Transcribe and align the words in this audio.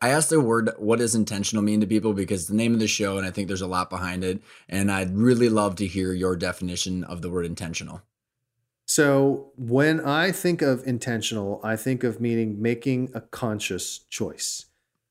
I 0.00 0.10
asked 0.10 0.30
the 0.30 0.40
word, 0.40 0.70
what 0.78 0.98
does 0.98 1.14
intentional 1.14 1.62
mean 1.62 1.80
to 1.80 1.86
people? 1.86 2.12
Because 2.12 2.46
the 2.46 2.54
name 2.54 2.74
of 2.74 2.80
the 2.80 2.86
show, 2.86 3.16
and 3.16 3.26
I 3.26 3.30
think 3.30 3.48
there's 3.48 3.62
a 3.62 3.66
lot 3.66 3.88
behind 3.88 4.24
it. 4.24 4.42
And 4.68 4.92
I'd 4.92 5.16
really 5.16 5.48
love 5.48 5.76
to 5.76 5.86
hear 5.86 6.12
your 6.12 6.36
definition 6.36 7.02
of 7.04 7.22
the 7.22 7.30
word 7.30 7.46
intentional. 7.46 8.02
So, 8.88 9.50
when 9.56 9.98
I 10.00 10.30
think 10.30 10.62
of 10.62 10.86
intentional, 10.86 11.60
I 11.64 11.74
think 11.74 12.04
of 12.04 12.20
meaning 12.20 12.62
making 12.62 13.10
a 13.14 13.20
conscious 13.20 13.98
choice. 13.98 14.66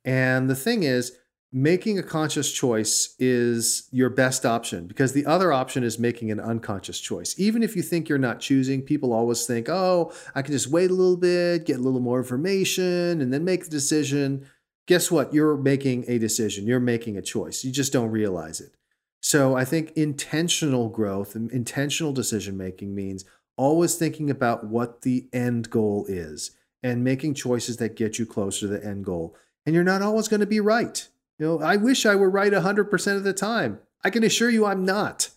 And 0.05 0.49
the 0.49 0.55
thing 0.55 0.83
is, 0.83 1.17
making 1.51 1.97
a 1.97 2.03
conscious 2.03 2.51
choice 2.51 3.15
is 3.17 3.87
your 3.91 4.09
best 4.09 4.45
option 4.45 4.87
because 4.87 5.13
the 5.13 5.25
other 5.25 5.53
option 5.53 5.85
is 5.85 5.97
making 5.97 6.29
an 6.29 6.39
unconscious 6.39 6.99
choice. 6.99 7.33
Even 7.37 7.63
if 7.63 7.77
you 7.77 7.81
think 7.81 8.09
you're 8.09 8.17
not 8.17 8.41
choosing, 8.41 8.81
people 8.81 9.13
always 9.13 9.45
think, 9.45 9.69
oh, 9.69 10.11
I 10.35 10.41
can 10.41 10.51
just 10.51 10.67
wait 10.67 10.89
a 10.89 10.93
little 10.93 11.15
bit, 11.15 11.65
get 11.65 11.77
a 11.77 11.81
little 11.81 12.01
more 12.01 12.19
information, 12.19 13.21
and 13.21 13.31
then 13.31 13.45
make 13.45 13.63
the 13.63 13.69
decision 13.69 14.45
guess 14.87 15.11
what? 15.11 15.33
You're 15.33 15.57
making 15.57 16.05
a 16.07 16.17
decision, 16.17 16.67
you're 16.67 16.79
making 16.79 17.17
a 17.17 17.21
choice. 17.21 17.63
You 17.63 17.71
just 17.71 17.93
don't 17.93 18.11
realize 18.11 18.59
it. 18.59 18.75
So 19.21 19.55
I 19.55 19.65
think 19.65 19.91
intentional 19.93 20.89
growth 20.89 21.35
and 21.35 21.51
intentional 21.51 22.13
decision 22.13 22.57
making 22.57 22.93
means 22.93 23.25
always 23.57 23.95
thinking 23.95 24.29
about 24.29 24.65
what 24.65 25.01
the 25.01 25.27
end 25.33 25.69
goal 25.69 26.05
is 26.07 26.51
and 26.83 27.03
making 27.03 27.33
choices 27.33 27.77
that 27.77 27.95
get 27.95 28.19
you 28.19 28.25
closer 28.25 28.61
to 28.61 28.67
the 28.67 28.85
end 28.85 29.05
goal. 29.05 29.35
And 29.65 29.73
you're 29.73 29.83
not 29.83 30.03
always 30.03 30.27
going 30.27 30.41
to 30.41 30.45
be 30.45 30.59
right. 30.59 31.07
You 31.39 31.45
know, 31.45 31.59
I 31.59 31.75
wish 31.75 32.05
I 32.05 32.15
were 32.15 32.29
right 32.29 32.51
100% 32.51 33.15
of 33.15 33.23
the 33.23 33.33
time. 33.33 33.79
I 34.03 34.11
can 34.11 34.23
assure 34.23 34.49
you 34.49 34.65
I'm 34.65 34.85
not. 34.85 35.29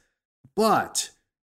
But 0.55 1.11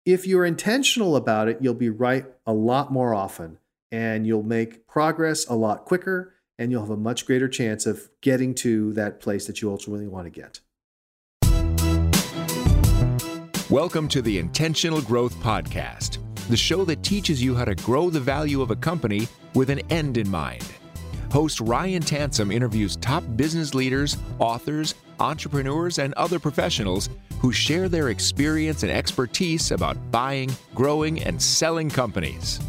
if 0.05 0.25
you're 0.25 0.45
intentional 0.45 1.15
about 1.15 1.47
it, 1.47 1.59
you'll 1.61 1.75
be 1.75 1.89
right 1.89 2.25
a 2.47 2.53
lot 2.53 2.91
more 2.91 3.13
often 3.13 3.59
and 3.91 4.25
you'll 4.25 4.43
make 4.43 4.87
progress 4.87 5.45
a 5.47 5.53
lot 5.53 5.85
quicker 5.85 6.32
and 6.57 6.71
you'll 6.71 6.81
have 6.81 6.89
a 6.89 6.97
much 6.97 7.25
greater 7.25 7.47
chance 7.47 7.85
of 7.85 8.09
getting 8.21 8.53
to 8.53 8.93
that 8.93 9.19
place 9.19 9.47
that 9.47 9.61
you 9.61 9.71
ultimately 9.71 10.07
want 10.07 10.25
to 10.25 10.29
get. 10.29 10.59
Welcome 13.69 14.07
to 14.09 14.21
the 14.21 14.37
Intentional 14.37 15.01
Growth 15.01 15.33
Podcast, 15.35 16.19
the 16.49 16.57
show 16.57 16.85
that 16.85 17.01
teaches 17.01 17.41
you 17.41 17.55
how 17.55 17.65
to 17.65 17.73
grow 17.75 18.09
the 18.09 18.19
value 18.19 18.61
of 18.61 18.69
a 18.69 18.75
company 18.75 19.27
with 19.55 19.71
an 19.71 19.79
end 19.89 20.17
in 20.17 20.29
mind. 20.29 20.65
Host 21.31 21.59
Ryan 21.59 22.03
Tansom 22.03 22.53
interviews 22.53 22.95
top 22.97 23.23
business 23.35 23.73
leaders, 23.73 24.17
authors, 24.37 24.93
entrepreneurs, 25.19 25.97
and 25.97 26.13
other 26.13 26.37
professionals 26.37 27.09
who 27.39 27.51
share 27.51 27.89
their 27.89 28.09
experience 28.09 28.83
and 28.83 28.91
expertise 28.91 29.71
about 29.71 29.97
buying, 30.11 30.51
growing, 30.75 31.23
and 31.23 31.41
selling 31.41 31.89
companies. 31.89 32.59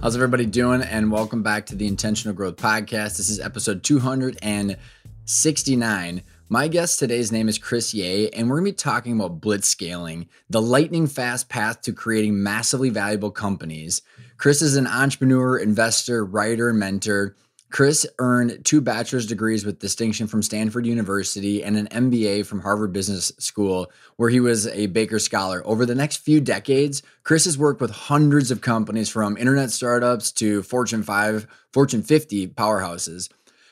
How's 0.00 0.14
everybody 0.14 0.46
doing? 0.46 0.80
And 0.80 1.10
welcome 1.10 1.42
back 1.42 1.66
to 1.66 1.74
the 1.74 1.88
Intentional 1.88 2.32
Growth 2.32 2.54
Podcast. 2.54 3.16
This 3.16 3.28
is 3.28 3.40
episode 3.40 3.82
269. 3.82 6.22
My 6.48 6.68
guest 6.68 7.00
today's 7.00 7.32
name 7.32 7.48
is 7.48 7.58
Chris 7.58 7.92
Yeh, 7.92 8.28
and 8.32 8.48
we're 8.48 8.58
gonna 8.58 8.66
be 8.66 8.72
talking 8.74 9.14
about 9.14 9.40
blitz 9.40 9.68
scaling, 9.68 10.28
the 10.48 10.62
lightning 10.62 11.08
fast 11.08 11.48
path 11.48 11.82
to 11.82 11.92
creating 11.92 12.40
massively 12.40 12.90
valuable 12.90 13.32
companies. 13.32 14.02
Chris 14.36 14.62
is 14.62 14.76
an 14.76 14.86
entrepreneur, 14.86 15.58
investor, 15.58 16.24
writer, 16.24 16.72
mentor. 16.72 17.34
Chris 17.70 18.06
earned 18.18 18.64
two 18.64 18.80
bachelor's 18.80 19.26
degrees 19.26 19.64
with 19.64 19.78
distinction 19.78 20.26
from 20.26 20.42
Stanford 20.42 20.86
University 20.86 21.62
and 21.62 21.76
an 21.76 21.86
MBA 21.88 22.46
from 22.46 22.60
Harvard 22.60 22.94
Business 22.94 23.30
School, 23.38 23.92
where 24.16 24.30
he 24.30 24.40
was 24.40 24.66
a 24.68 24.86
Baker 24.86 25.18
Scholar. 25.18 25.62
Over 25.66 25.84
the 25.84 25.94
next 25.94 26.16
few 26.16 26.40
decades, 26.40 27.02
Chris 27.24 27.44
has 27.44 27.58
worked 27.58 27.82
with 27.82 27.90
hundreds 27.90 28.50
of 28.50 28.62
companies 28.62 29.10
from 29.10 29.36
internet 29.36 29.70
startups 29.70 30.32
to 30.32 30.62
Fortune 30.62 31.02
5, 31.02 31.46
Fortune 31.72 32.02
50 32.02 32.48
powerhouses. 32.48 33.28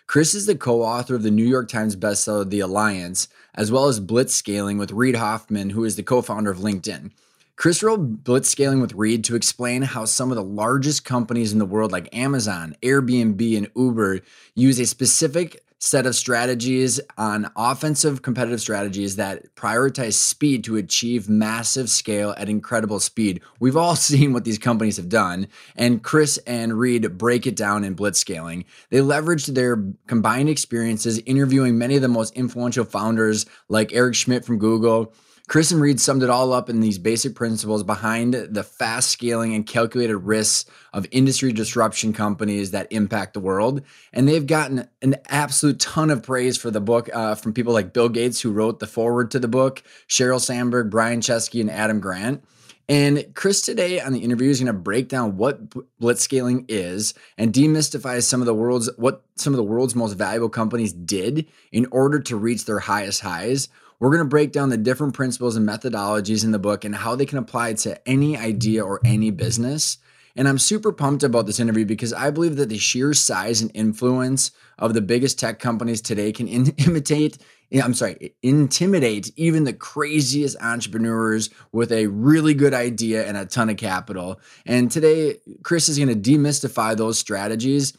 Chris 0.06 0.34
is 0.34 0.46
the 0.46 0.56
co 0.56 0.82
author 0.82 1.14
of 1.14 1.22
the 1.22 1.30
New 1.30 1.46
York 1.46 1.68
Times 1.68 1.96
bestseller, 1.96 2.48
The 2.48 2.60
Alliance, 2.60 3.28
as 3.54 3.72
well 3.72 3.86
as 3.86 3.98
Blitzscaling 3.98 4.78
with 4.78 4.92
Reid 4.92 5.16
Hoffman, 5.16 5.70
who 5.70 5.84
is 5.84 5.96
the 5.96 6.02
co 6.02 6.20
founder 6.20 6.50
of 6.50 6.58
LinkedIn. 6.58 7.12
Chris 7.56 7.82
wrote 7.82 8.22
Blitzscaling 8.22 8.82
with 8.82 8.92
Reid 8.92 9.24
to 9.24 9.34
explain 9.34 9.80
how 9.80 10.04
some 10.04 10.30
of 10.30 10.36
the 10.36 10.42
largest 10.42 11.06
companies 11.06 11.54
in 11.54 11.58
the 11.58 11.64
world, 11.64 11.90
like 11.90 12.14
Amazon, 12.14 12.76
Airbnb, 12.82 13.56
and 13.56 13.70
Uber, 13.74 14.20
use 14.54 14.78
a 14.78 14.84
specific 14.84 15.62
set 15.78 16.04
of 16.04 16.14
strategies 16.14 17.00
on 17.16 17.50
offensive 17.56 18.20
competitive 18.20 18.60
strategies 18.60 19.16
that 19.16 19.54
prioritize 19.54 20.14
speed 20.14 20.64
to 20.64 20.76
achieve 20.76 21.28
massive 21.30 21.88
scale 21.88 22.34
at 22.36 22.48
incredible 22.50 23.00
speed. 23.00 23.40
We've 23.58 23.76
all 23.76 23.96
seen 23.96 24.34
what 24.34 24.44
these 24.44 24.58
companies 24.58 24.98
have 24.98 25.08
done, 25.08 25.48
and 25.76 26.02
Chris 26.02 26.38
and 26.46 26.78
Reid 26.78 27.16
break 27.16 27.46
it 27.46 27.56
down 27.56 27.84
in 27.84 27.96
blitzscaling. 27.96 28.66
They 28.90 28.98
leveraged 28.98 29.54
their 29.54 29.82
combined 30.06 30.50
experiences 30.50 31.22
interviewing 31.24 31.78
many 31.78 31.96
of 31.96 32.02
the 32.02 32.08
most 32.08 32.34
influential 32.34 32.84
founders 32.84 33.46
like 33.70 33.94
Eric 33.94 34.14
Schmidt 34.14 34.44
from 34.44 34.58
Google, 34.58 35.14
Chris 35.48 35.70
and 35.70 35.80
Reid 35.80 36.00
summed 36.00 36.24
it 36.24 36.30
all 36.30 36.52
up 36.52 36.68
in 36.68 36.80
these 36.80 36.98
basic 36.98 37.36
principles 37.36 37.84
behind 37.84 38.34
the 38.34 38.64
fast 38.64 39.10
scaling 39.10 39.54
and 39.54 39.64
calculated 39.64 40.16
risks 40.16 40.68
of 40.92 41.06
industry 41.12 41.52
disruption 41.52 42.12
companies 42.12 42.72
that 42.72 42.90
impact 42.90 43.32
the 43.32 43.40
world. 43.40 43.82
And 44.12 44.28
they've 44.28 44.46
gotten 44.46 44.88
an 45.02 45.14
absolute 45.28 45.78
ton 45.78 46.10
of 46.10 46.24
praise 46.24 46.56
for 46.56 46.72
the 46.72 46.80
book 46.80 47.08
uh, 47.14 47.36
from 47.36 47.52
people 47.52 47.72
like 47.72 47.92
Bill 47.92 48.08
Gates, 48.08 48.40
who 48.40 48.50
wrote 48.50 48.80
the 48.80 48.88
foreword 48.88 49.30
to 49.30 49.38
the 49.38 49.46
book, 49.46 49.84
Sheryl 50.08 50.40
Sandberg, 50.40 50.90
Brian 50.90 51.20
Chesky, 51.20 51.60
and 51.60 51.70
Adam 51.70 52.00
Grant. 52.00 52.42
And 52.88 53.32
Chris 53.34 53.62
today 53.62 54.00
on 54.00 54.12
the 54.12 54.20
interview 54.20 54.50
is 54.50 54.60
going 54.60 54.66
to 54.66 54.72
break 54.72 55.08
down 55.08 55.36
what 55.36 55.70
blitzscaling 56.00 56.64
is 56.68 57.14
and 57.36 57.52
demystify 57.52 58.22
some 58.22 58.40
of 58.40 58.46
the 58.46 58.54
world's 58.54 58.88
what 58.96 59.24
some 59.34 59.52
of 59.52 59.56
the 59.56 59.64
world's 59.64 59.96
most 59.96 60.14
valuable 60.14 60.48
companies 60.48 60.92
did 60.92 61.46
in 61.72 61.86
order 61.90 62.20
to 62.20 62.36
reach 62.36 62.64
their 62.64 62.78
highest 62.78 63.22
highs 63.22 63.68
we're 63.98 64.10
going 64.10 64.24
to 64.24 64.28
break 64.28 64.52
down 64.52 64.68
the 64.68 64.76
different 64.76 65.14
principles 65.14 65.56
and 65.56 65.68
methodologies 65.68 66.44
in 66.44 66.50
the 66.50 66.58
book 66.58 66.84
and 66.84 66.94
how 66.94 67.14
they 67.14 67.26
can 67.26 67.38
apply 67.38 67.74
to 67.74 68.08
any 68.08 68.36
idea 68.36 68.84
or 68.84 69.00
any 69.04 69.30
business. 69.30 69.98
And 70.36 70.46
I'm 70.46 70.58
super 70.58 70.92
pumped 70.92 71.22
about 71.22 71.46
this 71.46 71.58
interview 71.58 71.86
because 71.86 72.12
I 72.12 72.30
believe 72.30 72.56
that 72.56 72.68
the 72.68 72.76
sheer 72.76 73.14
size 73.14 73.62
and 73.62 73.70
influence 73.74 74.50
of 74.78 74.92
the 74.92 75.00
biggest 75.00 75.38
tech 75.38 75.58
companies 75.58 76.02
today 76.02 76.30
can 76.30 76.46
in- 76.46 76.66
imitate, 76.86 77.38
eh, 77.72 77.80
I'm 77.82 77.94
sorry, 77.94 78.34
intimidate 78.42 79.32
even 79.36 79.64
the 79.64 79.72
craziest 79.72 80.56
entrepreneurs 80.60 81.48
with 81.72 81.90
a 81.90 82.08
really 82.08 82.52
good 82.52 82.74
idea 82.74 83.26
and 83.26 83.38
a 83.38 83.46
ton 83.46 83.70
of 83.70 83.78
capital. 83.78 84.38
And 84.66 84.90
today, 84.90 85.38
Chris 85.62 85.88
is 85.88 85.98
going 85.98 86.08
to 86.08 86.30
demystify 86.30 86.94
those 86.94 87.18
strategies 87.18 87.94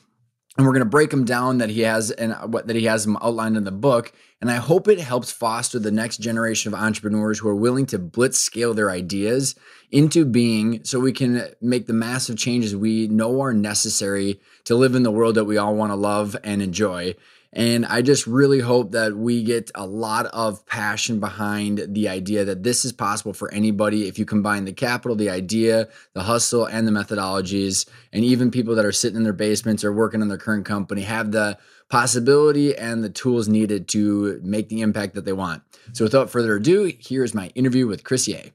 and 0.58 0.66
we're 0.66 0.74
going 0.74 0.84
to 0.84 0.90
break 0.90 1.12
them 1.12 1.24
down 1.24 1.60
that 1.60 1.70
he 1.70 1.82
has 1.82 2.10
and 2.12 2.34
uh, 2.34 2.48
what 2.48 2.68
that 2.68 2.76
he 2.76 2.86
has 2.86 3.06
them 3.06 3.18
outlined 3.22 3.58
in 3.58 3.64
the 3.64 3.72
book. 3.72 4.12
And 4.42 4.52
i 4.52 4.56
hope 4.56 4.88
it 4.88 5.00
helps 5.00 5.32
foster 5.32 5.80
the 5.80 5.92
next 5.92 6.18
generation 6.18 6.74
of 6.74 6.80
entrepreneurs 6.80 7.40
who 7.40 7.48
are 7.48 7.56
willing 7.56 7.86
to 7.88 8.00
blitz 8.00 8.38
scale 8.38 8.74
their 8.74 8.92
ideas 8.92 9.56
into 9.92 10.26
being 10.26 10.84
so 10.84 11.00
we 11.00 11.12
can 11.12 11.44
make 11.62 11.88
the 11.88 11.94
massive 11.94 12.38
changes 12.38 12.76
we 12.76 13.08
know 13.08 13.42
are 13.42 13.54
necessary 13.54 14.40
to 14.66 14.76
live 14.76 14.96
in 14.96 15.04
the 15.04 15.12
world 15.12 15.36
that 15.36 15.46
we 15.46 15.58
all 15.58 15.76
want 15.76 15.92
to 15.92 15.96
love 15.96 16.36
and 16.44 16.62
enjoy 16.62 17.16
and 17.54 17.86
I 17.86 18.02
just 18.02 18.28
really 18.28 18.60
hope 18.60 18.92
that 18.92 19.16
we 19.16 19.44
get 19.44 19.72
a 19.74 19.86
lot 19.86 20.26
of 20.28 20.66
passion 20.66 21.20
behind 21.20 21.84
the 21.88 22.10
idea 22.10 22.46
that 22.46 22.64
this 22.64 22.84
is 22.84 22.92
possible 22.92 23.34
for 23.34 23.52
anybody 23.54 24.08
if 24.08 24.20
you 24.20 24.26
combine 24.26 24.66
the 24.66 24.74
capital, 24.74 25.16
the 25.16 25.30
idea, 25.30 25.88
the 26.14 26.24
hustle, 26.24 26.66
and 26.66 26.88
the 26.88 26.92
methodologies. 26.92 27.88
And 28.12 28.24
even 28.26 28.52
people 28.52 28.76
that 28.76 28.86
are 28.86 28.92
sitting 28.92 29.18
in 29.18 29.24
their 29.24 29.34
basements 29.34 29.84
or 29.84 29.94
working 29.94 30.22
in 30.22 30.28
their 30.28 30.38
current 30.38 30.66
company 30.66 31.04
have 31.04 31.32
the 31.32 31.58
possibility 31.90 32.76
and 32.76 33.04
the 33.04 33.10
tools 33.10 33.48
needed 33.48 33.88
to 33.90 34.42
make 34.44 34.68
the 34.68 34.82
impact 34.82 35.16
that 35.16 35.24
they 35.24 35.34
want. 35.34 35.64
So 35.94 36.04
without 36.04 36.30
further 36.30 36.58
ado, 36.58 36.92
here's 37.00 37.34
my 37.34 37.48
interview 37.56 37.88
with 37.88 38.04
Chris 38.04 38.28
Yeh. 38.28 38.50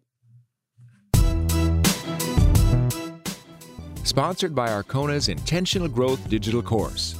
Sponsored 4.05 4.55
by 4.55 4.69
Arcona's 4.69 5.29
Intentional 5.29 5.89
Growth 5.89 6.29
Digital 6.29 6.61
Course. 6.61 7.15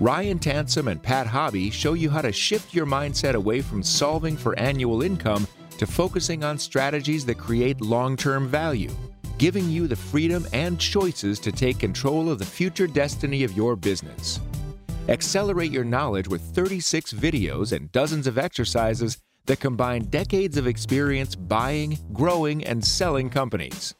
Ryan 0.00 0.40
Tansom 0.40 0.90
and 0.90 1.00
Pat 1.00 1.24
Hobby 1.24 1.70
show 1.70 1.92
you 1.92 2.10
how 2.10 2.20
to 2.20 2.32
shift 2.32 2.74
your 2.74 2.84
mindset 2.84 3.34
away 3.34 3.60
from 3.60 3.80
solving 3.80 4.36
for 4.36 4.58
annual 4.58 5.02
income 5.02 5.46
to 5.78 5.86
focusing 5.86 6.42
on 6.42 6.58
strategies 6.58 7.24
that 7.26 7.38
create 7.38 7.80
long 7.80 8.16
term 8.16 8.48
value, 8.48 8.90
giving 9.38 9.68
you 9.70 9.86
the 9.86 9.94
freedom 9.94 10.48
and 10.52 10.80
choices 10.80 11.38
to 11.38 11.52
take 11.52 11.78
control 11.78 12.28
of 12.28 12.40
the 12.40 12.44
future 12.44 12.88
destiny 12.88 13.44
of 13.44 13.56
your 13.56 13.76
business. 13.76 14.40
Accelerate 15.08 15.70
your 15.70 15.84
knowledge 15.84 16.26
with 16.26 16.42
36 16.42 17.12
videos 17.12 17.70
and 17.70 17.92
dozens 17.92 18.26
of 18.26 18.36
exercises 18.36 19.18
that 19.46 19.60
combine 19.60 20.06
decades 20.06 20.56
of 20.56 20.66
experience 20.66 21.36
buying, 21.36 21.98
growing, 22.12 22.64
and 22.64 22.84
selling 22.84 23.30
companies. 23.30 23.94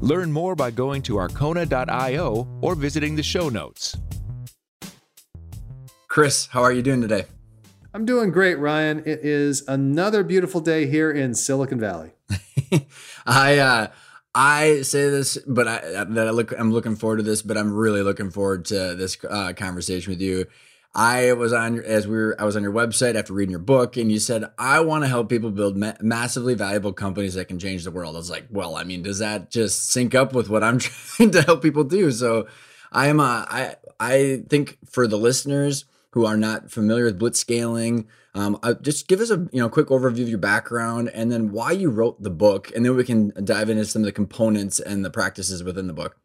Learn 0.00 0.32
more 0.32 0.54
by 0.54 0.70
going 0.70 1.00
to 1.02 1.14
arcona.io 1.14 2.58
or 2.60 2.74
visiting 2.74 3.16
the 3.16 3.22
show 3.22 3.48
notes. 3.48 3.96
Chris, 6.10 6.48
how 6.48 6.60
are 6.60 6.72
you 6.72 6.82
doing 6.82 7.00
today? 7.00 7.24
I'm 7.94 8.04
doing 8.04 8.32
great, 8.32 8.56
Ryan. 8.56 8.98
It 9.06 9.20
is 9.22 9.62
another 9.68 10.24
beautiful 10.24 10.60
day 10.60 10.88
here 10.88 11.08
in 11.08 11.36
Silicon 11.36 11.78
Valley. 11.78 12.10
I 13.26 13.58
uh, 13.58 13.86
I 14.34 14.82
say 14.82 15.08
this, 15.08 15.38
but 15.46 15.68
I 15.68 16.02
that 16.02 16.26
I 16.26 16.30
look 16.30 16.52
I'm 16.58 16.72
looking 16.72 16.96
forward 16.96 17.18
to 17.18 17.22
this, 17.22 17.42
but 17.42 17.56
I'm 17.56 17.72
really 17.72 18.02
looking 18.02 18.30
forward 18.30 18.64
to 18.66 18.96
this 18.96 19.18
uh, 19.22 19.52
conversation 19.52 20.10
with 20.10 20.20
you. 20.20 20.46
I 20.96 21.32
was 21.34 21.52
on 21.52 21.78
as 21.78 22.08
we 22.08 22.16
were 22.16 22.36
I 22.40 22.44
was 22.44 22.56
on 22.56 22.64
your 22.64 22.72
website 22.72 23.14
after 23.14 23.32
reading 23.32 23.52
your 23.52 23.60
book 23.60 23.96
and 23.96 24.10
you 24.10 24.18
said 24.18 24.50
I 24.58 24.80
want 24.80 25.04
to 25.04 25.08
help 25.08 25.28
people 25.28 25.52
build 25.52 25.76
ma- 25.76 25.94
massively 26.00 26.54
valuable 26.54 26.92
companies 26.92 27.34
that 27.34 27.44
can 27.44 27.60
change 27.60 27.84
the 27.84 27.92
world. 27.92 28.16
I 28.16 28.18
was 28.18 28.30
like, 28.30 28.48
well, 28.50 28.74
I 28.74 28.82
mean, 28.82 29.04
does 29.04 29.20
that 29.20 29.52
just 29.52 29.90
sync 29.92 30.16
up 30.16 30.32
with 30.32 30.50
what 30.50 30.64
I'm 30.64 30.78
trying 30.80 31.30
to 31.30 31.42
help 31.42 31.62
people 31.62 31.84
do? 31.84 32.10
So 32.10 32.48
I 32.90 33.06
am 33.06 33.20
a, 33.20 33.46
I 33.48 33.76
I 34.00 34.42
think 34.48 34.78
for 34.90 35.06
the 35.06 35.16
listeners 35.16 35.84
who 36.12 36.26
are 36.26 36.36
not 36.36 36.70
familiar 36.70 37.04
with 37.04 37.20
blitzscaling, 37.20 38.06
um, 38.34 38.58
uh, 38.62 38.74
just 38.80 39.08
give 39.08 39.20
us 39.20 39.30
a 39.30 39.48
you 39.52 39.60
know 39.60 39.68
quick 39.68 39.88
overview 39.88 40.22
of 40.22 40.28
your 40.28 40.38
background 40.38 41.10
and 41.14 41.30
then 41.30 41.52
why 41.52 41.72
you 41.72 41.90
wrote 41.90 42.22
the 42.22 42.30
book, 42.30 42.70
and 42.74 42.84
then 42.84 42.96
we 42.96 43.04
can 43.04 43.32
dive 43.44 43.70
into 43.70 43.84
some 43.84 44.02
of 44.02 44.06
the 44.06 44.12
components 44.12 44.80
and 44.80 45.04
the 45.04 45.10
practices 45.10 45.62
within 45.62 45.86
the 45.86 45.92
book. 45.92 46.16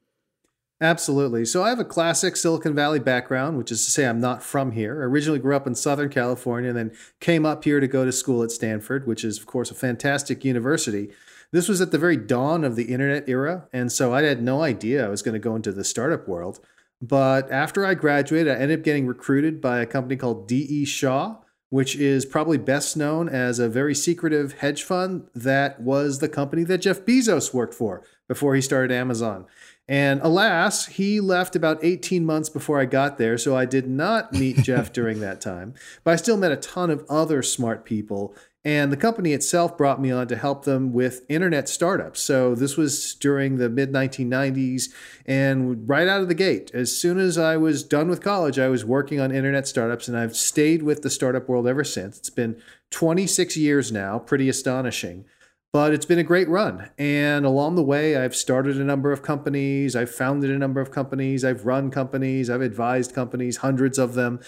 Absolutely. 0.82 1.46
So 1.46 1.64
I 1.64 1.70
have 1.70 1.80
a 1.80 1.86
classic 1.86 2.36
Silicon 2.36 2.76
Valley 2.76 3.00
background, 3.00 3.58
which 3.58 3.72
is 3.72 3.86
to 3.86 3.92
say 3.92 4.06
I'm 4.06 4.20
not 4.20 4.44
from 4.44 4.74
here. 4.74 5.02
I 5.02 5.06
originally 5.06 5.40
grew 5.40 5.56
up 5.56 5.66
in 5.66 5.74
Southern 5.74 6.10
California 6.10 6.70
and 6.70 6.78
then 6.78 6.92
came 7.22 7.46
up 7.46 7.64
here 7.64 7.80
to 7.80 7.88
go 7.88 8.04
to 8.04 8.12
school 8.12 8.44
at 8.44 8.52
Stanford, 8.52 9.08
which 9.08 9.24
is, 9.24 9.40
of 9.40 9.46
course, 9.46 9.72
a 9.72 9.76
fantastic 9.76 10.44
university. 10.44 11.12
This 11.52 11.70
was 11.70 11.80
at 11.80 11.92
the 11.92 11.98
very 11.98 12.18
dawn 12.18 12.66
of 12.66 12.76
the 12.76 12.92
internet 12.92 13.30
era. 13.30 13.70
And 13.72 13.90
so 13.90 14.14
I 14.14 14.24
had 14.24 14.42
no 14.42 14.64
idea 14.64 15.06
I 15.06 15.10
was 15.10 15.22
going 15.22 15.34
to 15.34 15.40
go 15.40 15.56
into 15.56 15.72
the 15.72 15.86
startup 15.86 16.28
world. 16.28 16.60
But 17.02 17.52
after 17.52 17.86
I 17.86 17.94
graduated, 17.94 18.52
I 18.52 18.60
ended 18.60 18.80
up 18.80 18.86
getting 18.86 19.06
recruited 19.06 19.62
by 19.62 19.80
a 19.80 19.86
company 19.86 20.16
called 20.16 20.48
D.E. 20.48 20.86
Shaw, 20.86 21.38
which 21.70 21.96
is 21.96 22.26
probably 22.26 22.58
best 22.58 22.96
known 22.96 23.28
as 23.28 23.60
a 23.60 23.70
very 23.70 23.94
secretive 23.94 24.54
hedge 24.60 24.84
fund 24.84 25.28
that 25.34 25.82
was 25.82 26.20
the 26.20 26.30
company 26.30 26.64
that 26.64 26.80
Jeff 26.80 27.02
Bezos 27.02 27.54
worked 27.54 27.74
for 27.74 28.04
before 28.28 28.56
he 28.56 28.62
started 28.62 28.92
Amazon. 28.92 29.46
And 29.88 30.20
alas, 30.22 30.88
he 30.88 31.20
left 31.20 31.56
about 31.56 31.84
18 31.84 32.26
months 32.26 32.50
before 32.50 32.80
I 32.80 32.86
got 32.86 33.18
there, 33.18 33.38
so 33.38 33.56
I 33.56 33.66
did 33.66 33.88
not 33.88 34.34
meet 34.34 34.58
Jeff 34.58 34.92
during 34.94 35.20
that 35.20 35.42
time. 35.42 35.76
But 36.04 36.12
I 36.12 36.16
still 36.16 36.38
met 36.38 36.52
a 36.52 36.58
ton 36.58 36.90
of 36.90 37.06
other 37.10 37.44
smart 37.44 37.86
people. 37.86 38.34
And 38.66 38.92
the 38.92 38.98
company 38.98 39.32
itself 39.32 39.78
brought 39.78 40.02
me 40.02 40.12
on 40.12 40.28
to 40.28 40.36
help 40.36 40.66
them 40.66 40.92
with 40.92 41.24
internet 41.30 41.70
startups. 41.70 42.20
So 42.20 42.56
this 42.56 42.76
was 42.76 43.14
during 43.14 43.58
the 43.58 43.70
mid 43.70 43.94
1990s. 43.94 44.86
And 45.28 45.88
right 45.88 46.08
out 46.08 46.22
of 46.22 46.28
the 46.28 46.34
gate, 46.34 46.72
as 46.74 46.98
soon 46.98 47.20
as 47.20 47.38
I 47.38 47.58
was 47.58 47.84
done 47.84 48.10
with 48.10 48.24
college, 48.24 48.58
I 48.58 48.68
was 48.68 48.84
working 48.84 49.20
on 49.20 49.32
internet 49.32 49.68
startups. 49.68 50.08
And 50.08 50.18
I've 50.18 50.36
stayed 50.36 50.82
with 50.82 51.04
the 51.04 51.12
startup 51.12 51.48
world 51.48 51.68
ever 51.68 51.84
since. 51.84 52.18
It's 52.18 52.32
been 52.32 52.60
26 52.90 53.56
years 53.56 53.92
now, 53.92 54.18
pretty 54.18 54.50
astonishing 54.50 55.26
but 55.76 55.94
it's 55.94 56.06
been 56.06 56.20
a 56.20 56.24
great 56.24 56.48
run. 56.48 56.90
And 56.98 57.46
along 57.46 57.76
the 57.76 57.84
way, 57.84 58.16
I've 58.16 58.34
started 58.34 58.78
a 58.78 58.84
number 58.86 59.12
of 59.12 59.22
companies, 59.22 59.94
I've 59.94 60.10
founded 60.10 60.50
a 60.50 60.58
number 60.58 60.80
of 60.80 60.90
companies, 60.90 61.44
I've 61.44 61.66
run 61.66 61.92
companies, 61.92 62.50
I've 62.50 62.62
advised 62.62 63.14
companies, 63.14 63.58
hundreds 63.58 64.00
of 64.00 64.14
them. 64.14 64.40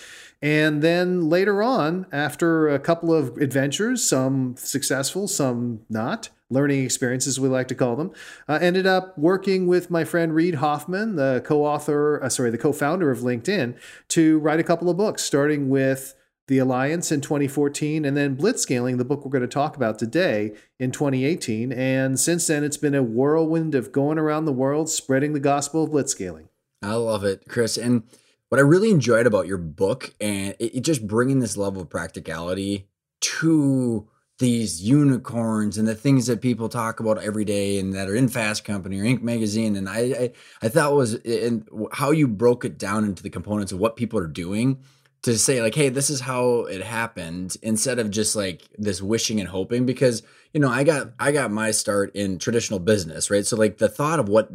And 0.41 0.81
then 0.81 1.27
later 1.27 1.62
on, 1.62 2.06
after 2.13 2.69
a 2.69 2.79
couple 2.79 3.13
of 3.13 3.35
adventures, 3.39 4.07
some 4.07 4.56
successful, 4.57 5.27
some 5.27 5.81
not, 5.89 6.29
learning 6.50 6.85
experiences, 6.85 7.38
we 7.38 7.50
like 7.50 7.68
to 7.68 7.75
call 7.75 7.97
them. 7.97 8.13
Uh, 8.47 8.59
ended 8.62 8.88
up 8.88 9.18
working 9.18 9.68
with 9.68 9.91
my 9.91 10.06
friend 10.06 10.33
Reid 10.33 10.56
Hoffman, 10.56 11.18
the 11.18 11.41
co-author, 11.44 12.23
uh, 12.23 12.30
sorry, 12.30 12.51
the 12.51 12.57
co-founder 12.57 13.12
of 13.12 13.19
LinkedIn, 13.19 13.75
to 14.07 14.39
write 14.39 14.62
a 14.62 14.63
couple 14.63 14.89
of 14.89 14.95
books, 14.95 15.23
starting 15.23 15.68
with 15.68 16.15
the 16.47 16.57
Alliance 16.59 17.11
in 17.11 17.21
2014, 17.21 18.05
and 18.05 18.15
then 18.15 18.38
Blitzscaling, 18.38 18.97
the 18.97 19.05
book 19.05 19.25
we're 19.25 19.31
going 19.31 19.41
to 19.41 19.47
talk 19.47 19.75
about 19.75 19.99
today, 19.99 20.53
in 20.79 20.91
2018. 20.91 21.73
And 21.73 22.19
since 22.19 22.47
then, 22.47 22.63
it's 22.63 22.77
been 22.77 22.95
a 22.95 23.03
whirlwind 23.03 23.75
of 23.75 23.91
going 23.91 24.17
around 24.17 24.45
the 24.45 24.53
world 24.53 24.89
spreading 24.89 25.33
the 25.33 25.39
gospel 25.39 25.83
of 25.83 25.91
Blitzscaling. 25.91 26.47
I 26.81 26.94
love 26.94 27.23
it, 27.23 27.44
Chris. 27.49 27.77
And 27.77 28.03
what 28.49 28.59
I 28.59 28.63
really 28.63 28.91
enjoyed 28.91 29.27
about 29.27 29.47
your 29.47 29.57
book, 29.57 30.13
and 30.21 30.55
it, 30.59 30.77
it 30.77 30.81
just 30.81 31.05
bringing 31.05 31.39
this 31.39 31.57
level 31.57 31.81
of 31.81 31.89
practicality 31.89 32.88
to 33.19 34.07
these 34.39 34.81
unicorns 34.83 35.77
and 35.77 35.88
the 35.88 35.95
things 35.95 36.27
that 36.27 36.41
people 36.41 36.69
talk 36.69 36.99
about 36.99 37.21
every 37.23 37.44
day 37.44 37.79
and 37.79 37.94
that 37.94 38.07
are 38.07 38.15
in 38.15 38.27
Fast 38.29 38.63
Company 38.63 38.99
or 38.99 39.03
Inc. 39.03 39.21
magazine. 39.21 39.75
And 39.75 39.89
I, 39.89 39.99
I, 39.99 40.31
I 40.61 40.69
thought 40.69 40.94
was 40.94 41.15
in 41.15 41.67
how 41.91 42.11
you 42.11 42.27
broke 42.27 42.63
it 42.63 42.77
down 42.77 43.03
into 43.03 43.23
the 43.23 43.31
components 43.31 43.71
of 43.71 43.79
what 43.79 43.95
people 43.95 44.19
are 44.19 44.27
doing 44.27 44.79
to 45.24 45.38
say 45.38 45.62
like 45.62 45.75
hey 45.75 45.90
this 45.90 46.10
is 46.10 46.22
how 46.22 46.62
it 46.66 46.81
happened 46.81 47.58
instead 47.62 48.00
of 48.00 48.10
just 48.10 48.36
like 48.36 48.64
this 48.78 49.02
wishing 49.02 49.40
and 49.40 49.50
hoping 49.50 49.86
because 49.86 50.24
you 50.54 50.60
know 50.60 50.69
i 50.69 50.84
got 50.84 51.12
i 51.19 51.31
got 51.31 51.52
my 51.52 51.72
start 51.72 52.16
in 52.16 52.40
traditional 52.40 52.80
business 52.80 53.28
right? 53.30 53.46
So 53.46 53.56
like 53.56 53.78
the 53.78 53.90
thought 53.90 54.19
of 54.19 54.30
what 54.30 54.50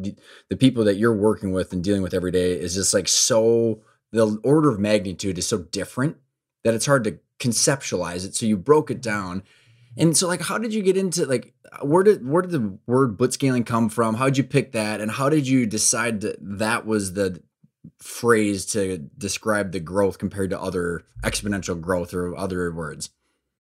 the 0.48 0.56
people 0.56 0.84
that 0.84 0.96
you're 0.96 1.14
working 1.14 1.52
with 1.52 1.72
and 1.72 1.82
dealing 1.82 2.02
with 2.02 2.14
every 2.14 2.30
day 2.30 2.52
is 2.52 2.74
just 2.74 2.94
like 2.94 3.08
so 3.08 3.80
the 4.12 4.38
order 4.44 4.68
of 4.68 4.78
magnitude 4.78 5.38
is 5.38 5.46
so 5.46 5.58
different 5.58 6.16
that 6.64 6.74
it's 6.74 6.86
hard 6.86 7.04
to 7.04 7.18
conceptualize 7.38 8.24
it. 8.24 8.36
So 8.36 8.46
you 8.46 8.56
broke 8.56 8.90
it 8.90 9.00
down. 9.00 9.42
And 9.96 10.16
so 10.16 10.28
like 10.28 10.42
how 10.42 10.58
did 10.58 10.72
you 10.72 10.82
get 10.82 10.96
into 10.96 11.26
like 11.26 11.54
where 11.82 12.02
did 12.02 12.26
where 12.26 12.42
did 12.42 12.52
the 12.52 12.78
word 12.86 13.18
blitzscaling 13.18 13.66
come 13.66 13.88
from? 13.88 14.14
How 14.14 14.26
did 14.26 14.38
you 14.38 14.44
pick 14.44 14.72
that? 14.72 15.00
And 15.00 15.10
how 15.10 15.28
did 15.28 15.46
you 15.46 15.66
decide 15.66 16.20
that 16.22 16.36
that 16.40 16.86
was 16.86 17.14
the 17.14 17.42
phrase 17.98 18.66
to 18.66 18.98
describe 18.98 19.72
the 19.72 19.80
growth 19.80 20.18
compared 20.18 20.50
to 20.50 20.60
other 20.60 21.04
exponential 21.22 21.80
growth 21.80 22.14
or 22.14 22.36
other 22.36 22.72
words? 22.72 23.10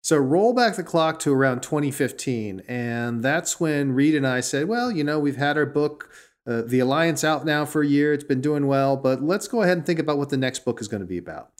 So 0.02 0.16
roll 0.16 0.52
back 0.52 0.76
the 0.76 0.84
clock 0.84 1.18
to 1.20 1.32
around 1.32 1.62
2015, 1.62 2.62
and 2.68 3.24
that's 3.24 3.58
when 3.58 3.90
Reid 3.90 4.14
and 4.14 4.26
I 4.26 4.38
said, 4.38 4.68
"Well, 4.68 4.92
you 4.92 5.02
know, 5.02 5.18
we've 5.18 5.36
had 5.36 5.58
our 5.58 5.66
book, 5.66 6.10
uh, 6.46 6.62
The 6.64 6.78
Alliance, 6.78 7.24
out 7.24 7.44
now 7.44 7.64
for 7.64 7.82
a 7.82 7.86
year. 7.86 8.12
It's 8.12 8.22
been 8.22 8.40
doing 8.40 8.68
well, 8.68 8.96
but 8.96 9.20
let's 9.20 9.48
go 9.48 9.62
ahead 9.62 9.78
and 9.78 9.84
think 9.84 9.98
about 9.98 10.16
what 10.16 10.28
the 10.28 10.36
next 10.36 10.64
book 10.64 10.80
is 10.80 10.86
going 10.86 11.00
to 11.00 11.06
be 11.06 11.18
about." 11.18 11.50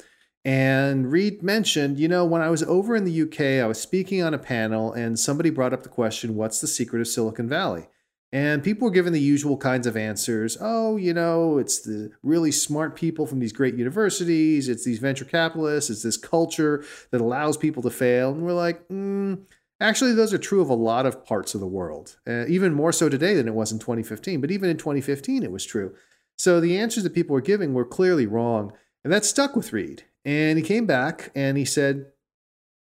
And 0.44 1.10
Reid 1.10 1.42
mentioned, 1.42 1.98
you 1.98 2.06
know, 2.06 2.24
when 2.24 2.40
I 2.40 2.48
was 2.48 2.62
over 2.62 2.94
in 2.94 3.02
the 3.02 3.22
UK, 3.22 3.60
I 3.60 3.66
was 3.66 3.80
speaking 3.80 4.22
on 4.22 4.32
a 4.32 4.38
panel, 4.38 4.92
and 4.92 5.18
somebody 5.18 5.50
brought 5.50 5.72
up 5.72 5.82
the 5.82 5.88
question, 5.88 6.36
"What's 6.36 6.60
the 6.60 6.68
secret 6.68 7.00
of 7.00 7.08
Silicon 7.08 7.48
Valley?" 7.48 7.88
And 8.32 8.62
people 8.62 8.86
were 8.86 8.92
given 8.92 9.12
the 9.12 9.20
usual 9.20 9.56
kinds 9.56 9.86
of 9.86 9.96
answers. 9.96 10.58
Oh, 10.60 10.96
you 10.96 11.14
know, 11.14 11.58
it's 11.58 11.80
the 11.80 12.10
really 12.22 12.50
smart 12.50 12.96
people 12.96 13.26
from 13.26 13.38
these 13.38 13.52
great 13.52 13.76
universities. 13.76 14.68
It's 14.68 14.84
these 14.84 14.98
venture 14.98 15.24
capitalists. 15.24 15.90
It's 15.90 16.02
this 16.02 16.16
culture 16.16 16.84
that 17.12 17.20
allows 17.20 17.56
people 17.56 17.82
to 17.84 17.90
fail. 17.90 18.32
And 18.32 18.42
we're 18.42 18.52
like, 18.52 18.86
mm, 18.88 19.40
actually, 19.80 20.12
those 20.12 20.34
are 20.34 20.38
true 20.38 20.60
of 20.60 20.68
a 20.68 20.74
lot 20.74 21.06
of 21.06 21.24
parts 21.24 21.54
of 21.54 21.60
the 21.60 21.66
world, 21.66 22.16
uh, 22.26 22.46
even 22.46 22.74
more 22.74 22.92
so 22.92 23.08
today 23.08 23.34
than 23.34 23.46
it 23.46 23.54
was 23.54 23.70
in 23.70 23.78
2015. 23.78 24.40
But 24.40 24.50
even 24.50 24.68
in 24.68 24.76
2015, 24.76 25.44
it 25.44 25.52
was 25.52 25.64
true. 25.64 25.94
So 26.36 26.60
the 26.60 26.78
answers 26.78 27.04
that 27.04 27.14
people 27.14 27.34
were 27.34 27.40
giving 27.40 27.74
were 27.74 27.84
clearly 27.84 28.26
wrong. 28.26 28.72
And 29.04 29.12
that 29.12 29.24
stuck 29.24 29.54
with 29.54 29.72
Reid. 29.72 30.02
And 30.24 30.58
he 30.58 30.64
came 30.64 30.84
back 30.84 31.30
and 31.36 31.56
he 31.56 31.64
said, 31.64 32.06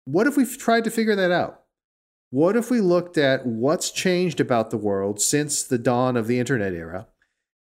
What 0.05 0.25
if 0.25 0.35
we 0.35 0.45
tried 0.45 0.83
to 0.85 0.91
figure 0.91 1.15
that 1.15 1.31
out? 1.31 1.64
What 2.35 2.57
if 2.57 2.69
we 2.69 2.81
looked 2.81 3.17
at 3.17 3.45
what's 3.45 3.89
changed 3.89 4.41
about 4.41 4.69
the 4.69 4.75
world 4.75 5.21
since 5.21 5.63
the 5.63 5.77
dawn 5.77 6.17
of 6.17 6.27
the 6.27 6.37
internet 6.37 6.73
era 6.73 7.07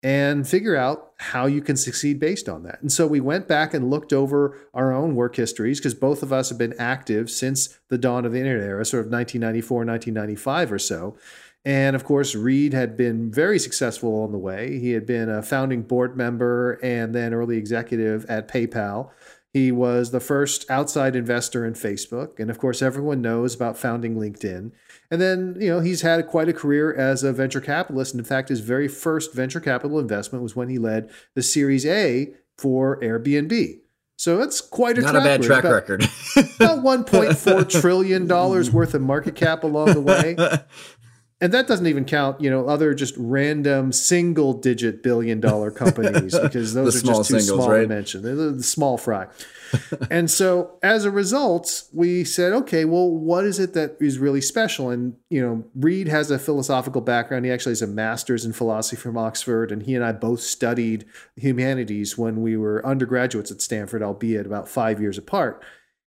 and 0.00 0.46
figure 0.46 0.76
out 0.76 1.10
how 1.18 1.46
you 1.46 1.60
can 1.60 1.76
succeed 1.76 2.20
based 2.20 2.48
on 2.48 2.62
that? 2.62 2.80
And 2.80 2.92
so 2.92 3.08
we 3.08 3.18
went 3.18 3.48
back 3.48 3.74
and 3.74 3.90
looked 3.90 4.12
over 4.12 4.56
our 4.72 4.92
own 4.92 5.16
work 5.16 5.34
histories 5.34 5.80
because 5.80 5.94
both 5.94 6.22
of 6.22 6.32
us 6.32 6.50
have 6.50 6.58
been 6.58 6.78
active 6.78 7.30
since 7.30 7.80
the 7.88 7.98
dawn 7.98 8.24
of 8.24 8.30
the 8.30 8.38
internet 8.38 8.64
era, 8.64 8.84
sort 8.84 9.04
of 9.04 9.10
1994, 9.10 9.78
1995 9.78 10.72
or 10.72 10.78
so. 10.78 11.16
And 11.64 11.96
of 11.96 12.04
course, 12.04 12.36
Reid 12.36 12.72
had 12.72 12.96
been 12.96 13.28
very 13.28 13.58
successful 13.58 14.22
on 14.22 14.30
the 14.30 14.38
way. 14.38 14.78
He 14.78 14.92
had 14.92 15.04
been 15.04 15.28
a 15.28 15.42
founding 15.42 15.82
board 15.82 16.16
member 16.16 16.78
and 16.80 17.12
then 17.12 17.34
early 17.34 17.56
executive 17.56 18.24
at 18.26 18.46
PayPal. 18.46 19.10
He 19.52 19.72
was 19.72 20.12
the 20.12 20.20
first 20.20 20.70
outside 20.70 21.16
investor 21.16 21.66
in 21.66 21.74
Facebook. 21.74 22.38
And 22.38 22.50
of 22.50 22.58
course, 22.58 22.82
everyone 22.82 23.20
knows 23.20 23.54
about 23.54 23.76
founding 23.76 24.14
LinkedIn. 24.14 24.70
And 25.10 25.20
then, 25.20 25.56
you 25.58 25.70
know, 25.70 25.80
he's 25.80 26.02
had 26.02 26.26
quite 26.28 26.48
a 26.48 26.52
career 26.52 26.94
as 26.94 27.24
a 27.24 27.32
venture 27.32 27.60
capitalist. 27.60 28.14
And 28.14 28.20
in 28.20 28.24
fact, 28.24 28.48
his 28.48 28.60
very 28.60 28.86
first 28.86 29.34
venture 29.34 29.60
capital 29.60 29.98
investment 29.98 30.44
was 30.44 30.54
when 30.54 30.68
he 30.68 30.78
led 30.78 31.10
the 31.34 31.42
Series 31.42 31.84
A 31.84 32.32
for 32.56 33.00
Airbnb. 33.00 33.80
So 34.20 34.36
that's 34.36 34.60
quite 34.60 34.98
a 34.98 35.00
not 35.00 35.12
track 35.12 35.22
a 35.22 35.24
bad 35.24 35.42
track 35.42 35.64
record. 35.64 36.02
record. 36.36 36.50
about 36.60 36.84
1.4 36.84 37.80
trillion 37.80 38.26
dollars 38.26 38.70
worth 38.72 38.92
of 38.92 39.00
market 39.00 39.34
cap 39.34 39.64
along 39.64 39.94
the 39.94 40.00
way 40.02 40.36
and 41.40 41.54
that 41.54 41.66
doesn't 41.66 41.86
even 41.86 42.04
count, 42.04 42.40
you 42.40 42.50
know, 42.50 42.66
other 42.66 42.92
just 42.92 43.14
random 43.16 43.92
single 43.92 44.52
digit 44.52 45.02
billion 45.02 45.40
dollar 45.40 45.70
companies 45.70 46.38
because 46.42 46.74
those 46.74 47.02
are 47.02 47.06
just 47.06 47.30
too 47.30 47.40
singles, 47.40 47.64
small 47.64 47.70
right? 47.70 47.82
to 47.82 47.88
mention. 47.88 48.22
They're 48.22 48.34
the 48.34 48.62
small 48.62 48.98
fry. 48.98 49.26
and 50.10 50.30
so 50.30 50.78
as 50.82 51.04
a 51.06 51.10
result, 51.10 51.84
we 51.94 52.24
said, 52.24 52.52
okay, 52.52 52.84
well, 52.84 53.08
what 53.08 53.44
is 53.46 53.58
it 53.58 53.72
that 53.72 53.96
is 54.00 54.18
really 54.18 54.42
special? 54.42 54.90
And, 54.90 55.16
you 55.30 55.40
know, 55.40 55.64
Reid 55.74 56.08
has 56.08 56.30
a 56.30 56.38
philosophical 56.38 57.00
background. 57.00 57.46
He 57.46 57.50
actually 57.52 57.72
has 57.72 57.82
a 57.82 57.86
master's 57.86 58.44
in 58.44 58.52
philosophy 58.52 58.96
from 58.96 59.16
Oxford, 59.16 59.72
and 59.72 59.82
he 59.82 59.94
and 59.94 60.04
I 60.04 60.12
both 60.12 60.40
studied 60.40 61.06
humanities 61.36 62.18
when 62.18 62.42
we 62.42 62.56
were 62.56 62.84
undergraduates 62.84 63.50
at 63.50 63.62
Stanford, 63.62 64.02
albeit 64.02 64.44
about 64.44 64.68
five 64.68 65.00
years 65.00 65.16
apart. 65.16 65.62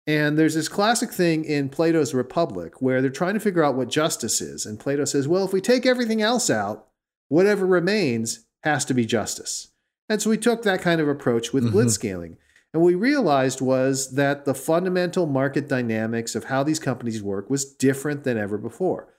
And 0.08 0.38
there's 0.38 0.56
this 0.56 0.68
classic 0.68 1.12
thing 1.12 1.46
in 1.46 1.70
Plato's 1.70 2.14
Republic 2.14 2.82
where 2.82 3.02
they're 3.02 3.12
trying 3.12 3.36
to 3.36 3.40
figure 3.40 3.64
out 3.64 3.76
what 3.76 3.90
justice 3.90 4.42
is. 4.42 4.66
And 4.66 4.80
Plato 4.80 5.06
says, 5.06 5.28
well, 5.28 5.46
if 5.46 5.54
we 5.54 5.62
take 5.62 5.86
everything 5.86 6.22
else 6.22 6.50
out, 6.50 6.88
whatever 7.28 7.66
remains 7.66 8.46
has 8.64 8.84
to 8.86 8.94
be 8.94 9.06
justice. 9.06 9.70
And 10.10 10.22
so 10.22 10.30
we 10.30 10.38
took 10.38 10.64
that 10.64 10.82
kind 10.82 11.00
of 11.00 11.08
approach 11.08 11.54
with 11.54 11.66
mm-hmm. 11.66 11.78
blitzscaling. 11.78 12.38
And 12.74 12.82
what 12.82 12.88
we 12.88 12.96
realized 12.96 13.62
was 13.62 14.16
that 14.16 14.46
the 14.46 14.54
fundamental 14.54 15.28
market 15.28 15.68
dynamics 15.68 16.36
of 16.36 16.46
how 16.46 16.64
these 16.64 16.80
companies 16.80 17.22
work 17.22 17.50
was 17.50 17.66
different 17.66 18.24
than 18.24 18.38
ever 18.38 18.58
before. 18.58 19.14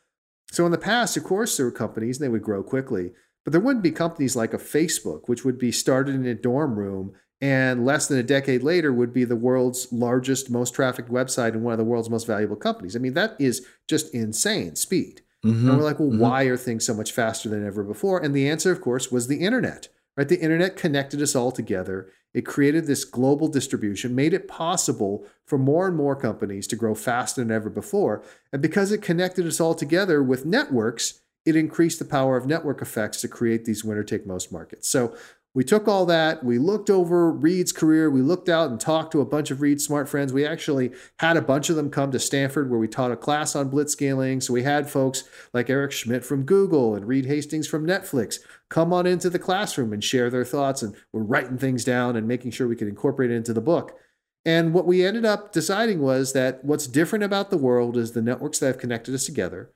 So 0.50 0.66
in 0.66 0.72
the 0.72 0.78
past, 0.78 1.16
of 1.16 1.24
course, 1.24 1.56
there 1.56 1.66
were 1.66 1.72
companies 1.72 2.18
and 2.18 2.24
they 2.24 2.30
would 2.30 2.42
grow 2.42 2.62
quickly, 2.62 3.12
but 3.44 3.52
there 3.52 3.60
wouldn't 3.60 3.82
be 3.82 3.90
companies 3.90 4.36
like 4.36 4.52
a 4.52 4.58
Facebook, 4.58 5.22
which 5.26 5.44
would 5.44 5.58
be 5.58 5.72
started 5.72 6.14
in 6.14 6.26
a 6.26 6.34
dorm 6.34 6.78
room 6.78 7.14
and 7.42 7.84
less 7.84 8.06
than 8.06 8.18
a 8.18 8.22
decade 8.22 8.62
later 8.62 8.92
would 8.92 9.12
be 9.12 9.24
the 9.24 9.34
world's 9.34 9.92
largest, 9.92 10.48
most 10.48 10.74
trafficked 10.74 11.10
website 11.10 11.48
and 11.48 11.64
one 11.64 11.72
of 11.72 11.78
the 11.78 11.84
world's 11.84 12.08
most 12.08 12.24
valuable 12.24 12.54
companies. 12.54 12.94
I 12.94 13.00
mean, 13.00 13.14
that 13.14 13.34
is 13.40 13.66
just 13.88 14.14
insane 14.14 14.76
speed. 14.76 15.22
Mm-hmm. 15.44 15.68
And 15.68 15.76
we're 15.76 15.84
like, 15.84 15.98
well, 15.98 16.08
mm-hmm. 16.08 16.20
why 16.20 16.44
are 16.44 16.56
things 16.56 16.86
so 16.86 16.94
much 16.94 17.10
faster 17.10 17.48
than 17.48 17.66
ever 17.66 17.82
before? 17.82 18.22
And 18.22 18.32
the 18.32 18.48
answer, 18.48 18.70
of 18.70 18.80
course, 18.80 19.10
was 19.10 19.26
the 19.26 19.40
internet. 19.40 19.88
Right? 20.16 20.28
The 20.28 20.40
internet 20.40 20.76
connected 20.76 21.20
us 21.20 21.34
all 21.34 21.50
together. 21.50 22.10
It 22.32 22.46
created 22.46 22.86
this 22.86 23.04
global 23.04 23.48
distribution, 23.48 24.14
made 24.14 24.34
it 24.34 24.46
possible 24.46 25.26
for 25.44 25.58
more 25.58 25.88
and 25.88 25.96
more 25.96 26.14
companies 26.14 26.68
to 26.68 26.76
grow 26.76 26.94
faster 26.94 27.40
than 27.40 27.50
ever 27.50 27.70
before. 27.70 28.22
And 28.52 28.62
because 28.62 28.92
it 28.92 29.02
connected 29.02 29.46
us 29.46 29.60
all 29.60 29.74
together 29.74 30.22
with 30.22 30.46
networks, 30.46 31.20
it 31.44 31.56
increased 31.56 31.98
the 31.98 32.04
power 32.04 32.36
of 32.36 32.46
network 32.46 32.80
effects 32.80 33.20
to 33.22 33.28
create 33.28 33.64
these 33.64 33.84
winner 33.84 34.04
take 34.04 34.26
most 34.26 34.52
markets. 34.52 34.88
So 34.88 35.16
we 35.54 35.64
took 35.64 35.86
all 35.86 36.06
that, 36.06 36.42
we 36.42 36.58
looked 36.58 36.88
over 36.88 37.30
Reid's 37.30 37.72
career, 37.72 38.10
we 38.10 38.22
looked 38.22 38.48
out 38.48 38.70
and 38.70 38.80
talked 38.80 39.12
to 39.12 39.20
a 39.20 39.26
bunch 39.26 39.50
of 39.50 39.60
Reid's 39.60 39.84
smart 39.84 40.08
friends. 40.08 40.32
We 40.32 40.46
actually 40.46 40.92
had 41.18 41.36
a 41.36 41.42
bunch 41.42 41.68
of 41.68 41.76
them 41.76 41.90
come 41.90 42.10
to 42.12 42.18
Stanford 42.18 42.70
where 42.70 42.78
we 42.78 42.88
taught 42.88 43.12
a 43.12 43.16
class 43.16 43.54
on 43.54 43.70
blitzscaling. 43.70 44.42
So 44.42 44.54
we 44.54 44.62
had 44.62 44.88
folks 44.88 45.24
like 45.52 45.68
Eric 45.68 45.92
Schmidt 45.92 46.24
from 46.24 46.44
Google 46.44 46.94
and 46.94 47.06
Reed 47.06 47.26
Hastings 47.26 47.68
from 47.68 47.86
Netflix 47.86 48.38
come 48.70 48.94
on 48.94 49.06
into 49.06 49.28
the 49.28 49.38
classroom 49.38 49.92
and 49.92 50.02
share 50.02 50.30
their 50.30 50.44
thoughts. 50.44 50.82
And 50.82 50.96
we're 51.12 51.22
writing 51.22 51.58
things 51.58 51.84
down 51.84 52.16
and 52.16 52.26
making 52.26 52.52
sure 52.52 52.66
we 52.66 52.76
could 52.76 52.88
incorporate 52.88 53.30
it 53.30 53.34
into 53.34 53.52
the 53.52 53.60
book. 53.60 53.98
And 54.46 54.72
what 54.72 54.86
we 54.86 55.04
ended 55.04 55.26
up 55.26 55.52
deciding 55.52 56.00
was 56.00 56.32
that 56.32 56.64
what's 56.64 56.86
different 56.86 57.24
about 57.24 57.50
the 57.50 57.58
world 57.58 57.98
is 57.98 58.12
the 58.12 58.22
networks 58.22 58.58
that 58.58 58.66
have 58.66 58.78
connected 58.78 59.14
us 59.14 59.26
together 59.26 59.70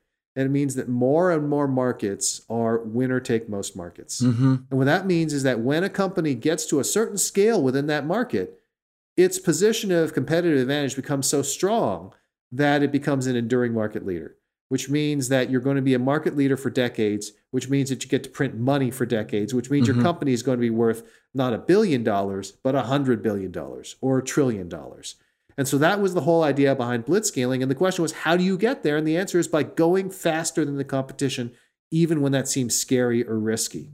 it 0.45 0.51
means 0.51 0.75
that 0.75 0.87
more 0.87 1.31
and 1.31 1.49
more 1.49 1.67
markets 1.67 2.41
are 2.49 2.77
winner 2.79 3.19
take 3.19 3.49
most 3.49 3.75
markets. 3.75 4.21
Mm-hmm. 4.21 4.55
And 4.69 4.77
what 4.77 4.85
that 4.85 5.07
means 5.07 5.33
is 5.33 5.43
that 5.43 5.61
when 5.61 5.83
a 5.83 5.89
company 5.89 6.35
gets 6.35 6.65
to 6.67 6.79
a 6.79 6.83
certain 6.83 7.17
scale 7.17 7.61
within 7.61 7.87
that 7.87 8.05
market, 8.05 8.59
its 9.15 9.39
position 9.39 9.91
of 9.91 10.13
competitive 10.13 10.59
advantage 10.59 10.95
becomes 10.95 11.27
so 11.27 11.41
strong 11.41 12.13
that 12.51 12.83
it 12.83 12.91
becomes 12.91 13.25
an 13.25 13.35
enduring 13.35 13.73
market 13.73 14.05
leader, 14.05 14.35
which 14.69 14.89
means 14.89 15.29
that 15.29 15.49
you're 15.49 15.59
going 15.59 15.75
to 15.75 15.81
be 15.81 15.95
a 15.95 15.99
market 15.99 16.37
leader 16.37 16.55
for 16.55 16.69
decades, 16.69 17.31
which 17.49 17.67
means 17.67 17.89
that 17.89 18.03
you 18.03 18.09
get 18.09 18.23
to 18.23 18.29
print 18.29 18.55
money 18.55 18.91
for 18.91 19.07
decades, 19.07 19.55
which 19.55 19.71
means 19.71 19.87
mm-hmm. 19.87 19.97
your 19.97 20.03
company 20.03 20.33
is 20.33 20.43
going 20.43 20.57
to 20.57 20.61
be 20.61 20.69
worth 20.69 21.03
not 21.33 21.53
a 21.53 21.57
billion 21.57 22.03
dollars, 22.03 22.51
but 22.51 22.75
a 22.75 22.83
hundred 22.83 23.23
billion 23.23 23.51
dollars 23.51 23.95
or 24.01 24.19
a 24.19 24.23
trillion 24.23 24.69
dollars. 24.69 25.15
And 25.57 25.67
so 25.67 25.77
that 25.79 25.99
was 25.99 26.13
the 26.13 26.21
whole 26.21 26.43
idea 26.43 26.75
behind 26.75 27.05
blitzscaling. 27.05 27.61
And 27.61 27.71
the 27.71 27.75
question 27.75 28.03
was, 28.03 28.11
how 28.11 28.37
do 28.37 28.43
you 28.43 28.57
get 28.57 28.83
there? 28.83 28.95
And 28.95 29.07
the 29.07 29.17
answer 29.17 29.39
is 29.39 29.47
by 29.47 29.63
going 29.63 30.11
faster 30.11 30.63
than 30.63 30.77
the 30.77 30.83
competition, 30.83 31.51
even 31.89 32.21
when 32.21 32.31
that 32.31 32.47
seems 32.47 32.77
scary 32.77 33.27
or 33.27 33.39
risky. 33.39 33.91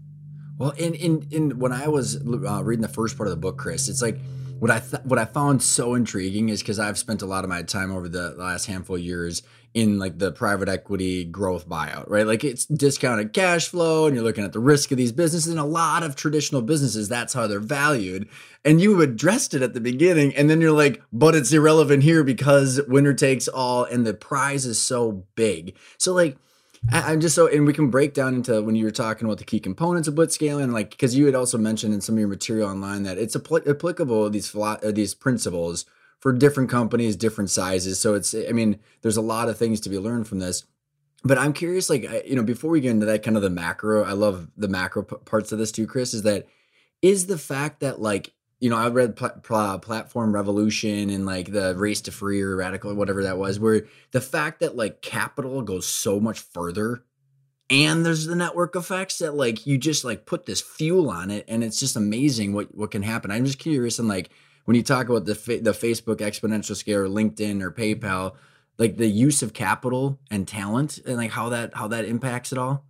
Well, 0.58 0.72
in 0.72 0.94
in 0.94 1.28
in 1.32 1.60
when 1.60 1.72
I 1.72 1.88
was 1.88 2.18
uh, 2.18 2.64
reading 2.64 2.82
the 2.82 2.88
first 2.88 3.18
part 3.18 3.28
of 3.28 3.32
the 3.32 3.40
book, 3.40 3.58
Chris, 3.58 3.90
it's 3.90 4.02
like 4.02 4.18
what 4.64 4.72
I 4.72 4.80
th- 4.80 5.04
what 5.04 5.20
I 5.20 5.26
found 5.26 5.62
so 5.62 5.94
intriguing 5.94 6.48
is 6.48 6.62
because 6.62 6.80
I've 6.80 6.98
spent 6.98 7.22
a 7.22 7.26
lot 7.26 7.44
of 7.44 7.50
my 7.50 7.64
time 7.64 7.92
over 7.92 8.08
the 8.08 8.30
last 8.38 8.66
handful 8.66 8.96
of 8.96 9.02
years 9.02 9.44
in 9.74 10.00
like 10.00 10.20
the 10.20 10.32
private 10.32 10.70
equity 10.70 11.26
growth 11.26 11.68
buyout, 11.68 12.10
right? 12.10 12.26
Like 12.26 12.46
it's 12.46 12.64
discounted 12.64 13.34
cash 13.34 13.68
flow 13.68 14.06
and 14.06 14.16
you're 14.16 14.24
looking 14.24 14.46
at 14.46 14.54
the 14.54 14.62
risk 14.62 14.92
of 14.92 14.98
these 14.98 15.12
businesses 15.12 15.52
and 15.52 15.60
a 15.60 15.66
lot 15.66 16.02
of 16.02 16.16
traditional 16.16 16.62
businesses, 16.62 17.10
that's 17.10 17.34
how 17.34 17.46
they're 17.46 17.60
valued. 17.60 18.30
And 18.64 18.80
you 18.80 19.02
addressed 19.02 19.54
it 19.54 19.62
at 19.62 19.74
the 19.74 19.82
beginning 19.82 20.34
and 20.34 20.50
then 20.50 20.62
you're 20.62 20.72
like, 20.72 21.02
but 21.12 21.36
it's 21.36 21.52
irrelevant 21.52 22.04
here 22.04 22.24
because 22.24 22.80
winner 22.88 23.14
takes 23.14 23.50
all 23.50 23.84
and 23.84 24.08
the 24.08 24.14
prize 24.14 24.66
is 24.66 24.82
so 24.82 25.26
big. 25.36 25.76
So 25.98 26.14
like 26.14 26.38
I'm 26.92 27.22
just 27.22 27.36
so, 27.36 27.48
and 27.48 27.66
we 27.66 27.74
can 27.74 27.90
break 27.90 28.14
down 28.14 28.36
into 28.36 28.62
when 28.62 28.76
you 28.76 28.86
were 28.86 28.92
talking 28.92 29.26
about 29.26 29.38
the 29.38 29.46
key 29.46 29.60
components 29.60 30.08
of 30.08 30.16
blitzscaling, 30.16 30.72
like 30.72 30.90
because 30.92 31.16
you 31.16 31.26
had 31.26 31.36
also 31.36 31.58
mentioned 31.58 31.94
in 31.94 32.02
some 32.02 32.16
of 32.16 32.20
your 32.20 32.28
material 32.28 32.70
online 32.70 33.04
that 33.04 33.18
it's 33.18 33.36
apl- 33.36 33.68
applicable 33.68 34.30
these 34.30 34.54
uh, 34.56 34.78
these 34.84 35.14
principles 35.14 35.86
for 36.20 36.32
different 36.32 36.70
companies, 36.70 37.16
different 37.16 37.50
sizes. 37.50 38.00
So 38.00 38.14
it's, 38.14 38.34
I 38.34 38.54
mean, 38.54 38.80
there's 39.02 39.18
a 39.18 39.22
lot 39.22 39.50
of 39.50 39.58
things 39.58 39.82
to 39.82 39.90
be 39.90 40.00
learned 40.00 40.28
from 40.28 40.40
this. 40.40 40.64
But 41.26 41.38
I'm 41.38 41.54
curious, 41.54 41.90
like, 41.90 42.04
you 42.26 42.36
know, 42.36 42.44
before 42.44 42.70
we 42.70 42.82
get 42.82 42.92
into 42.92 43.06
that 43.06 43.24
kind 43.24 43.36
of 43.36 43.44
the 43.44 43.50
macro, 43.50 44.04
I 44.04 44.12
love 44.12 44.50
the 44.56 44.68
macro 44.68 45.04
p- 45.04 45.16
parts 45.26 45.52
of 45.52 45.60
this 45.60 45.72
too, 45.72 45.88
Chris, 45.88 46.14
is 46.14 46.24
that 46.24 46.48
is 47.02 47.28
the 47.28 47.38
fact 47.38 47.80
that, 47.82 48.02
like, 48.02 48.34
you 48.64 48.70
know, 48.70 48.78
I 48.78 48.88
read 48.88 49.18
pl- 49.18 49.42
pl- 49.44 49.80
Platform 49.80 50.34
Revolution 50.34 51.10
and 51.10 51.26
like 51.26 51.52
the 51.52 51.76
Race 51.76 52.00
to 52.04 52.14
Free 52.14 52.42
or 52.42 52.56
Radical, 52.56 52.92
or 52.92 52.96
whatever 52.96 53.24
that 53.24 53.38
was, 53.38 53.60
where 53.60 53.88
the 54.12 54.22
fact 54.22 54.62
that 54.62 54.78
like 54.78 55.02
capital 55.02 55.62
goes 55.64 55.86
so 55.86 56.18
much 56.18 56.40
further 56.40 57.04
and 57.70 58.06
there's 58.06 58.26
the 58.26 58.38
network 58.38 58.78
effects 58.78 59.18
that 59.18 59.36
like 59.36 59.68
you 59.68 59.78
just 59.78 60.06
like 60.06 60.26
put 60.26 60.46
this 60.46 60.62
fuel 60.62 61.10
on 61.10 61.30
it 61.30 61.44
and 61.50 61.62
it's 61.62 61.78
just 61.78 61.98
amazing 61.98 62.54
what 62.54 62.74
what 62.74 62.92
can 62.92 63.04
happen. 63.04 63.32
I'm 63.32 63.44
just 63.44 63.60
curious 63.60 64.00
and 64.00 64.08
like 64.08 64.30
when 64.64 64.76
you 64.76 64.84
talk 64.84 65.10
about 65.10 65.26
the 65.26 65.34
the 65.34 65.72
Facebook 65.72 66.20
exponential 66.20 66.78
scale 66.78 67.00
or 67.00 67.10
LinkedIn 67.10 67.62
or 67.62 67.70
PayPal, 67.70 68.36
like 68.78 68.96
the 68.96 69.08
use 69.08 69.44
of 69.44 69.52
capital 69.52 70.22
and 70.32 70.48
talent 70.48 71.00
and 71.06 71.18
like 71.18 71.32
how 71.32 71.50
that 71.50 71.76
how 71.76 71.90
that 71.90 72.06
impacts 72.06 72.54
it 72.54 72.58
all? 72.58 72.86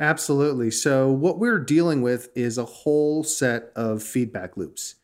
Absolutely. 0.00 0.70
So 0.70 1.10
what 1.10 1.38
we're 1.38 1.58
dealing 1.58 2.00
with 2.00 2.30
is 2.34 2.56
a 2.56 2.64
whole 2.64 3.22
set 3.22 3.70
of 3.76 4.02
feedback 4.02 4.56
loops. 4.56 4.94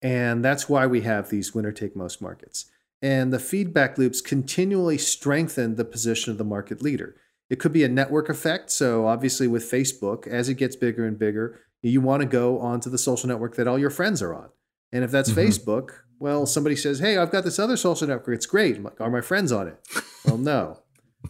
And 0.00 0.42
that's 0.42 0.66
why 0.66 0.86
we 0.86 1.02
have 1.02 1.28
these 1.28 1.54
winner 1.54 1.72
take 1.72 1.94
most 1.94 2.22
markets. 2.22 2.64
And 3.02 3.34
the 3.34 3.38
feedback 3.38 3.98
loops 3.98 4.22
continually 4.22 4.96
strengthen 4.96 5.76
the 5.76 5.84
position 5.84 6.32
of 6.32 6.38
the 6.38 6.44
market 6.44 6.80
leader. 6.80 7.16
It 7.50 7.60
could 7.60 7.72
be 7.72 7.84
a 7.84 7.88
network 7.88 8.30
effect. 8.30 8.70
So, 8.70 9.06
obviously, 9.06 9.46
with 9.46 9.70
Facebook, 9.70 10.26
as 10.26 10.48
it 10.48 10.54
gets 10.54 10.74
bigger 10.74 11.06
and 11.06 11.18
bigger, 11.18 11.60
you 11.82 12.00
want 12.00 12.22
to 12.22 12.26
go 12.26 12.58
onto 12.58 12.88
the 12.88 12.98
social 12.98 13.28
network 13.28 13.56
that 13.56 13.68
all 13.68 13.78
your 13.78 13.90
friends 13.90 14.22
are 14.22 14.34
on. 14.34 14.48
And 14.90 15.04
if 15.04 15.10
that's 15.10 15.30
mm-hmm. 15.30 15.40
Facebook, 15.40 15.90
well, 16.18 16.46
somebody 16.46 16.76
says, 16.76 16.98
Hey, 16.98 17.18
I've 17.18 17.30
got 17.30 17.44
this 17.44 17.58
other 17.58 17.76
social 17.76 18.08
network. 18.08 18.34
It's 18.34 18.46
great. 18.46 18.76
I'm 18.76 18.84
like, 18.84 19.00
Are 19.00 19.10
my 19.10 19.20
friends 19.20 19.52
on 19.52 19.68
it? 19.68 19.78
well, 20.24 20.38
no. 20.38 20.80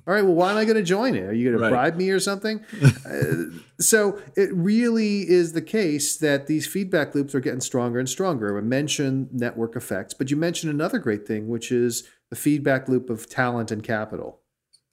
All 0.07 0.15
right, 0.15 0.25
well, 0.25 0.35
why 0.35 0.51
am 0.51 0.57
I 0.57 0.65
going 0.65 0.77
to 0.77 0.83
join 0.83 1.15
it? 1.15 1.25
Are 1.25 1.33
you 1.33 1.51
going 1.51 1.61
right. 1.61 1.69
to 1.69 1.75
bribe 1.75 1.97
me 1.97 2.11
or 2.11 2.21
something? 2.21 2.65
uh, 3.09 3.57
so 3.81 4.21
it 4.37 4.53
really 4.53 5.29
is 5.29 5.53
the 5.53 5.63
case 5.63 6.17
that 6.19 6.47
these 6.47 6.67
feedback 6.67 7.15
loops 7.15 7.35
are 7.35 7.41
getting 7.41 7.61
stronger 7.61 7.99
and 7.99 8.09
stronger. 8.09 8.57
I 8.57 8.61
mentioned 8.61 9.29
network 9.33 9.77
effects, 9.77 10.15
but 10.15 10.31
you 10.31 10.37
mentioned 10.37 10.73
another 10.73 10.99
great 10.99 11.27
thing, 11.27 11.49
which 11.49 11.71
is 11.71 12.09
the 12.31 12.37
feedback 12.37 12.89
loop 12.89 13.11
of 13.11 13.29
talent 13.29 13.71
and 13.71 13.83
capital. 13.83 14.41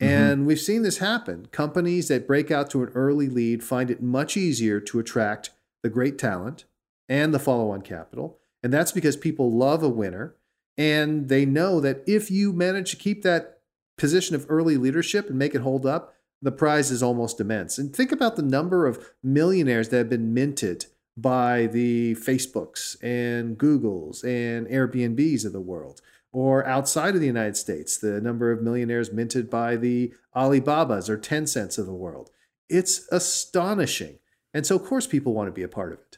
Mm-hmm. 0.01 0.13
And 0.13 0.45
we've 0.45 0.59
seen 0.59 0.83
this 0.83 0.97
happen. 0.97 1.47
Companies 1.47 2.07
that 2.09 2.27
break 2.27 2.51
out 2.51 2.69
to 2.71 2.83
an 2.83 2.89
early 2.95 3.29
lead 3.29 3.63
find 3.63 3.89
it 3.89 4.01
much 4.01 4.37
easier 4.37 4.79
to 4.81 4.99
attract 4.99 5.51
the 5.81 5.89
great 5.89 6.17
talent 6.17 6.65
and 7.09 7.33
the 7.33 7.39
follow 7.39 7.71
on 7.71 7.81
capital 7.81 8.39
and 8.63 8.73
that's 8.73 8.93
because 8.93 9.17
people 9.17 9.51
love 9.51 9.83
a 9.83 9.89
winner. 9.89 10.35
And 10.75 11.29
they 11.29 11.45
know 11.45 11.79
that 11.81 12.03
if 12.07 12.31
you 12.31 12.53
manage 12.53 12.89
to 12.91 12.97
keep 12.97 13.21
that 13.21 13.52
position 13.97 14.35
of 14.35 14.45
early 14.49 14.77
leadership 14.77 15.29
and 15.29 15.37
make 15.37 15.55
it 15.55 15.61
hold 15.61 15.85
up, 15.85 16.15
the 16.41 16.51
prize 16.51 16.91
is 16.91 17.01
almost 17.01 17.39
immense. 17.39 17.77
And 17.77 17.95
think 17.95 18.11
about 18.11 18.35
the 18.35 18.41
number 18.41 18.85
of 18.85 19.11
millionaires 19.23 19.89
that 19.89 19.97
have 19.97 20.09
been 20.09 20.33
minted 20.33 20.85
by 21.15 21.67
the 21.67 22.15
Facebooks 22.15 22.97
and 23.01 23.57
Googles 23.57 24.23
and 24.23 24.67
Airbnbs 24.67 25.45
of 25.45 25.53
the 25.53 25.61
world, 25.61 26.01
or 26.31 26.65
outside 26.65 27.13
of 27.13 27.21
the 27.21 27.27
United 27.27 27.55
States, 27.55 27.97
the 27.97 28.19
number 28.19 28.51
of 28.51 28.61
millionaires 28.61 29.13
minted 29.13 29.49
by 29.49 29.75
the 29.75 30.13
Alibabas 30.35 31.09
or 31.09 31.17
Tencents 31.17 31.77
of 31.77 31.85
the 31.85 31.93
world. 31.93 32.31
It's 32.67 33.07
astonishing. 33.11 34.17
And 34.53 34.65
so, 34.65 34.75
of 34.75 34.83
course, 34.83 35.07
people 35.07 35.33
want 35.33 35.47
to 35.47 35.51
be 35.51 35.63
a 35.63 35.67
part 35.67 35.93
of 35.93 35.99
it. 35.99 36.17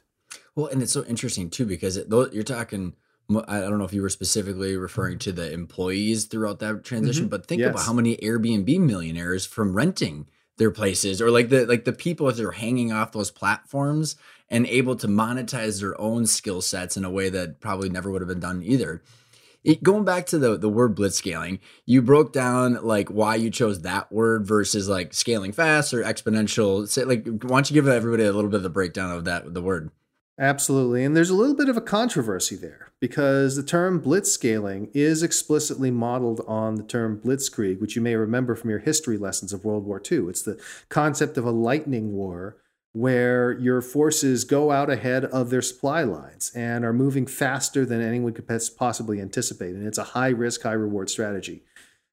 Well, 0.55 0.67
and 0.67 0.82
it's 0.82 0.94
so 0.94 1.03
interesting 1.05 1.50
too 1.50 1.65
because 1.65 1.98
it, 1.98 2.08
you're 2.10 2.44
talking. 2.44 2.94
I 3.29 3.62
don't 3.62 3.79
know 3.79 3.86
if 3.86 3.94
you 3.94 4.01
were 4.01 4.10
specifically 4.10 4.77
referring 4.77 5.17
to 5.20 5.32
the 5.32 5.51
employees 5.51 6.25
throughout 6.25 6.60
that 6.60 6.84
transition, 6.84 7.24
mm-hmm. 7.24 7.29
but 7.29 7.48
think 7.48 7.62
yes. 7.62 7.72
about 7.72 7.86
how 7.86 7.94
many 7.94 8.17
Airbnb 8.17 8.79
millionaires 8.79 9.46
from 9.46 9.75
renting 9.75 10.27
their 10.58 10.72
places 10.72 11.22
or 11.22 11.32
like 11.32 11.50
the 11.50 11.65
like 11.65 11.86
the 11.86 11.94
people 11.94 12.27
that 12.27 12.39
are 12.39 12.51
hanging 12.51 12.91
off 12.91 13.12
those 13.12 13.32
platforms 13.32 14.15
and 14.50 14.65
able 14.67 14.96
to 14.96 15.08
monetize 15.08 15.79
their 15.79 16.00
own 16.00 16.25
skill 16.25 16.62
sets 16.62 16.96
in 16.96 17.03
a 17.03 17.10
way 17.10 17.29
that 17.29 17.60
probably 17.60 17.89
never 17.89 18.10
would 18.12 18.22
have 18.22 18.29
been 18.29 18.39
done 18.39 18.62
either. 18.63 19.01
It, 19.63 19.82
going 19.82 20.05
back 20.05 20.27
to 20.27 20.38
the 20.38 20.58
the 20.58 20.70
word 20.70 20.96
blitzscaling, 20.96 21.60
you 21.86 22.01
broke 22.01 22.32
down 22.32 22.84
like 22.84 23.10
why 23.10 23.36
you 23.36 23.50
chose 23.50 23.82
that 23.82 24.12
word 24.12 24.46
versus 24.46 24.88
like 24.88 25.13
scaling 25.13 25.51
fast 25.51 25.94
or 25.94 26.03
exponential. 26.03 26.88
Say, 26.88 27.03
like, 27.03 27.25
why 27.25 27.50
don't 27.50 27.70
you 27.70 27.74
give 27.74 27.88
everybody 27.88 28.24
a 28.24 28.32
little 28.32 28.51
bit 28.51 28.58
of 28.58 28.63
the 28.63 28.70
breakdown 28.70 29.12
of 29.12 29.25
that 29.25 29.53
the 29.53 29.63
word? 29.63 29.89
Absolutely. 30.38 31.06
And 31.06 31.15
there's 31.15 31.30
a 31.30 31.36
little 31.36 31.56
bit 31.56 31.70
of 31.70 31.77
a 31.77 31.82
controversy 31.82 32.58
there 32.58 32.92
because 33.00 33.56
the 33.56 33.63
term 33.63 34.01
blitzscaling 34.01 34.89
is 34.94 35.24
explicitly 35.24 35.92
modeled 35.92 36.42
on 36.46 36.75
the 36.75 36.84
term 36.84 37.22
blitzkrieg, 37.24 37.80
which 37.80 37.96
you 37.96 38.01
may 38.01 38.15
remember 38.15 38.54
from 38.56 38.70
your 38.70 38.80
history 38.80 39.18
lessons 39.18 39.54
of 39.54 39.63
World 39.63 39.86
War 39.86 40.01
II. 40.12 40.27
It's 40.27 40.42
the 40.42 40.62
concept 40.89 41.38
of 41.38 41.46
a 41.46 41.51
lightning 41.51 42.12
war 42.13 42.58
where 42.92 43.51
your 43.54 43.82
forces 43.82 44.44
go 44.44 44.72
out 44.72 44.89
ahead 44.89 45.25
of 45.25 45.50
their 45.50 45.62
supply 45.62 46.04
lines 46.04 46.51
and 46.56 46.84
are 46.84 46.94
moving 46.94 47.27
faster 47.27 47.86
than 47.86 48.01
anyone 48.01 48.34
could 48.34 48.48
possibly 48.77 49.22
anticipate. 49.22 49.75
And 49.75 49.88
it's 49.88 49.98
a 49.98 50.04
high 50.04 50.30
risk, 50.30 50.63
high 50.63 50.72
reward 50.74 51.10
strategy. 51.10 51.63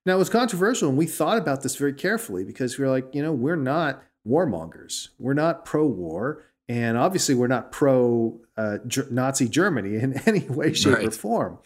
Now, 0.05 0.17
it 0.17 0.19
was 0.19 0.29
controversial, 0.29 0.88
and 0.88 0.99
we 0.99 1.07
thought 1.07 1.38
about 1.38 1.62
this 1.62 1.76
very 1.76 1.93
carefully 1.93 2.43
because 2.43 2.79
we 2.79 2.85
are 2.85 2.91
like, 2.91 3.14
you 3.14 3.23
know, 3.23 3.33
we're 3.33 3.55
not 3.55 4.02
warmongers, 4.26 5.11
we're 5.21 5.35
not 5.35 5.64
pro 5.64 5.87
war, 5.87 6.43
and 6.69 6.97
obviously 6.97 7.35
we're 7.35 7.47
not 7.47 7.73
pro 7.73 8.40
uh, 8.57 8.78
Nazi 9.11 9.49
Germany 9.49 9.97
in 9.97 10.21
any 10.26 10.40
way, 10.49 10.73
shape, 10.73 10.95
right. 10.95 11.07
or 11.07 11.11
form. 11.11 11.59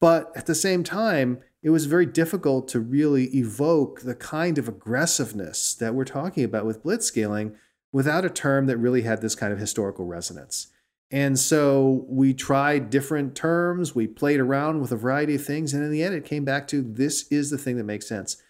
But 0.00 0.32
at 0.34 0.46
the 0.46 0.54
same 0.54 0.82
time, 0.82 1.40
it 1.62 1.70
was 1.70 1.86
very 1.86 2.06
difficult 2.06 2.68
to 2.68 2.80
really 2.80 3.26
evoke 3.36 4.00
the 4.00 4.14
kind 4.14 4.56
of 4.56 4.66
aggressiveness 4.66 5.74
that 5.74 5.94
we're 5.94 6.04
talking 6.04 6.44
about 6.44 6.64
with 6.64 6.82
blitzscaling 6.82 7.54
without 7.92 8.24
a 8.24 8.30
term 8.30 8.66
that 8.66 8.78
really 8.78 9.02
had 9.02 9.20
this 9.20 9.34
kind 9.34 9.52
of 9.52 9.58
historical 9.58 10.06
resonance. 10.06 10.68
And 11.10 11.38
so 11.38 12.06
we 12.08 12.32
tried 12.32 12.88
different 12.88 13.34
terms, 13.34 13.94
we 13.94 14.06
played 14.06 14.38
around 14.38 14.80
with 14.80 14.92
a 14.92 14.96
variety 14.96 15.34
of 15.34 15.44
things, 15.44 15.74
and 15.74 15.82
in 15.82 15.90
the 15.90 16.02
end, 16.02 16.14
it 16.14 16.24
came 16.24 16.44
back 16.44 16.68
to 16.68 16.82
this 16.82 17.26
is 17.32 17.50
the 17.50 17.58
thing 17.58 17.76
that 17.78 17.84
makes 17.84 18.06
sense. 18.06 18.40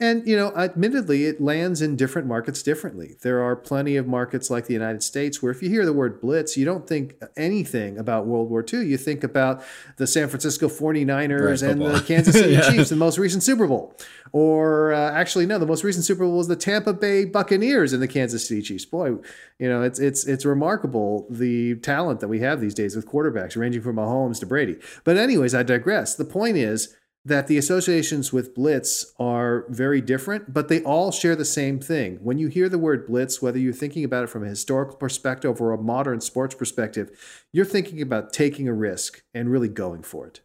And, 0.00 0.26
you 0.26 0.34
know, 0.34 0.50
admittedly, 0.56 1.26
it 1.26 1.42
lands 1.42 1.82
in 1.82 1.94
different 1.94 2.26
markets 2.26 2.62
differently. 2.62 3.16
There 3.20 3.42
are 3.42 3.54
plenty 3.54 3.96
of 3.96 4.06
markets 4.06 4.48
like 4.48 4.66
the 4.66 4.72
United 4.72 5.02
States 5.02 5.42
where 5.42 5.52
if 5.52 5.62
you 5.62 5.68
hear 5.68 5.84
the 5.84 5.92
word 5.92 6.22
blitz, 6.22 6.56
you 6.56 6.64
don't 6.64 6.86
think 6.86 7.22
anything 7.36 7.98
about 7.98 8.24
World 8.24 8.48
War 8.48 8.64
II. 8.72 8.86
You 8.86 8.96
think 8.96 9.22
about 9.22 9.62
the 9.98 10.06
San 10.06 10.28
Francisco 10.28 10.68
49ers 10.68 11.62
right, 11.62 11.70
and 11.70 11.82
the 11.82 12.00
Kansas 12.00 12.34
City 12.34 12.52
yeah. 12.54 12.70
Chiefs, 12.70 12.88
the 12.88 12.96
most 12.96 13.18
recent 13.18 13.42
Super 13.42 13.66
Bowl. 13.66 13.94
Or 14.32 14.94
uh, 14.94 15.10
actually, 15.12 15.44
no, 15.44 15.58
the 15.58 15.66
most 15.66 15.84
recent 15.84 16.06
Super 16.06 16.24
Bowl 16.24 16.38
was 16.38 16.48
the 16.48 16.56
Tampa 16.56 16.94
Bay 16.94 17.26
Buccaneers 17.26 17.92
and 17.92 18.02
the 18.02 18.08
Kansas 18.08 18.48
City 18.48 18.62
Chiefs. 18.62 18.86
Boy, 18.86 19.16
you 19.58 19.68
know, 19.68 19.82
it's 19.82 19.98
it's 19.98 20.24
it's 20.24 20.46
remarkable 20.46 21.26
the 21.28 21.74
talent 21.76 22.20
that 22.20 22.28
we 22.28 22.40
have 22.40 22.60
these 22.62 22.74
days 22.74 22.96
with 22.96 23.06
quarterbacks 23.06 23.54
ranging 23.54 23.82
from 23.82 23.96
Mahomes 23.96 24.40
to 24.40 24.46
Brady. 24.46 24.76
But 25.04 25.18
anyways, 25.18 25.54
I 25.54 25.62
digress. 25.62 26.14
The 26.14 26.24
point 26.24 26.56
is 26.56 26.96
that 27.24 27.46
the 27.46 27.58
associations 27.58 28.32
with 28.32 28.54
blitz 28.54 29.12
are 29.18 29.66
very 29.68 30.00
different, 30.00 30.54
but 30.54 30.68
they 30.68 30.82
all 30.82 31.12
share 31.12 31.36
the 31.36 31.44
same 31.44 31.78
thing. 31.78 32.16
When 32.22 32.38
you 32.38 32.48
hear 32.48 32.68
the 32.68 32.78
word 32.78 33.06
blitz, 33.06 33.42
whether 33.42 33.58
you're 33.58 33.72
thinking 33.74 34.04
about 34.04 34.24
it 34.24 34.30
from 34.30 34.44
a 34.44 34.48
historical 34.48 34.96
perspective 34.96 35.60
or 35.60 35.72
a 35.72 35.78
modern 35.80 36.20
sports 36.20 36.54
perspective, 36.54 37.10
you're 37.52 37.66
thinking 37.66 38.00
about 38.00 38.32
taking 38.32 38.68
a 38.68 38.74
risk 38.74 39.22
and 39.34 39.50
really 39.50 39.68
going 39.68 40.02
for 40.02 40.26
it. 40.26 40.40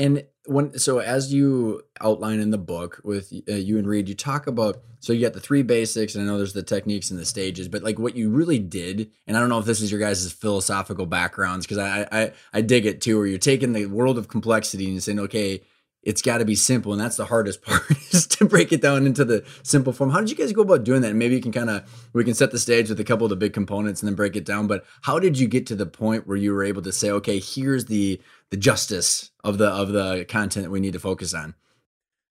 And 0.00 0.24
when 0.46 0.78
so 0.78 0.98
as 0.98 1.30
you 1.30 1.82
outline 2.00 2.40
in 2.40 2.50
the 2.50 2.58
book 2.58 3.02
with 3.04 3.30
uh, 3.46 3.52
you 3.52 3.76
and 3.76 3.86
Reid, 3.86 4.08
you 4.08 4.14
talk 4.14 4.46
about 4.46 4.82
so 4.98 5.12
you 5.12 5.20
got 5.20 5.34
the 5.34 5.40
three 5.40 5.62
basics, 5.62 6.14
and 6.14 6.24
I 6.24 6.26
know 6.26 6.38
there's 6.38 6.54
the 6.54 6.62
techniques 6.62 7.10
and 7.10 7.20
the 7.20 7.26
stages, 7.26 7.68
but 7.68 7.82
like 7.82 7.98
what 7.98 8.16
you 8.16 8.30
really 8.30 8.58
did, 8.58 9.10
and 9.26 9.36
I 9.36 9.40
don't 9.40 9.50
know 9.50 9.58
if 9.58 9.66
this 9.66 9.82
is 9.82 9.90
your 9.90 10.00
guys' 10.00 10.32
philosophical 10.32 11.04
backgrounds 11.04 11.66
because 11.66 11.76
I, 11.76 12.08
I 12.10 12.32
I 12.54 12.60
dig 12.62 12.86
it 12.86 13.02
too, 13.02 13.18
where 13.18 13.26
you're 13.26 13.38
taking 13.38 13.74
the 13.74 13.86
world 13.86 14.16
of 14.16 14.28
complexity 14.28 14.88
and 14.90 15.02
saying, 15.02 15.20
okay, 15.20 15.62
it's 16.02 16.22
got 16.22 16.38
to 16.38 16.44
be 16.44 16.54
simple, 16.54 16.92
and 16.92 17.00
that's 17.00 17.16
the 17.16 17.26
hardest 17.26 17.62
part 17.64 17.90
is 18.12 18.26
to 18.28 18.44
break 18.44 18.72
it 18.72 18.80
down 18.80 19.06
into 19.06 19.24
the 19.24 19.44
simple 19.62 19.92
form. 19.92 20.10
How 20.10 20.20
did 20.20 20.30
you 20.30 20.36
guys 20.36 20.52
go 20.52 20.62
about 20.62 20.84
doing 20.84 21.02
that? 21.02 21.10
And 21.10 21.18
maybe 21.18 21.34
you 21.34 21.42
can 21.42 21.52
kind 21.52 21.70
of 21.70 22.10
we 22.12 22.24
can 22.24 22.34
set 22.34 22.50
the 22.50 22.58
stage 22.58 22.88
with 22.88 23.00
a 23.00 23.04
couple 23.04 23.24
of 23.24 23.30
the 23.30 23.36
big 23.36 23.52
components 23.52 24.02
and 24.02 24.08
then 24.08 24.16
break 24.16 24.36
it 24.36 24.44
down. 24.44 24.66
But 24.66 24.84
how 25.02 25.18
did 25.18 25.38
you 25.38 25.46
get 25.46 25.66
to 25.66 25.76
the 25.76 25.86
point 25.86 26.26
where 26.26 26.36
you 26.36 26.52
were 26.52 26.64
able 26.64 26.82
to 26.82 26.92
say, 26.92 27.10
okay, 27.10 27.38
here's 27.38 27.86
the 27.86 28.20
the 28.50 28.56
justice 28.56 29.30
of 29.44 29.58
the 29.58 29.68
of 29.68 29.92
the 29.92 30.24
content 30.28 30.70
we 30.70 30.80
need 30.80 30.94
to 30.94 31.00
focus 31.00 31.34
on? 31.34 31.54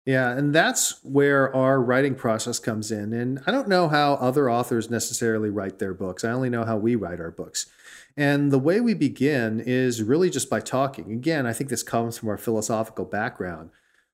Yeah, 0.05 0.31
and 0.31 0.55
that's 0.55 1.03
where 1.03 1.55
our 1.55 1.79
writing 1.79 2.15
process 2.15 2.57
comes 2.57 2.91
in. 2.91 3.13
And 3.13 3.41
I 3.45 3.51
don't 3.51 3.67
know 3.67 3.89
how 3.89 4.13
other 4.13 4.49
authors 4.49 4.89
necessarily 4.89 5.51
write 5.51 5.77
their 5.77 5.93
books. 5.93 6.23
I 6.23 6.31
only 6.31 6.49
know 6.49 6.65
how 6.65 6.77
we 6.77 6.95
write 6.95 7.19
our 7.19 7.29
books. 7.29 7.67
And 8.19 8.51
the 8.51 8.59
way 8.59 8.81
we 8.81 8.95
begin 8.95 9.61
is 9.61 10.03
really 10.03 10.29
just 10.29 10.49
by 10.49 10.59
talking. 10.59 11.13
Again, 11.13 11.45
I 11.45 11.53
think 11.53 11.69
this 11.69 11.83
comes 11.83 12.17
from 12.17 12.27
our 12.27 12.37
philosophical 12.37 13.05
background. 13.05 13.69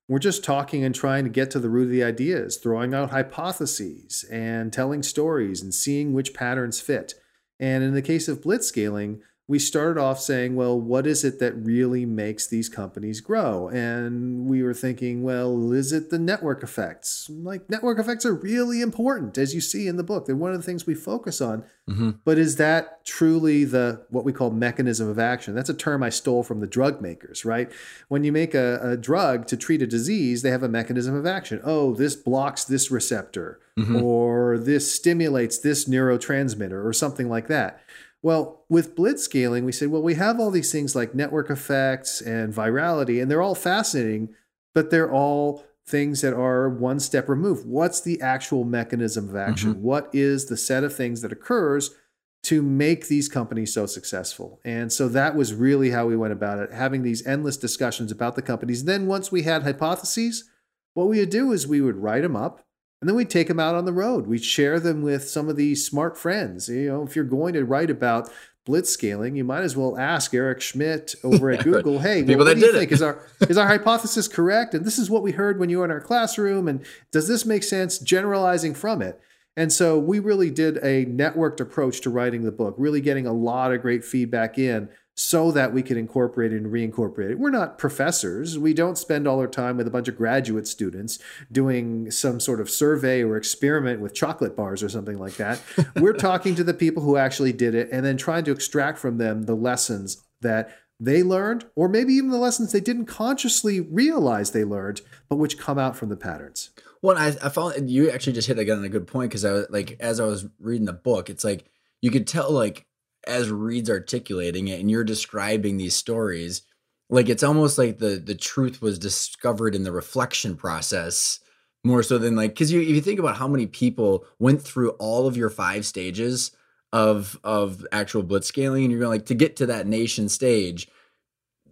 We're 0.06 0.20
just 0.20 0.44
talking 0.44 0.84
and 0.84 0.94
trying 0.94 1.24
to 1.24 1.28
get 1.28 1.50
to 1.50 1.58
the 1.58 1.68
root 1.68 1.86
of 1.86 1.90
the 1.90 2.04
ideas, 2.04 2.56
throwing 2.56 2.94
out 2.94 3.10
hypotheses 3.10 4.24
and 4.30 4.72
telling 4.72 5.02
stories 5.02 5.60
and 5.60 5.74
seeing 5.74 6.12
which 6.12 6.34
patterns 6.34 6.80
fit. 6.80 7.14
And 7.58 7.82
in 7.82 7.94
the 7.94 8.00
case 8.00 8.28
of 8.28 8.42
blitzscaling, 8.42 9.22
we 9.48 9.60
started 9.60 10.00
off 10.00 10.18
saying, 10.18 10.56
well, 10.56 10.78
what 10.78 11.06
is 11.06 11.22
it 11.22 11.38
that 11.38 11.52
really 11.54 12.04
makes 12.04 12.48
these 12.48 12.68
companies 12.68 13.20
grow? 13.20 13.68
And 13.68 14.46
we 14.46 14.60
were 14.60 14.74
thinking, 14.74 15.22
well, 15.22 15.72
is 15.72 15.92
it 15.92 16.10
the 16.10 16.18
network 16.18 16.64
effects? 16.64 17.30
Like, 17.30 17.70
network 17.70 18.00
effects 18.00 18.26
are 18.26 18.34
really 18.34 18.80
important, 18.80 19.38
as 19.38 19.54
you 19.54 19.60
see 19.60 19.86
in 19.86 19.96
the 19.96 20.02
book. 20.02 20.26
They're 20.26 20.34
one 20.34 20.50
of 20.50 20.58
the 20.58 20.66
things 20.66 20.84
we 20.84 20.96
focus 20.96 21.40
on. 21.40 21.62
Mm-hmm. 21.88 22.10
But 22.24 22.38
is 22.38 22.56
that 22.56 23.04
truly 23.04 23.64
the 23.64 24.04
what 24.10 24.24
we 24.24 24.32
call 24.32 24.50
mechanism 24.50 25.08
of 25.08 25.20
action? 25.20 25.54
That's 25.54 25.70
a 25.70 25.74
term 25.74 26.02
I 26.02 26.08
stole 26.08 26.42
from 26.42 26.58
the 26.58 26.66
drug 26.66 27.00
makers, 27.00 27.44
right? 27.44 27.70
When 28.08 28.24
you 28.24 28.32
make 28.32 28.52
a, 28.54 28.80
a 28.82 28.96
drug 28.96 29.46
to 29.46 29.56
treat 29.56 29.80
a 29.80 29.86
disease, 29.86 30.42
they 30.42 30.50
have 30.50 30.64
a 30.64 30.68
mechanism 30.68 31.14
of 31.14 31.24
action. 31.24 31.60
Oh, 31.62 31.94
this 31.94 32.16
blocks 32.16 32.64
this 32.64 32.90
receptor, 32.90 33.60
mm-hmm. 33.78 34.02
or 34.02 34.58
this 34.58 34.92
stimulates 34.92 35.58
this 35.58 35.88
neurotransmitter, 35.88 36.84
or 36.84 36.92
something 36.92 37.28
like 37.28 37.46
that. 37.46 37.80
Well, 38.26 38.64
with 38.68 38.96
blitzscaling, 38.96 39.62
we 39.62 39.70
said, 39.70 39.92
well, 39.92 40.02
we 40.02 40.14
have 40.14 40.40
all 40.40 40.50
these 40.50 40.72
things 40.72 40.96
like 40.96 41.14
network 41.14 41.48
effects 41.48 42.20
and 42.20 42.52
virality, 42.52 43.22
and 43.22 43.30
they're 43.30 43.40
all 43.40 43.54
fascinating, 43.54 44.30
but 44.74 44.90
they're 44.90 45.12
all 45.12 45.64
things 45.86 46.22
that 46.22 46.34
are 46.34 46.68
one 46.68 46.98
step 46.98 47.28
removed. 47.28 47.64
What's 47.68 48.00
the 48.00 48.20
actual 48.20 48.64
mechanism 48.64 49.28
of 49.28 49.36
action? 49.36 49.74
Mm-hmm. 49.74 49.82
What 49.84 50.10
is 50.12 50.46
the 50.46 50.56
set 50.56 50.82
of 50.82 50.92
things 50.92 51.22
that 51.22 51.30
occurs 51.30 51.94
to 52.42 52.62
make 52.62 53.06
these 53.06 53.28
companies 53.28 53.72
so 53.72 53.86
successful? 53.86 54.58
And 54.64 54.92
so 54.92 55.06
that 55.06 55.36
was 55.36 55.54
really 55.54 55.90
how 55.90 56.06
we 56.06 56.16
went 56.16 56.32
about 56.32 56.58
it, 56.58 56.72
having 56.72 57.04
these 57.04 57.24
endless 57.28 57.56
discussions 57.56 58.10
about 58.10 58.34
the 58.34 58.42
companies. 58.42 58.86
Then 58.86 59.06
once 59.06 59.30
we 59.30 59.42
had 59.42 59.62
hypotheses, 59.62 60.50
what 60.94 61.06
we 61.06 61.20
would 61.20 61.30
do 61.30 61.52
is 61.52 61.68
we 61.68 61.80
would 61.80 61.98
write 61.98 62.22
them 62.22 62.34
up 62.34 62.65
and 63.00 63.08
then 63.08 63.16
we'd 63.16 63.30
take 63.30 63.48
them 63.48 63.60
out 63.60 63.74
on 63.74 63.84
the 63.84 63.92
road. 63.92 64.26
We'd 64.26 64.44
share 64.44 64.80
them 64.80 65.02
with 65.02 65.28
some 65.28 65.48
of 65.48 65.56
these 65.56 65.86
smart 65.86 66.16
friends. 66.16 66.68
You 66.68 66.88
know, 66.88 67.02
if 67.02 67.14
you're 67.14 67.24
going 67.24 67.52
to 67.54 67.64
write 67.64 67.90
about 67.90 68.30
blitzscaling, 68.66 69.36
you 69.36 69.44
might 69.44 69.62
as 69.62 69.76
well 69.76 69.98
ask 69.98 70.32
Eric 70.32 70.60
Schmidt 70.60 71.14
over 71.22 71.50
at 71.50 71.64
Google, 71.64 71.98
hey, 71.98 72.22
well, 72.22 72.38
what 72.38 72.54
do 72.54 72.60
you 72.60 72.72
think? 72.72 72.92
Is 72.92 73.02
our 73.02 73.20
is 73.42 73.58
our 73.58 73.66
hypothesis 73.66 74.28
correct? 74.28 74.74
And 74.74 74.84
this 74.84 74.98
is 74.98 75.10
what 75.10 75.22
we 75.22 75.32
heard 75.32 75.58
when 75.58 75.68
you 75.68 75.78
were 75.78 75.84
in 75.84 75.90
our 75.90 76.00
classroom. 76.00 76.68
And 76.68 76.84
does 77.12 77.28
this 77.28 77.44
make 77.44 77.62
sense 77.62 77.98
generalizing 77.98 78.74
from 78.74 79.02
it? 79.02 79.20
And 79.58 79.72
so 79.72 79.98
we 79.98 80.18
really 80.18 80.50
did 80.50 80.76
a 80.78 81.06
networked 81.06 81.60
approach 81.60 82.02
to 82.02 82.10
writing 82.10 82.42
the 82.42 82.52
book, 82.52 82.74
really 82.76 83.00
getting 83.00 83.26
a 83.26 83.32
lot 83.32 83.72
of 83.72 83.80
great 83.80 84.04
feedback 84.04 84.58
in 84.58 84.90
so 85.16 85.50
that 85.50 85.72
we 85.72 85.82
can 85.82 85.96
incorporate 85.96 86.52
it 86.52 86.60
and 86.62 86.70
reincorporate 86.70 87.30
it. 87.30 87.38
We're 87.38 87.48
not 87.48 87.78
professors. 87.78 88.58
We 88.58 88.74
don't 88.74 88.98
spend 88.98 89.26
all 89.26 89.40
our 89.40 89.46
time 89.46 89.78
with 89.78 89.86
a 89.86 89.90
bunch 89.90 90.08
of 90.08 90.16
graduate 90.16 90.68
students 90.68 91.18
doing 91.50 92.10
some 92.10 92.38
sort 92.38 92.60
of 92.60 92.68
survey 92.68 93.22
or 93.22 93.38
experiment 93.38 94.00
with 94.00 94.14
chocolate 94.14 94.54
bars 94.54 94.82
or 94.82 94.90
something 94.90 95.18
like 95.18 95.36
that. 95.36 95.62
We're 95.96 96.12
talking 96.12 96.54
to 96.56 96.64
the 96.64 96.74
people 96.74 97.02
who 97.02 97.16
actually 97.16 97.54
did 97.54 97.74
it 97.74 97.88
and 97.90 98.04
then 98.04 98.18
trying 98.18 98.44
to 98.44 98.52
extract 98.52 98.98
from 98.98 99.16
them 99.16 99.44
the 99.44 99.54
lessons 99.54 100.22
that 100.42 100.76
they 101.00 101.22
learned, 101.22 101.64
or 101.74 101.88
maybe 101.88 102.14
even 102.14 102.30
the 102.30 102.38
lessons 102.38 102.72
they 102.72 102.80
didn't 102.80 103.06
consciously 103.06 103.80
realize 103.80 104.50
they 104.50 104.64
learned, 104.64 105.00
but 105.28 105.36
which 105.36 105.58
come 105.58 105.78
out 105.78 105.96
from 105.96 106.10
the 106.10 106.16
patterns. 106.16 106.70
Well, 107.02 107.16
I, 107.16 107.28
I 107.42 107.48
found 107.48 107.90
you 107.90 108.10
actually 108.10 108.32
just 108.32 108.48
hit 108.48 108.58
again 108.58 108.78
on 108.78 108.84
a 108.84 108.88
good 108.88 109.06
point 109.06 109.30
because 109.30 109.44
I 109.44 109.52
was 109.52 109.66
like, 109.70 109.96
as 110.00 110.20
I 110.20 110.24
was 110.24 110.46
reading 110.58 110.86
the 110.86 110.92
book, 110.92 111.28
it's 111.30 111.44
like 111.44 111.66
you 112.00 112.10
could 112.10 112.26
tell 112.26 112.50
like 112.50 112.85
as 113.26 113.50
Reid's 113.50 113.90
articulating 113.90 114.68
it 114.68 114.80
and 114.80 114.90
you're 114.90 115.04
describing 115.04 115.76
these 115.76 115.94
stories, 115.94 116.62
like 117.08 117.28
it's 117.28 117.42
almost 117.42 117.78
like 117.78 117.98
the 117.98 118.20
the 118.24 118.34
truth 118.34 118.82
was 118.82 118.98
discovered 118.98 119.74
in 119.74 119.84
the 119.84 119.92
reflection 119.92 120.56
process 120.56 121.40
more 121.84 122.02
so 122.02 122.18
than 122.18 122.34
like 122.36 122.50
because 122.50 122.72
you 122.72 122.80
if 122.80 122.88
you 122.88 123.00
think 123.00 123.20
about 123.20 123.36
how 123.36 123.46
many 123.46 123.66
people 123.66 124.24
went 124.38 124.60
through 124.60 124.90
all 124.92 125.26
of 125.26 125.36
your 125.36 125.50
five 125.50 125.86
stages 125.86 126.50
of 126.92 127.38
of 127.44 127.86
actual 127.92 128.24
blitzscaling 128.24 128.82
and 128.82 128.90
you're 128.90 129.00
going 129.00 129.10
like 129.10 129.26
to 129.26 129.34
get 129.34 129.56
to 129.56 129.66
that 129.66 129.86
nation 129.86 130.28
stage 130.28 130.88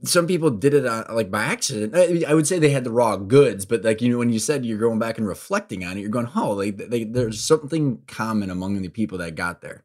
some 0.08 0.26
people 0.26 0.50
did 0.50 0.74
it 0.74 0.86
uh, 0.86 1.04
like 1.10 1.30
by 1.30 1.44
accident. 1.44 1.94
I, 1.94 2.30
I, 2.30 2.34
would 2.34 2.46
say 2.46 2.58
they 2.58 2.70
had 2.70 2.84
the 2.84 2.90
raw 2.90 3.16
goods, 3.16 3.64
but 3.64 3.84
like 3.84 4.02
you 4.02 4.10
know, 4.10 4.18
when 4.18 4.30
you 4.30 4.38
said 4.38 4.64
you're 4.64 4.78
going 4.78 4.98
back 4.98 5.18
and 5.18 5.26
reflecting 5.26 5.84
on 5.84 5.96
it, 5.96 6.00
you're 6.00 6.10
going, 6.10 6.28
"Oh, 6.34 6.52
like 6.52 6.76
they, 6.76 7.04
there's 7.04 7.40
something 7.40 8.02
common 8.06 8.50
among 8.50 8.80
the 8.82 8.88
people 8.88 9.18
that 9.18 9.34
got 9.34 9.60
there." 9.60 9.84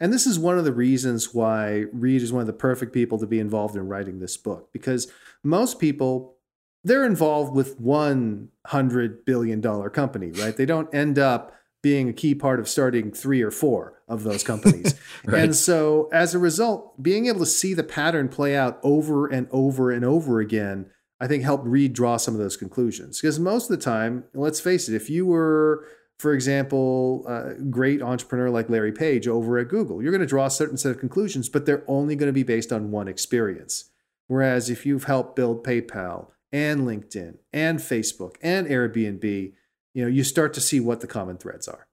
And 0.00 0.12
this 0.12 0.26
is 0.26 0.38
one 0.38 0.58
of 0.58 0.64
the 0.64 0.72
reasons 0.72 1.34
why 1.34 1.84
Reid 1.92 2.22
is 2.22 2.32
one 2.32 2.40
of 2.40 2.46
the 2.46 2.52
perfect 2.52 2.92
people 2.92 3.18
to 3.18 3.26
be 3.26 3.38
involved 3.38 3.76
in 3.76 3.88
writing 3.88 4.18
this 4.18 4.36
book 4.36 4.72
because 4.72 5.10
most 5.42 5.78
people 5.78 6.36
they're 6.84 7.06
involved 7.06 7.54
with 7.54 7.78
one 7.78 8.48
hundred 8.66 9.24
billion 9.24 9.60
dollar 9.60 9.88
company, 9.88 10.30
right? 10.32 10.56
They 10.56 10.66
don't 10.66 10.92
end 10.94 11.18
up 11.18 11.54
being 11.82 12.08
a 12.08 12.12
key 12.12 12.34
part 12.34 12.60
of 12.60 12.68
starting 12.68 13.10
three 13.10 13.42
or 13.42 13.50
four 13.50 14.00
of 14.08 14.22
those 14.22 14.44
companies. 14.44 14.94
right. 15.24 15.44
And 15.44 15.56
so 15.56 16.08
as 16.12 16.34
a 16.34 16.38
result, 16.38 17.02
being 17.02 17.26
able 17.26 17.40
to 17.40 17.46
see 17.46 17.74
the 17.74 17.82
pattern 17.82 18.28
play 18.28 18.56
out 18.56 18.78
over 18.82 19.26
and 19.26 19.48
over 19.50 19.90
and 19.90 20.04
over 20.04 20.38
again, 20.40 20.86
I 21.20 21.26
think 21.26 21.42
helped 21.42 21.66
Reid 21.66 21.92
draw 21.92 22.16
some 22.16 22.34
of 22.34 22.40
those 22.40 22.56
conclusions. 22.56 23.20
Because 23.20 23.38
most 23.40 23.70
of 23.70 23.76
the 23.76 23.84
time, 23.84 24.24
let's 24.32 24.60
face 24.60 24.88
it, 24.88 24.94
if 24.94 25.10
you 25.10 25.26
were 25.26 25.86
for 26.22 26.34
example, 26.34 27.26
a 27.26 27.54
great 27.54 28.00
entrepreneur 28.00 28.48
like 28.48 28.70
Larry 28.70 28.92
Page 28.92 29.26
over 29.26 29.58
at 29.58 29.66
Google. 29.66 30.00
You're 30.00 30.12
going 30.12 30.20
to 30.20 30.26
draw 30.26 30.46
a 30.46 30.50
certain 30.52 30.76
set 30.76 30.92
of 30.92 31.00
conclusions, 31.00 31.48
but 31.48 31.66
they're 31.66 31.82
only 31.88 32.14
going 32.14 32.28
to 32.28 32.32
be 32.32 32.44
based 32.44 32.72
on 32.72 32.92
one 32.92 33.08
experience. 33.08 33.90
Whereas 34.28 34.70
if 34.70 34.86
you've 34.86 35.02
helped 35.02 35.34
build 35.34 35.64
PayPal 35.64 36.28
and 36.52 36.82
LinkedIn 36.82 37.38
and 37.52 37.80
Facebook 37.80 38.36
and 38.40 38.68
Airbnb, 38.68 39.52
you 39.94 40.02
know, 40.04 40.06
you 40.06 40.22
start 40.22 40.54
to 40.54 40.60
see 40.60 40.78
what 40.78 41.00
the 41.00 41.08
common 41.08 41.38
threads 41.38 41.66
are. 41.66 41.88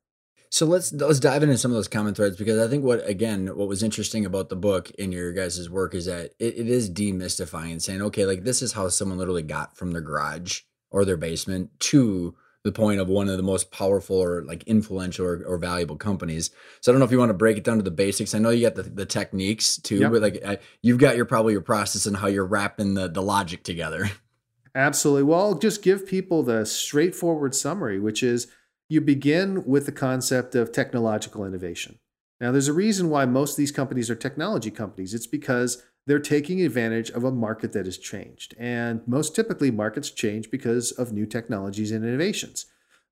So 0.52 0.68
let's 0.68 0.94
let's 0.94 1.20
dive 1.20 1.42
into 1.42 1.58
some 1.58 1.72
of 1.72 1.76
those 1.76 1.88
common 1.88 2.14
threads 2.14 2.38
because 2.38 2.60
I 2.60 2.70
think 2.70 2.84
what 2.84 3.08
again 3.10 3.48
what 3.58 3.68
was 3.68 3.82
interesting 3.82 4.26
about 4.26 4.50
the 4.50 4.56
book 4.56 4.92
in 4.92 5.12
your 5.12 5.34
guys' 5.34 5.70
work 5.72 5.96
is 5.96 6.06
that 6.06 6.34
it, 6.38 6.56
it 6.56 6.68
is 6.68 6.90
demystifying 6.90 7.82
saying 7.82 8.02
okay 8.02 8.26
like 8.26 8.44
this 8.44 8.64
is 8.64 8.74
how 8.74 8.90
someone 8.90 9.20
literally 9.20 9.44
got 9.44 9.78
from 9.78 9.92
their 9.92 10.02
garage 10.02 10.62
or 10.90 11.06
their 11.06 11.18
basement 11.18 11.70
to 11.80 12.36
the 12.64 12.72
point 12.72 13.00
of 13.00 13.08
one 13.08 13.30
of 13.30 13.38
the 13.38 13.44
most 13.44 13.72
powerful 13.72 14.18
or 14.18 14.44
like 14.44 14.64
influential 14.64 15.26
or, 15.26 15.44
or, 15.46 15.58
valuable 15.58 15.96
companies. 15.96 16.52
So 16.82 16.92
I 16.92 16.94
don't 16.94 17.00
know 17.00 17.06
if 17.06 17.12
you 17.12 17.18
want 17.18 17.30
to 17.30 17.36
break 17.36 17.58
it 17.58 17.64
down 17.64 17.78
to 17.78 17.84
the 17.84 17.92
basics. 17.92 18.36
I 18.36 18.40
know 18.40 18.50
you 18.50 18.70
got 18.70 18.76
the, 18.76 18.84
the 18.84 19.06
techniques 19.06 19.78
too, 19.78 20.00
yep. 20.00 20.12
but 20.12 20.22
like 20.22 20.46
I, 20.46 20.58
you've 20.82 20.98
got 20.98 21.16
your 21.16 21.26
probably 21.26 21.54
your 21.54 21.62
process 21.62 22.06
and 22.06 22.18
how 22.18 22.28
you're 22.28 22.46
wrapping 22.46 22.96
the 22.96 23.08
the 23.08 23.22
logic 23.22 23.64
together. 23.64 24.12
Absolutely. 24.76 25.24
Well, 25.24 25.40
I'll 25.40 25.56
just 25.56 25.82
give 25.82 26.06
people 26.06 26.44
the 26.44 26.66
straightforward 26.66 27.56
summary, 27.56 28.00
which 28.00 28.22
is 28.22 28.48
you 28.88 29.02
begin 29.02 29.66
with 29.66 29.86
the 29.86 29.92
concept 29.92 30.56
of 30.56 30.72
technological 30.72 31.46
innovation. 31.46 32.00
Now, 32.40 32.52
there's 32.52 32.68
a 32.68 32.74
reason 32.74 33.10
why 33.10 33.26
most 33.26 33.52
of 33.52 33.58
these 33.58 33.72
companies 33.72 34.10
are 34.10 34.16
technology 34.16 34.72
companies. 34.72 35.14
It's 35.14 35.28
because 35.28 35.84
they're 36.10 36.20
taking 36.20 36.62
advantage 36.62 37.12
of 37.12 37.24
a 37.24 37.32
market 37.32 37.72
that 37.74 37.86
has 37.86 37.98
changed. 37.98 38.56
And 38.58 39.02
most 39.08 39.36
typically, 39.36 39.70
markets 39.70 40.10
change 40.10 40.50
because 40.50 40.92
of 40.92 41.14
new 41.14 41.28
technologies 41.28 41.92
and 41.92 42.04
innovations. 42.04 42.66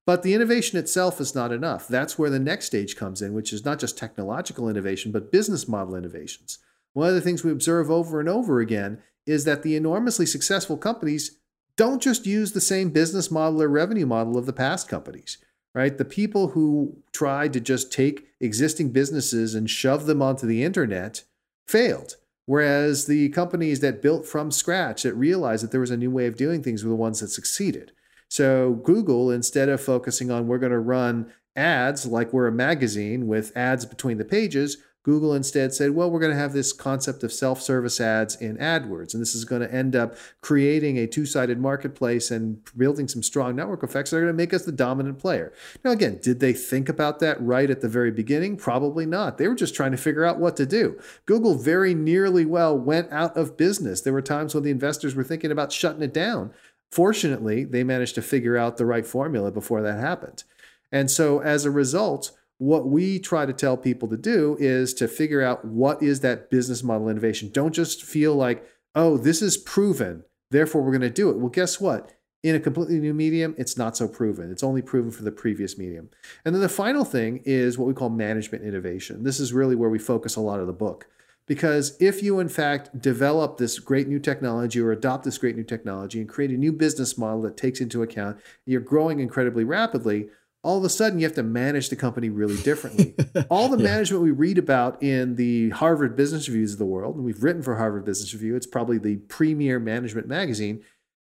But 0.05 0.23
the 0.23 0.33
innovation 0.33 0.79
itself 0.79 1.21
is 1.21 1.35
not 1.35 1.51
enough. 1.51 1.87
That's 1.87 2.17
where 2.17 2.31
the 2.31 2.39
next 2.39 2.65
stage 2.65 2.95
comes 2.95 3.21
in, 3.21 3.33
which 3.33 3.53
is 3.53 3.63
not 3.63 3.77
just 3.77 3.97
technological 3.97 4.67
innovation, 4.67 5.11
but 5.11 5.31
business 5.31 5.67
model 5.67 5.95
innovations. 5.95 6.57
One 6.93 7.09
of 7.09 7.13
the 7.13 7.21
things 7.21 7.43
we 7.43 7.51
observe 7.51 7.91
over 7.91 8.19
and 8.19 8.27
over 8.27 8.59
again 8.59 9.03
is 9.27 9.45
that 9.45 9.61
the 9.61 9.75
enormously 9.75 10.25
successful 10.25 10.77
companies 10.77 11.37
don't 11.75 12.01
just 12.01 12.25
use 12.25 12.53
the 12.53 12.61
same 12.61 12.89
business 12.89 13.29
model 13.29 13.61
or 13.61 13.67
revenue 13.67 14.07
model 14.07 14.37
of 14.37 14.47
the 14.47 14.53
past 14.53 14.89
companies 14.89 15.37
right? 15.77 15.99
The 15.99 16.05
people 16.05 16.47
who 16.49 16.97
tried 17.13 17.53
to 17.53 17.59
just 17.59 17.91
take 17.91 18.29
existing 18.39 18.93
businesses 18.93 19.53
and 19.53 19.69
shove 19.69 20.07
them 20.07 20.23
onto 20.23 20.47
the 20.47 20.63
internet 20.63 21.23
failed. 21.67 22.15
Whereas 22.47 23.07
the 23.07 23.27
companies 23.29 23.81
that 23.81 24.01
built 24.01 24.25
from 24.25 24.51
scratch, 24.51 25.03
that 25.03 25.13
realized 25.13 25.63
that 25.63 25.71
there 25.71 25.81
was 25.81 25.91
a 25.91 25.97
new 25.97 26.09
way 26.09 26.27
of 26.27 26.37
doing 26.37 26.63
things, 26.63 26.83
were 26.83 26.89
the 26.89 26.95
ones 26.95 27.19
that 27.19 27.27
succeeded. 27.27 27.91
So 28.29 28.75
Google, 28.83 29.29
instead 29.29 29.67
of 29.67 29.81
focusing 29.81 30.31
on 30.31 30.47
we're 30.47 30.57
going 30.57 30.71
to 30.71 30.79
run 30.79 31.31
ads 31.57 32.05
like 32.05 32.31
we're 32.31 32.47
a 32.47 32.51
magazine 32.51 33.27
with 33.27 33.55
ads 33.55 33.85
between 33.85 34.17
the 34.17 34.25
pages, 34.25 34.77
Google 35.07 35.33
instead 35.33 35.73
said, 35.73 35.91
well, 35.91 36.11
we're 36.11 36.19
going 36.19 36.33
to 36.33 36.37
have 36.37 36.51
this 36.51 36.73
concept 36.73 37.23
of 37.23 37.31
self 37.31 37.61
service 37.61 38.01
ads 38.01 38.35
in 38.35 38.57
AdWords. 38.57 39.13
And 39.13 39.21
this 39.21 39.35
is 39.35 39.45
going 39.45 39.61
to 39.61 39.73
end 39.73 39.95
up 39.95 40.17
creating 40.41 40.97
a 40.97 41.07
two 41.07 41.25
sided 41.25 41.61
marketplace 41.61 42.29
and 42.29 42.59
building 42.75 43.07
some 43.07 43.23
strong 43.23 43.55
network 43.55 43.83
effects 43.83 44.09
that 44.09 44.17
are 44.17 44.19
going 44.19 44.33
to 44.33 44.37
make 44.37 44.53
us 44.53 44.65
the 44.65 44.73
dominant 44.73 45.17
player. 45.17 45.53
Now, 45.81 45.91
again, 45.91 46.19
did 46.21 46.41
they 46.41 46.51
think 46.51 46.89
about 46.89 47.19
that 47.19 47.41
right 47.41 47.69
at 47.69 47.79
the 47.79 47.87
very 47.87 48.11
beginning? 48.11 48.57
Probably 48.57 49.05
not. 49.05 49.37
They 49.37 49.47
were 49.47 49.55
just 49.55 49.73
trying 49.73 49.91
to 49.91 49.97
figure 49.97 50.25
out 50.25 50.39
what 50.39 50.57
to 50.57 50.65
do. 50.65 50.99
Google 51.25 51.55
very 51.55 51.93
nearly 51.93 52.43
well 52.43 52.77
went 52.77 53.09
out 53.09 53.37
of 53.37 53.55
business. 53.55 54.01
There 54.01 54.11
were 54.11 54.21
times 54.21 54.53
when 54.53 54.65
the 54.65 54.71
investors 54.71 55.15
were 55.15 55.23
thinking 55.23 55.51
about 55.51 55.71
shutting 55.71 56.01
it 56.01 56.13
down. 56.13 56.51
Fortunately, 56.91 57.63
they 57.63 57.85
managed 57.85 58.15
to 58.15 58.21
figure 58.21 58.57
out 58.57 58.75
the 58.75 58.85
right 58.85 59.07
formula 59.07 59.53
before 59.53 59.81
that 59.83 60.01
happened. 60.01 60.43
And 60.91 61.09
so 61.09 61.39
as 61.39 61.63
a 61.63 61.71
result, 61.71 62.36
what 62.57 62.87
we 62.87 63.19
try 63.19 63.45
to 63.45 63.53
tell 63.53 63.77
people 63.77 64.07
to 64.07 64.17
do 64.17 64.57
is 64.59 64.93
to 64.95 65.07
figure 65.07 65.41
out 65.41 65.63
what 65.63 66.01
is 66.01 66.21
that 66.21 66.49
business 66.49 66.83
model 66.83 67.09
innovation. 67.09 67.49
Don't 67.51 67.73
just 67.73 68.03
feel 68.03 68.35
like, 68.35 68.65
oh, 68.95 69.17
this 69.17 69.41
is 69.41 69.57
proven, 69.57 70.23
therefore 70.49 70.81
we're 70.81 70.91
going 70.91 71.01
to 71.01 71.09
do 71.09 71.29
it. 71.29 71.37
Well, 71.37 71.49
guess 71.49 71.79
what? 71.79 72.13
In 72.43 72.55
a 72.55 72.59
completely 72.59 72.99
new 72.99 73.13
medium, 73.13 73.55
it's 73.57 73.77
not 73.77 73.97
so 73.97 74.07
proven. 74.07 74.51
It's 74.51 74.63
only 74.63 74.81
proven 74.81 75.11
for 75.11 75.23
the 75.23 75.31
previous 75.31 75.77
medium. 75.77 76.09
And 76.45 76.53
then 76.53 76.61
the 76.61 76.69
final 76.69 77.03
thing 77.03 77.41
is 77.45 77.77
what 77.77 77.87
we 77.87 77.93
call 77.93 78.09
management 78.09 78.63
innovation. 78.63 79.23
This 79.23 79.39
is 79.39 79.53
really 79.53 79.75
where 79.75 79.89
we 79.89 79.99
focus 79.99 80.35
a 80.35 80.41
lot 80.41 80.59
of 80.59 80.67
the 80.67 80.73
book. 80.73 81.07
Because 81.47 81.95
if 82.01 82.21
you, 82.21 82.39
in 82.39 82.49
fact, 82.49 83.01
develop 83.01 83.57
this 83.57 83.79
great 83.79 84.07
new 84.07 84.19
technology 84.19 84.81
or 84.81 84.91
adopt 84.91 85.23
this 85.23 85.37
great 85.37 85.55
new 85.55 85.63
technology 85.63 86.19
and 86.19 86.29
create 86.29 86.51
a 86.51 86.57
new 86.57 86.73
business 86.73 87.17
model 87.17 87.41
that 87.43 87.57
takes 87.57 87.81
into 87.81 88.03
account 88.03 88.37
you're 88.65 88.81
growing 88.81 89.19
incredibly 89.19 89.63
rapidly, 89.63 90.27
all 90.63 90.77
of 90.77 90.83
a 90.83 90.89
sudden 90.89 91.19
you 91.19 91.25
have 91.25 91.35
to 91.35 91.43
manage 91.43 91.89
the 91.89 91.95
company 91.95 92.29
really 92.29 92.61
differently. 92.61 93.15
all 93.49 93.69
the 93.69 93.77
yeah. 93.77 93.91
management 93.91 94.23
we 94.23 94.31
read 94.31 94.57
about 94.57 95.01
in 95.01 95.35
the 95.35 95.69
Harvard 95.69 96.15
Business 96.15 96.47
Reviews 96.47 96.73
of 96.73 96.79
the 96.79 96.85
world, 96.85 97.15
and 97.15 97.23
we've 97.23 97.43
written 97.43 97.61
for 97.61 97.75
Harvard 97.75 98.05
Business 98.05 98.33
Review, 98.33 98.55
it's 98.55 98.67
probably 98.67 98.97
the 98.97 99.17
premier 99.17 99.79
management 99.79 100.27
magazine. 100.27 100.83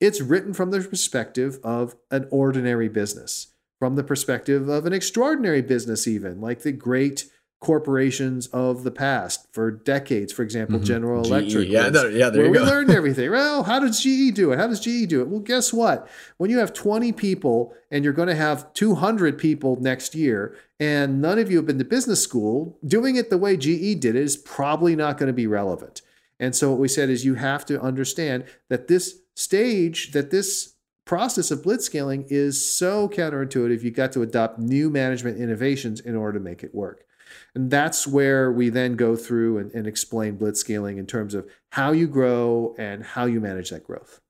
It's 0.00 0.20
written 0.20 0.52
from 0.52 0.70
the 0.70 0.80
perspective 0.80 1.58
of 1.64 1.96
an 2.10 2.28
ordinary 2.30 2.88
business, 2.88 3.48
from 3.78 3.96
the 3.96 4.04
perspective 4.04 4.68
of 4.68 4.86
an 4.86 4.92
extraordinary 4.92 5.62
business, 5.62 6.06
even 6.06 6.40
like 6.40 6.60
the 6.60 6.72
great 6.72 7.26
corporations 7.64 8.46
of 8.48 8.84
the 8.84 8.90
past 8.90 9.48
for 9.52 9.70
decades. 9.70 10.32
For 10.32 10.42
example, 10.42 10.76
mm-hmm. 10.76 10.84
General 10.86 11.22
GE, 11.22 11.28
Electric. 11.28 11.68
Yeah, 11.68 11.88
there, 11.88 12.10
yeah, 12.10 12.30
there 12.30 12.42
where 12.42 12.50
we 12.50 12.58
go. 12.58 12.64
learned 12.64 12.90
everything. 13.00 13.30
Well, 13.30 13.64
how 13.64 13.80
does 13.80 14.00
GE 14.00 14.34
do 14.34 14.52
it? 14.52 14.58
How 14.58 14.66
does 14.66 14.80
GE 14.80 15.08
do 15.08 15.22
it? 15.22 15.28
Well, 15.28 15.40
guess 15.40 15.72
what? 15.72 16.08
When 16.36 16.50
you 16.50 16.58
have 16.58 16.74
20 16.74 17.12
people 17.12 17.74
and 17.90 18.04
you're 18.04 18.12
going 18.12 18.28
to 18.28 18.34
have 18.34 18.72
200 18.74 19.38
people 19.38 19.76
next 19.80 20.14
year, 20.14 20.56
and 20.78 21.22
none 21.22 21.38
of 21.38 21.50
you 21.50 21.56
have 21.56 21.66
been 21.66 21.78
to 21.78 21.84
business 21.84 22.22
school, 22.22 22.78
doing 22.86 23.16
it 23.16 23.30
the 23.30 23.38
way 23.38 23.56
GE 23.56 23.98
did 23.98 24.04
it 24.04 24.16
is 24.16 24.36
probably 24.36 24.94
not 24.94 25.16
going 25.16 25.28
to 25.28 25.32
be 25.32 25.46
relevant. 25.46 26.02
And 26.38 26.54
so 26.54 26.70
what 26.70 26.80
we 26.80 26.88
said 26.88 27.08
is 27.08 27.24
you 27.24 27.34
have 27.34 27.64
to 27.66 27.80
understand 27.80 28.44
that 28.68 28.88
this 28.88 29.20
stage, 29.34 30.12
that 30.12 30.30
this 30.30 30.74
process 31.06 31.50
of 31.50 31.62
blitzscaling 31.62 32.26
is 32.28 32.70
so 32.70 33.08
counterintuitive. 33.08 33.82
You've 33.82 33.94
got 33.94 34.12
to 34.12 34.22
adopt 34.22 34.58
new 34.58 34.90
management 34.90 35.38
innovations 35.38 36.00
in 36.00 36.16
order 36.16 36.38
to 36.38 36.44
make 36.44 36.62
it 36.62 36.74
work. 36.74 37.03
And 37.54 37.70
that's 37.70 38.06
where 38.06 38.50
we 38.50 38.68
then 38.68 38.96
go 38.96 39.14
through 39.14 39.58
and, 39.58 39.70
and 39.72 39.86
explain 39.86 40.36
blitzscaling 40.38 40.98
in 40.98 41.06
terms 41.06 41.34
of 41.34 41.46
how 41.72 41.92
you 41.92 42.08
grow 42.08 42.74
and 42.78 43.04
how 43.04 43.26
you 43.26 43.40
manage 43.40 43.70
that 43.70 43.84
growth. 43.84 44.20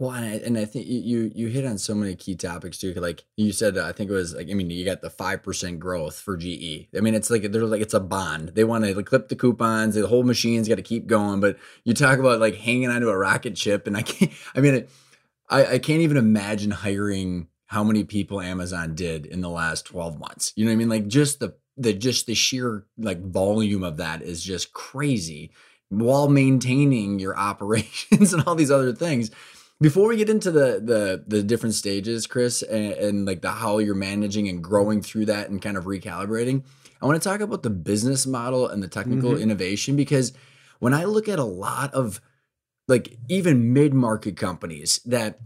Well, 0.00 0.12
and 0.12 0.24
I, 0.24 0.28
and 0.46 0.56
I 0.56 0.64
think 0.64 0.86
you 0.86 1.30
you 1.34 1.48
hit 1.48 1.66
on 1.66 1.76
so 1.76 1.94
many 1.94 2.16
key 2.16 2.34
topics 2.34 2.78
too. 2.78 2.94
Like 2.94 3.24
you 3.36 3.52
said, 3.52 3.76
I 3.76 3.92
think 3.92 4.08
it 4.08 4.14
was 4.14 4.34
like 4.34 4.48
I 4.50 4.54
mean, 4.54 4.70
you 4.70 4.82
got 4.82 5.02
the 5.02 5.10
five 5.10 5.42
percent 5.42 5.78
growth 5.78 6.18
for 6.18 6.38
GE. 6.38 6.88
I 6.96 7.00
mean, 7.00 7.14
it's 7.14 7.28
like 7.28 7.42
they're 7.52 7.66
like 7.66 7.82
it's 7.82 7.92
a 7.92 8.00
bond. 8.00 8.52
They 8.54 8.64
want 8.64 8.86
to 8.86 9.02
clip 9.02 9.28
the 9.28 9.36
coupons. 9.36 9.96
The 9.96 10.06
whole 10.06 10.22
machine's 10.22 10.68
got 10.68 10.76
to 10.76 10.82
keep 10.82 11.06
going. 11.06 11.40
But 11.40 11.58
you 11.84 11.92
talk 11.92 12.18
about 12.18 12.40
like 12.40 12.54
hanging 12.54 12.88
onto 12.88 13.10
a 13.10 13.18
rocket 13.18 13.58
ship, 13.58 13.86
and 13.86 13.94
I 13.94 14.00
can't. 14.00 14.32
I 14.54 14.60
mean, 14.60 14.86
I 15.50 15.66
I 15.66 15.78
can't 15.78 16.00
even 16.00 16.16
imagine 16.16 16.70
hiring 16.70 17.48
how 17.66 17.84
many 17.84 18.02
people 18.04 18.40
Amazon 18.40 18.94
did 18.94 19.26
in 19.26 19.42
the 19.42 19.50
last 19.50 19.84
twelve 19.84 20.18
months. 20.18 20.54
You 20.56 20.64
know 20.64 20.70
what 20.70 20.76
I 20.76 20.78
mean? 20.78 20.88
Like 20.88 21.08
just 21.08 21.40
the 21.40 21.56
the 21.80 21.92
just 21.92 22.26
the 22.26 22.34
sheer 22.34 22.84
like 22.98 23.20
volume 23.22 23.82
of 23.82 23.96
that 23.96 24.22
is 24.22 24.42
just 24.42 24.72
crazy 24.72 25.50
while 25.88 26.28
maintaining 26.28 27.18
your 27.18 27.36
operations 27.48 28.32
and 28.32 28.42
all 28.46 28.54
these 28.54 28.70
other 28.70 28.92
things 28.92 29.30
before 29.80 30.08
we 30.08 30.16
get 30.16 30.28
into 30.28 30.50
the 30.50 30.80
the 30.82 31.24
the 31.26 31.42
different 31.42 31.74
stages 31.74 32.26
chris 32.26 32.62
and, 32.62 32.92
and, 32.92 33.26
like 33.26 33.40
the 33.40 33.50
how 33.50 33.78
you're 33.78 33.94
managing 33.94 34.48
and 34.48 34.62
growing 34.62 35.00
through 35.00 35.24
that 35.24 35.48
and 35.48 35.62
kind 35.62 35.76
of 35.76 35.84
recalibrating 35.84 36.62
i 37.00 37.06
want 37.06 37.20
to 37.20 37.28
talk 37.28 37.40
about 37.40 37.62
the 37.62 37.70
business 37.70 38.26
model 38.26 38.68
and 38.68 38.82
the 38.82 38.88
technical 38.88 39.32
mm-hmm. 39.32 39.42
innovation 39.42 39.96
because 39.96 40.32
when 40.78 40.92
i 40.92 41.04
look 41.04 41.28
at 41.28 41.38
a 41.38 41.44
lot 41.44 41.92
of 41.94 42.20
like 42.88 43.16
even 43.28 43.72
mid-market 43.72 44.36
companies 44.36 45.00
that 45.06 45.38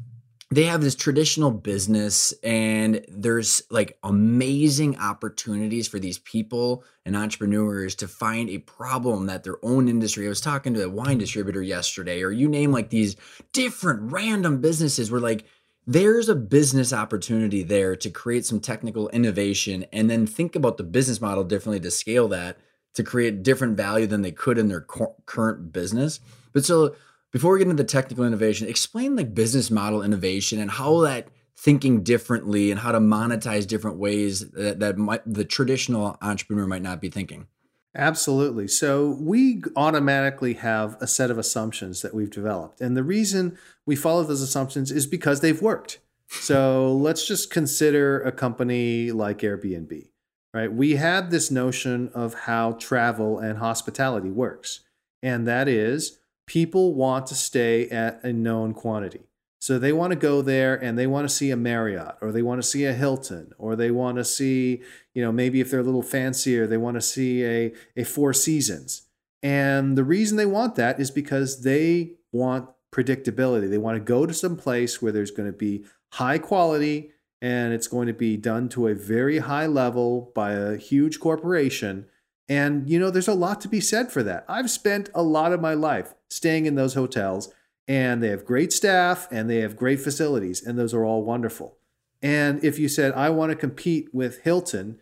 they 0.51 0.65
have 0.65 0.83
this 0.83 0.95
traditional 0.95 1.51
business 1.51 2.33
and 2.43 3.05
there's 3.09 3.63
like 3.71 3.99
amazing 4.03 4.99
opportunities 4.99 5.89
for 5.89 5.99
these 5.99 6.19
people 6.19 6.85
and 7.05 7.17
entrepreneurs 7.17 7.95
to 7.95 8.07
find 8.07 8.49
a 8.51 8.59
problem 8.59 9.27
that 9.27 9.43
their 9.45 9.57
own 9.65 9.89
industry 9.89 10.27
i 10.27 10.29
was 10.29 10.41
talking 10.41 10.75
to 10.75 10.85
a 10.85 10.89
wine 10.89 11.19
distributor 11.19 11.63
yesterday 11.63 12.23
or 12.23 12.31
you 12.31 12.49
name 12.49 12.73
like 12.73 12.91
these 12.91 13.17
different 13.53 14.13
random 14.13 14.61
businesses 14.61 15.11
where 15.11 15.21
like 15.21 15.45
there's 15.87 16.29
a 16.29 16.35
business 16.35 16.93
opportunity 16.93 17.63
there 17.63 17.95
to 17.95 18.11
create 18.11 18.47
some 18.47 18.61
technical 18.61 19.09
innovation 19.11 19.85
and 19.93 20.09
then 20.09 20.27
think 20.27 20.57
about 20.57 20.77
the 20.77 20.85
business 20.85 21.21
model 21.21 21.45
differently 21.45 21.81
to 21.81 21.91
scale 21.91 22.29
that 22.29 22.57
to 22.95 23.03
create 23.03 23.43
different 23.43 23.77
value 23.77 24.07
than 24.07 24.23
they 24.23 24.33
could 24.33 24.57
in 24.57 24.69
their 24.69 24.81
current 24.81 25.73
business. 25.73 26.21
But 26.53 26.65
so 26.65 26.95
before 27.35 27.53
we 27.53 27.59
get 27.59 27.69
into 27.69 27.83
the 27.83 27.89
technical 27.89 28.25
innovation, 28.25 28.69
explain 28.69 29.17
like 29.17 29.35
business 29.35 29.69
model 29.69 30.05
innovation 30.05 30.61
and 30.61 30.71
how 30.71 31.01
that 31.01 31.27
thinking 31.57 32.05
differently 32.05 32.71
and 32.71 32.79
how 32.79 32.93
to 32.93 33.01
monetize 33.01 33.67
different 33.67 33.97
ways 33.97 34.49
that, 34.51 34.79
that 34.79 34.97
might, 34.97 35.21
the 35.27 35.45
traditional 35.45 36.17
entrepreneur 36.23 36.65
might 36.65 36.81
not 36.81 37.01
be 37.01 37.11
thinking. 37.11 37.49
Absolutely. 37.97 38.69
So 38.69 39.19
we 39.21 39.65
automatically 39.75 40.55
have 40.55 40.97
a 41.01 41.09
set 41.09 41.29
of 41.29 41.37
assumptions 41.37 42.03
that 42.03 42.15
we've 42.15 42.31
developed. 42.31 42.81
And 42.81 42.97
the 42.97 43.03
reason 43.03 43.59
we 43.85 43.97
follow 43.97 44.23
those 44.23 44.41
assumptions 44.41 44.93
is 44.93 45.05
because 45.05 45.41
they've 45.41 45.61
worked. 45.61 45.99
So 46.29 46.93
let's 46.97 47.27
just 47.27 47.51
consider 47.51 48.21
a 48.21 48.31
company 48.31 49.11
like 49.11 49.41
Airbnb, 49.41 50.07
right? 50.53 50.73
We 50.73 50.95
had 50.95 51.33
this 51.33 51.51
notion 51.51 52.13
of 52.15 52.35
how 52.35 52.75
travel 52.75 53.41
and 53.41 53.59
hospitality 53.59 54.31
works, 54.31 54.83
and 55.21 55.49
that 55.49 55.67
is 55.67 56.21
people 56.47 56.95
want 56.95 57.27
to 57.29 57.35
stay 57.35 57.89
at 57.89 58.23
a 58.23 58.33
known 58.33 58.75
quantity. 58.75 59.21
So 59.61 59.79
they 59.79 59.95
want 59.95 60.11
to 60.11 60.17
go 60.17 60.43
there 60.43 60.75
and 60.75 60.99
they 60.99 61.07
want 61.07 61.27
to 61.27 61.35
see 61.35 61.51
a 61.51 61.57
Marriott 61.57 62.17
or 62.21 62.33
they 62.33 62.43
want 62.43 62.61
to 62.61 62.69
see 62.69 62.85
a 62.85 62.93
Hilton 62.93 63.53
or 63.57 63.77
they 63.77 63.91
want 63.91 64.19
to 64.19 64.25
see, 64.25 64.83
you 65.15 65.23
know, 65.23 65.33
maybe 65.33 65.61
if 65.61 65.71
they're 65.71 65.81
a 65.81 65.85
little 65.85 66.03
fancier, 66.03 66.67
they 66.67 66.77
want 66.77 66.97
to 66.97 67.01
see 67.01 67.43
a, 67.45 67.73
a 67.97 68.05
Four 68.05 68.35
Seasons. 68.35 69.09
And 69.43 69.97
the 69.97 70.05
reason 70.05 70.37
they 70.37 70.45
want 70.45 70.75
that 70.75 71.01
is 71.01 71.11
because 71.11 71.63
they 71.63 72.17
want 72.31 72.69
predictability. 72.93 73.71
They 73.71 73.79
want 73.79 73.97
to 73.97 74.05
go 74.05 74.27
to 74.27 74.35
some 74.35 74.57
place 74.57 75.01
where 75.01 75.13
there's 75.13 75.31
going 75.31 75.51
to 75.51 75.57
be 75.57 75.85
high 76.13 76.39
quality 76.39 77.13
and 77.41 77.73
it's 77.73 77.89
going 77.89 78.07
to 78.07 78.13
be 78.15 78.37
done 78.37 78.69
to 78.71 78.89
a 78.89 78.95
very 78.95 79.39
high 79.39 79.67
level 79.67 80.31
by 80.35 80.53
a 80.53 80.77
huge 80.77 81.21
corporation. 81.21 82.07
And, 82.49 82.89
you 82.91 82.99
know, 82.99 83.11
there's 83.11 83.29
a 83.29 83.35
lot 83.35 83.61
to 83.63 83.69
be 83.69 83.81
said 83.81 84.13
for 84.13 84.23
that. 84.23 84.45
I've 84.49 84.71
spent 84.71 85.09
a 85.15 85.23
lot 85.23 85.53
of 85.53 85.61
my 85.61 85.75
life 85.75 86.15
staying 86.29 86.67
in 86.67 86.75
those 86.75 86.95
hotels, 86.95 87.53
and 87.89 88.23
they 88.23 88.29
have 88.29 88.45
great 88.45 88.73
staff 88.73 89.29
and 89.31 89.49
they 89.49 89.59
have 89.61 89.77
great 89.77 90.01
facilities, 90.01 90.65
and 90.65 90.79
those 90.79 90.93
are 90.95 91.05
all 91.05 91.23
wonderful. 91.25 91.77
And 92.23 92.63
if 92.65 92.79
you 92.79 92.89
said, 92.89 93.13
I 93.13 93.31
want 93.31 93.51
to 93.51 93.57
compete 93.57 94.09
with 94.15 94.41
Hilton, 94.41 95.01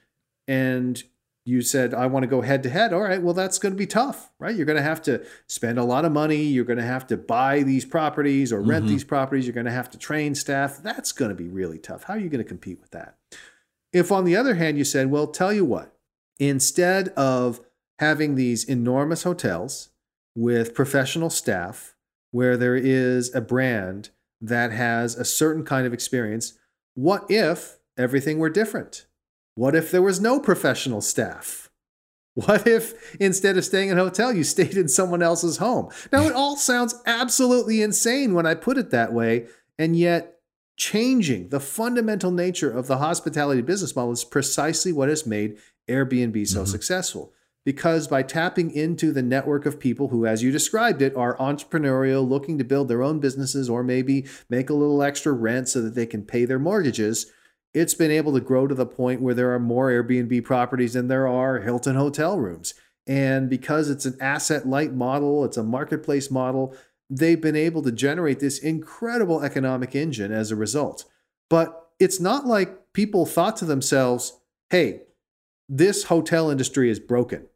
and 0.49 1.03
you 1.45 1.63
said, 1.63 1.93
I 1.95 2.07
want 2.07 2.23
to 2.23 2.29
go 2.29 2.41
head 2.43 2.63
to 2.63 2.71
head. 2.71 2.93
All 2.93 3.01
right, 3.03 3.21
well, 3.21 3.35
that's 3.35 3.59
going 3.59 3.73
to 3.73 3.79
be 3.79 3.87
tough, 3.87 4.31
right? 4.39 4.55
You're 4.55 4.67
going 4.67 4.77
to 4.77 4.83
have 4.83 5.03
to 5.03 5.25
spend 5.49 5.77
a 5.79 5.85
lot 5.85 6.05
of 6.05 6.13
money. 6.13 6.43
You're 6.45 6.65
going 6.65 6.79
to 6.79 6.85
have 6.85 7.07
to 7.09 7.17
buy 7.17 7.63
these 7.65 7.85
properties 7.85 8.53
or 8.53 8.61
rent 8.61 8.85
Mhm. 8.85 8.89
these 8.89 9.03
properties. 9.05 9.47
You're 9.47 9.55
going 9.55 9.67
to 9.67 9.73
have 9.73 9.91
to 9.91 9.99
train 9.99 10.37
staff. 10.37 10.81
That's 10.83 11.11
going 11.11 11.31
to 11.31 11.35
be 11.35 11.49
really 11.49 11.79
tough. 11.79 12.05
How 12.05 12.15
are 12.15 12.19
you 12.21 12.29
going 12.29 12.45
to 12.45 12.49
compete 12.49 12.81
with 12.81 12.93
that? 12.93 13.17
If, 13.93 14.13
on 14.13 14.25
the 14.25 14.37
other 14.37 14.55
hand, 14.55 14.79
you 14.79 14.85
said, 14.85 15.11
well, 15.11 15.27
tell 15.27 15.53
you 15.53 15.65
what, 15.65 15.97
instead 16.49 17.09
of 17.11 17.61
having 17.99 18.35
these 18.35 18.65
enormous 18.65 19.23
hotels 19.23 19.91
with 20.35 20.75
professional 20.75 21.31
staff 21.31 21.95
where 22.33 22.57
there 22.57 22.75
is 22.75 23.33
a 23.35 23.41
brand 23.41 24.11
that 24.41 24.73
has 24.73 25.15
a 25.15 25.25
certain 25.25 25.65
kind 25.65 25.87
of 25.87 25.93
experience, 25.93 26.55
what 26.95 27.25
if 27.31 27.79
everything 27.97 28.39
were 28.39 28.51
different? 28.51 29.07
What 29.55 29.77
if 29.77 29.91
there 29.91 30.03
was 30.03 30.21
no 30.21 30.41
professional 30.41 31.01
staff? 31.01 31.69
What 32.35 32.67
if 32.67 33.15
instead 33.21 33.59
of 33.59 33.65
staying 33.67 33.91
in 33.91 33.99
a 33.99 34.05
hotel, 34.05 34.33
you 34.33 34.43
stayed 34.43 34.79
in 34.79 34.89
someone 34.89 35.23
else's 35.23 35.59
home? 35.59 35.91
Now, 36.11 36.23
it 36.23 36.33
all 36.33 36.57
sounds 36.57 36.95
absolutely 37.05 37.83
insane 37.83 38.33
when 38.33 38.47
I 38.47 38.55
put 38.55 38.79
it 38.79 38.91
that 38.91 39.13
way. 39.13 39.49
And 39.79 39.95
yet, 39.95 40.39
changing 40.79 41.51
the 41.51 41.61
fundamental 41.61 42.31
nature 42.31 42.71
of 42.71 42.87
the 42.87 42.97
hospitality 42.97 43.61
business 43.61 43.95
model 43.95 44.13
is 44.13 44.25
precisely 44.25 44.93
what 44.93 45.11
has 45.11 45.27
made 45.27 45.59
Airbnb 45.89 46.47
so 46.47 46.63
Mhm. 46.63 46.69
successful. 46.69 47.33
Because 47.65 48.09
by 48.09 48.23
tapping 48.23 48.73
into 48.73 49.13
the 49.13 49.23
network 49.23 49.67
of 49.67 49.79
people 49.79 50.09
who, 50.09 50.27
as 50.27 50.43
you 50.43 50.51
described 50.51 51.01
it, 51.01 51.15
are 51.15 51.37
entrepreneurial, 51.37 52.29
looking 52.29 52.59
to 52.59 52.65
build 52.65 52.89
their 52.89 53.03
own 53.03 53.21
businesses 53.21 53.71
or 53.71 53.85
maybe 53.85 54.27
make 54.51 54.69
a 54.69 54.75
little 54.75 55.01
extra 55.03 55.33
rent 55.33 55.69
so 55.69 55.81
that 55.81 55.95
they 55.95 56.07
can 56.07 56.23
pay 56.23 56.45
their 56.45 56.59
mortgages, 56.59 57.27
it's 57.73 57.95
been 57.95 58.11
able 58.11 58.33
to 58.33 58.41
grow 58.41 58.67
to 58.67 58.75
the 58.75 58.85
point 58.85 59.23
where 59.23 59.35
there 59.35 59.53
are 59.55 59.61
more 59.61 59.91
Airbnb 59.91 60.45
properties 60.45 60.95
than 60.95 61.07
there 61.07 61.29
are 61.29 61.61
Hilton 61.61 61.95
hotel 61.95 62.39
rooms. 62.39 62.75
And 63.07 63.49
because 63.49 63.91
it's 63.91 64.07
an 64.07 64.17
asset 64.21 64.67
light 64.67 64.93
model, 64.93 65.45
it's 65.45 65.57
a 65.57 65.63
marketplace 65.63 66.31
model, 66.31 66.75
they've 67.09 67.41
been 67.41 67.57
able 67.57 67.83
to 67.83 67.93
generate 67.93 68.41
this 68.41 68.59
incredible 68.59 69.43
economic 69.43 69.95
engine 69.95 70.33
as 70.33 70.51
a 70.51 70.57
result. 70.57 71.05
But 71.49 71.91
it's 72.01 72.21
not 72.21 72.47
like 72.47 72.93
people 72.93 73.25
thought 73.25 73.57
to 73.59 73.65
themselves, 73.65 74.41
hey, 74.71 75.03
this 75.75 76.05
hotel 76.05 76.51
industry 76.51 76.91
is 76.91 77.01
broken. 77.01 77.47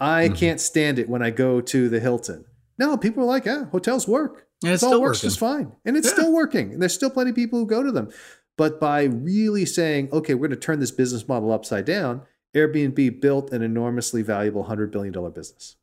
I 0.00 0.28
Mhm. 0.28 0.36
can't 0.36 0.60
stand 0.60 0.98
it 0.98 1.08
when 1.08 1.22
I 1.22 1.30
go 1.30 1.60
to 1.60 1.88
the 1.88 2.00
Hilton. 2.00 2.44
No, 2.76 2.96
people 2.96 3.22
are 3.22 3.26
like, 3.26 3.44
yeah, 3.46 3.66
hotels 3.66 4.08
work. 4.08 4.46
And 4.64 4.72
it's 4.72 4.82
It 4.82 4.86
all 4.86 4.92
still 4.92 5.00
works 5.02 5.18
working. 5.18 5.26
just 5.28 5.38
fine. 5.38 5.72
And 5.84 5.96
it's 5.96 6.08
Yeah. 6.08 6.12
still 6.14 6.32
working. 6.32 6.72
And 6.72 6.82
there's 6.82 6.92
still 6.94 7.08
plenty 7.10 7.30
of 7.30 7.36
people 7.36 7.58
who 7.60 7.66
go 7.66 7.82
to 7.84 7.92
them. 7.92 8.08
But 8.56 8.80
by 8.80 9.04
really 9.04 9.64
saying, 9.64 10.08
okay, 10.12 10.34
we're 10.34 10.48
going 10.48 10.58
to 10.58 10.66
turn 10.66 10.80
this 10.80 10.90
business 10.90 11.28
model 11.28 11.52
upside 11.52 11.84
down, 11.84 12.22
Airbnb 12.54 13.20
built 13.20 13.52
an 13.52 13.62
enormously 13.62 14.22
valuable 14.22 14.64
$100 14.64 14.90
billion 14.90 15.12
business. 15.30 15.76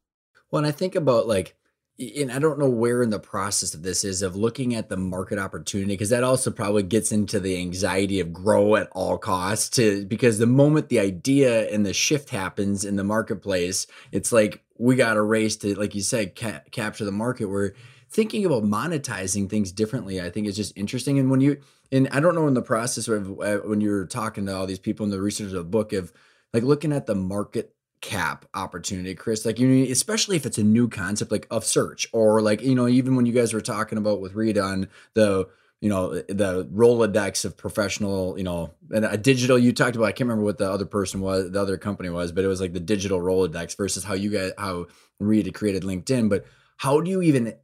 When 0.50 0.66
I 0.66 0.72
think 0.72 0.96
about 0.96 1.28
like, 1.28 1.56
and 2.00 2.32
I 2.32 2.40
don't 2.40 2.58
know 2.58 2.70
where 2.70 3.04
in 3.04 3.12
the 3.12 3.20
process 3.20 3.74
of 3.74 3.84
this 3.84 4.04
is 4.04 4.24
of 4.24 4.36
looking 4.36 4.74
at 4.74 4.90
the 4.90 4.98
market 4.98 5.38
opportunity, 5.38 5.94
because 5.94 6.10
that 6.10 6.24
also 6.24 6.50
probably 6.50 6.84
gets 6.84 7.12
into 7.12 7.40
the 7.40 7.58
anxiety 7.58 8.20
of 8.20 8.34
grow 8.34 8.76
at 8.76 8.90
all 8.92 9.18
costs. 9.18 9.70
To 9.72 10.06
because 10.06 10.40
the 10.40 10.48
moment 10.48 10.90
the 10.90 11.00
idea 11.00 11.70
and 11.70 11.86
the 11.86 11.94
shift 11.94 12.30
happens 12.30 12.84
in 12.84 12.96
the 12.96 13.04
marketplace, 13.04 13.86
it's 14.12 14.32
like 14.32 14.64
we 14.78 14.96
got 14.96 15.18
a 15.18 15.22
race 15.22 15.56
to, 15.58 15.78
like 15.78 15.94
you 15.94 16.02
said, 16.02 16.36
ca- 16.36 16.62
capture 16.72 17.06
the 17.06 17.12
market. 17.12 17.46
We're 17.46 17.74
thinking 18.10 18.44
about 18.46 18.64
monetizing 18.64 19.50
things 19.50 19.72
differently. 19.72 20.20
I 20.20 20.32
think 20.32 20.48
is 20.48 20.56
just 20.56 20.76
interesting. 20.76 21.20
And 21.20 21.30
when 21.30 21.42
you 21.42 21.60
and 21.92 22.10
I 22.10 22.20
don't 22.20 22.34
know 22.34 22.48
in 22.48 22.56
the 22.56 22.64
process 22.64 23.08
of 23.08 23.40
uh, 23.40 23.58
when 23.58 23.82
you're 23.82 24.08
talking 24.08 24.48
to 24.48 24.56
all 24.56 24.66
these 24.66 24.80
people 24.80 25.04
in 25.04 25.12
the 25.12 25.22
research 25.22 25.48
of 25.48 25.54
the 25.54 25.64
book 25.64 25.94
of 25.94 26.12
like 26.54 26.64
looking 26.64 26.92
at 26.92 27.06
the 27.06 27.16
market 27.16 27.76
cap 28.04 28.46
opportunity, 28.54 29.16
Chris. 29.16 29.46
Like 29.46 29.58
you, 29.58 29.92
especially 29.92 30.36
if 30.36 30.46
it's 30.46 30.60
a 30.60 30.64
new 30.64 30.88
concept 30.88 31.32
like 31.32 31.48
of 31.50 31.64
search, 31.64 32.08
or 32.14 32.42
like 32.42 32.62
you 32.62 32.76
know, 32.76 32.88
even 32.88 33.16
when 33.16 33.26
you 33.26 33.34
guys 33.34 33.54
were 33.54 33.62
talking 33.62 33.98
about 33.98 34.22
with 34.22 34.36
Rita 34.36 34.62
on 34.62 34.90
the 35.16 35.48
you 35.82 35.90
know 35.90 36.14
the 36.14 36.66
Rolodex 36.66 37.46
of 37.46 37.58
professional, 37.58 38.38
you 38.38 38.44
know, 38.44 38.74
and 38.94 39.06
a 39.06 39.18
digital. 39.18 39.58
You 39.58 39.74
talked 39.74 39.96
about. 39.96 40.06
I 40.06 40.12
can't 40.12 40.28
remember 40.28 40.44
what 40.44 40.60
the 40.60 40.70
other 40.70 40.86
person 40.86 41.22
was, 41.22 41.50
the 41.50 41.62
other 41.62 41.78
company 41.78 42.10
was, 42.10 42.32
but 42.32 42.44
it 42.44 42.48
was 42.48 42.62
like 42.62 42.74
the 42.74 42.80
digital 42.80 43.20
Rolodex 43.20 43.76
versus 43.76 44.04
how 44.04 44.14
you 44.14 44.30
guys, 44.30 44.52
how 44.58 44.86
Rita 45.20 45.52
created 45.52 45.84
LinkedIn. 45.84 46.30
But 46.30 46.46
how 46.78 47.02
do 47.02 47.10
you 47.10 47.24
even 47.24 47.56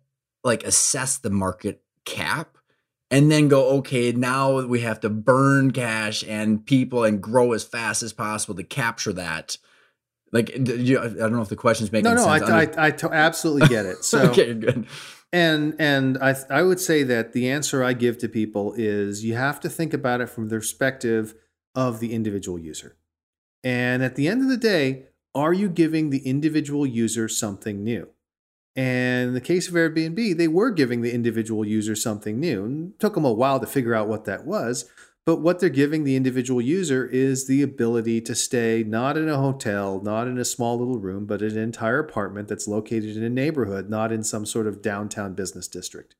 like 0.43 0.63
assess 0.63 1.19
the 1.19 1.29
market 1.29 1.83
cap? 2.05 2.55
and 3.11 3.31
then 3.31 3.47
go 3.47 3.69
okay 3.77 4.11
now 4.11 4.61
we 4.67 4.81
have 4.81 4.99
to 4.99 5.09
burn 5.09 5.71
cash 5.71 6.23
and 6.27 6.63
people 6.63 7.03
and 7.03 7.23
grow 7.23 7.53
as 7.53 7.63
fast 7.63 8.03
as 8.03 8.13
possible 8.13 8.53
to 8.53 8.63
capture 8.63 9.11
that 9.11 9.57
like 10.31 10.55
you, 10.55 10.99
i 10.99 11.07
don't 11.07 11.33
know 11.33 11.41
if 11.41 11.49
the 11.49 11.55
question's 11.55 11.91
making 11.91 12.05
sense. 12.05 12.21
No, 12.21 12.25
no, 12.25 12.55
I, 12.55 12.65
sense 12.65 12.77
I, 12.77 13.07
I 13.07 13.13
absolutely 13.13 13.67
get 13.67 13.85
it. 13.85 13.97
So, 14.03 14.29
okay 14.29 14.53
good 14.53 14.87
and 15.31 15.75
and 15.79 16.17
I 16.17 16.35
I 16.49 16.63
would 16.63 16.79
say 16.79 17.03
that 17.03 17.33
the 17.33 17.49
answer 17.49 17.83
I 17.83 17.93
give 17.93 18.17
to 18.19 18.29
people 18.29 18.73
is 18.75 19.23
you 19.23 19.35
have 19.35 19.59
to 19.61 19.69
think 19.69 19.93
about 19.93 20.21
it 20.21 20.29
from 20.29 20.49
the 20.49 20.55
perspective 20.55 21.35
of 21.75 21.99
the 21.99 22.13
individual 22.13 22.57
user. 22.57 22.97
And 23.63 24.03
at 24.03 24.15
the 24.15 24.27
end 24.27 24.41
of 24.41 24.49
the 24.49 24.57
day, 24.57 25.05
are 25.35 25.53
you 25.53 25.69
giving 25.69 26.09
the 26.09 26.19
individual 26.19 26.85
user 26.85 27.27
something 27.27 27.83
new? 27.83 28.09
And 28.75 29.29
in 29.29 29.33
the 29.33 29.41
case 29.41 29.67
of 29.67 29.73
Airbnb, 29.73 30.37
they 30.37 30.47
were 30.47 30.71
giving 30.71 31.01
the 31.01 31.13
individual 31.13 31.65
user 31.65 31.95
something 31.95 32.39
new. 32.39 32.91
It 32.93 32.99
took 32.99 33.15
them 33.15 33.25
a 33.25 33.33
while 33.33 33.59
to 33.59 33.67
figure 33.67 33.93
out 33.93 34.07
what 34.07 34.25
that 34.25 34.45
was. 34.45 34.89
But 35.29 35.41
what 35.41 35.59
they're 35.59 35.69
giving 35.69 36.05
the 36.05 36.15
individual 36.15 36.59
user 36.59 37.05
is 37.05 37.45
the 37.45 37.61
ability 37.61 38.19
to 38.21 38.33
stay 38.33 38.83
not 38.83 39.15
in 39.15 39.29
a 39.29 39.37
hotel, 39.37 40.01
not 40.01 40.27
in 40.27 40.39
a 40.39 40.43
small 40.43 40.79
little 40.79 40.97
room, 40.97 41.27
but 41.27 41.43
an 41.43 41.55
entire 41.55 41.99
apartment 41.99 42.47
that's 42.47 42.67
located 42.67 43.15
in 43.15 43.21
a 43.21 43.29
neighborhood, 43.29 43.91
not 43.91 44.11
in 44.11 44.23
some 44.23 44.43
sort 44.43 44.65
of 44.65 44.81
downtown 44.81 45.35
business 45.35 45.67
district. 45.67 46.15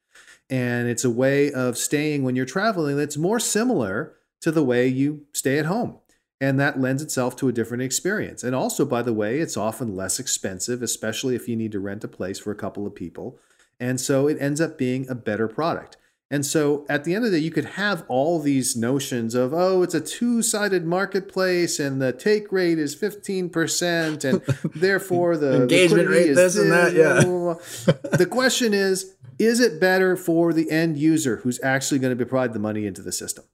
And 0.47 0.87
it's 0.87 1.03
a 1.03 1.09
way 1.09 1.51
of 1.51 1.75
staying 1.75 2.21
when 2.21 2.35
you're 2.35 2.45
traveling 2.45 2.97
that's 2.97 3.17
more 3.17 3.39
similar 3.39 4.13
to 4.41 4.51
the 4.51 4.63
way 4.63 4.85
you 4.85 5.25
stay 5.33 5.57
at 5.57 5.65
home. 5.65 5.97
And 6.39 6.59
that 6.59 6.79
lends 6.79 7.01
itself 7.01 7.35
to 7.37 7.47
a 7.47 7.51
different 7.51 7.81
experience. 7.81 8.43
And 8.43 8.53
also, 8.53 8.85
by 8.85 9.01
the 9.01 9.11
way, 9.11 9.39
it's 9.39 9.57
often 9.57 9.95
less 9.95 10.19
expensive, 10.19 10.83
especially 10.83 11.33
if 11.33 11.47
you 11.47 11.55
need 11.55 11.71
to 11.71 11.79
rent 11.79 12.03
a 12.03 12.07
place 12.07 12.37
for 12.37 12.51
a 12.51 12.55
couple 12.55 12.85
of 12.85 12.93
people. 12.93 13.39
And 13.79 13.99
so 13.99 14.27
it 14.27 14.37
ends 14.39 14.61
up 14.61 14.77
being 14.77 15.09
a 15.09 15.15
better 15.15 15.47
product. 15.47 15.97
And 16.31 16.45
so 16.45 16.85
at 16.87 17.05
the 17.05 17.15
end 17.15 17.25
of 17.25 17.31
the 17.31 17.39
day, 17.39 17.43
you 17.43 17.49
could 17.49 17.65
have 17.65 18.05
all 18.07 18.39
these 18.39 18.75
notions 18.75 19.33
of, 19.33 19.51
oh, 19.51 19.81
it's 19.81 19.95
a 19.95 20.01
two 20.01 20.43
sided 20.43 20.85
marketplace 20.85 21.79
and 21.79 21.99
the 21.99 22.13
take 22.13 22.51
rate 22.51 22.77
is 22.77 22.95
15%, 22.95 24.23
and 24.23 24.41
therefore 24.75 25.37
the 25.37 25.63
Engagement 25.63 26.07
rate, 26.07 26.29
is 26.29 26.37
this 26.37 26.55
and 26.57 26.71
that, 26.71 26.93
yeah. 26.93 27.21
blah, 27.23 27.23
blah, 27.23 27.53
blah. 27.53 28.17
the 28.17 28.27
question 28.27 28.75
is, 28.75 29.15
is 29.39 29.59
it 29.59 29.79
better 29.79 30.15
for 30.15 30.53
the 30.53 30.69
end 30.69 30.97
user 30.97 31.37
who's 31.37 31.59
actually 31.63 31.97
going 31.97 32.15
to 32.15 32.25
provide 32.25 32.53
the 32.53 32.59
money 32.59 32.85
into 32.85 33.01
the 33.01 33.11
system? 33.11 33.45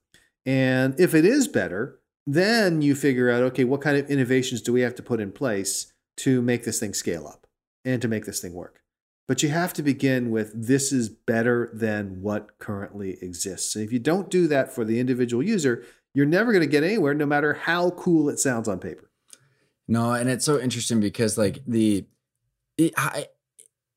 And 0.44 0.98
if 1.00 1.14
it 1.14 1.24
is 1.24 1.48
better, 1.48 1.98
then 2.26 2.82
you 2.82 2.94
figure 2.94 3.30
out, 3.30 3.42
okay, 3.42 3.64
what 3.64 3.80
kind 3.80 3.96
of 3.96 4.10
innovations 4.10 4.60
do 4.60 4.72
we 4.72 4.82
have 4.82 4.94
to 4.96 5.02
put 5.02 5.20
in 5.20 5.32
place 5.32 5.92
to 6.18 6.42
make 6.42 6.64
this 6.64 6.80
thing 6.80 6.92
scale 6.92 7.26
up 7.26 7.46
and 7.84 8.02
to 8.02 8.08
make 8.08 8.26
this 8.26 8.40
thing 8.40 8.52
work? 8.52 8.82
But 9.28 9.42
you 9.42 9.48
have 9.48 9.72
to 9.74 9.82
begin 9.82 10.30
with 10.30 10.52
this 10.54 10.92
is 10.92 11.08
better 11.08 11.70
than 11.72 12.22
what 12.22 12.58
currently 12.58 13.18
exists. 13.20 13.74
And 13.74 13.84
if 13.84 13.92
you 13.92 13.98
don't 13.98 14.30
do 14.30 14.46
that 14.46 14.72
for 14.72 14.84
the 14.84 15.00
individual 15.00 15.42
user, 15.42 15.84
you're 16.14 16.26
never 16.26 16.52
going 16.52 16.62
to 16.62 16.70
get 16.70 16.84
anywhere, 16.84 17.12
no 17.12 17.26
matter 17.26 17.54
how 17.54 17.90
cool 17.90 18.28
it 18.28 18.38
sounds 18.38 18.68
on 18.68 18.78
paper. 18.78 19.10
no 19.88 20.12
and 20.12 20.30
it's 20.30 20.44
so 20.44 20.60
interesting 20.60 21.00
because 21.00 21.36
like 21.36 21.62
the 21.66 22.06
it, 22.78 22.94
I, 22.96 23.26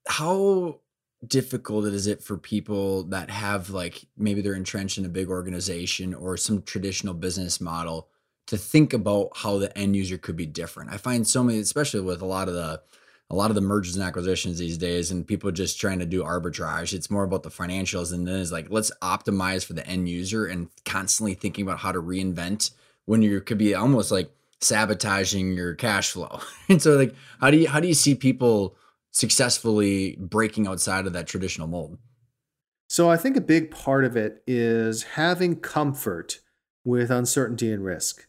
how 0.07 0.79
difficult 1.27 1.85
is 1.85 2.07
it 2.07 2.23
for 2.23 2.37
people 2.37 3.03
that 3.03 3.29
have 3.29 3.69
like 3.69 4.05
maybe 4.17 4.41
they're 4.41 4.53
entrenched 4.53 4.97
in 4.97 5.05
a 5.05 5.09
big 5.09 5.29
organization 5.29 6.13
or 6.13 6.37
some 6.37 6.61
traditional 6.61 7.13
business 7.13 7.59
model 7.59 8.09
to 8.47 8.57
think 8.57 8.93
about 8.93 9.29
how 9.35 9.57
the 9.59 9.77
end 9.77 9.95
user 9.95 10.17
could 10.17 10.35
be 10.35 10.45
different? 10.45 10.91
I 10.91 10.97
find 10.97 11.27
so 11.27 11.43
many, 11.43 11.59
especially 11.59 12.01
with 12.01 12.21
a 12.21 12.25
lot 12.25 12.47
of 12.47 12.53
the 12.55 12.81
a 13.31 13.35
lot 13.35 13.51
of 13.51 13.55
the 13.55 13.61
mergers 13.61 13.95
and 13.95 14.03
acquisitions 14.03 14.57
these 14.57 14.77
days 14.77 15.11
and 15.11 15.27
people 15.27 15.51
just 15.51 15.79
trying 15.79 15.99
to 15.99 16.05
do 16.05 16.23
arbitrage. 16.23 16.93
It's 16.93 17.11
more 17.11 17.23
about 17.23 17.43
the 17.43 17.49
financials 17.49 18.11
and 18.11 18.27
then 18.27 18.39
it's 18.39 18.51
like 18.51 18.67
let's 18.69 18.91
optimize 19.01 19.63
for 19.63 19.73
the 19.73 19.85
end 19.85 20.09
user 20.09 20.45
and 20.45 20.69
constantly 20.83 21.35
thinking 21.35 21.63
about 21.63 21.79
how 21.79 21.91
to 21.91 22.01
reinvent 22.01 22.71
when 23.05 23.21
you 23.21 23.39
could 23.41 23.57
be 23.57 23.75
almost 23.75 24.11
like 24.11 24.31
sabotaging 24.61 25.53
your 25.53 25.75
cash 25.75 26.11
flow. 26.11 26.39
And 26.69 26.81
so 26.81 26.95
like 26.95 27.13
how 27.39 27.51
do 27.51 27.57
you 27.57 27.67
how 27.67 27.79
do 27.79 27.87
you 27.87 27.93
see 27.93 28.15
people 28.15 28.75
successfully 29.11 30.17
breaking 30.19 30.67
outside 30.67 31.05
of 31.05 31.13
that 31.13 31.27
traditional 31.27 31.67
mold? 31.67 31.97
So 32.87 33.09
i 33.11 33.17
think 33.17 33.37
a 33.37 33.41
big 33.41 33.69
part 33.69 34.05
of 34.05 34.17
it 34.17 34.41
is 34.47 35.03
having 35.03 35.59
comfort 35.59 36.39
with 36.83 37.11
uncertainty 37.11 37.71
and 37.71 37.85
risk 37.85 38.27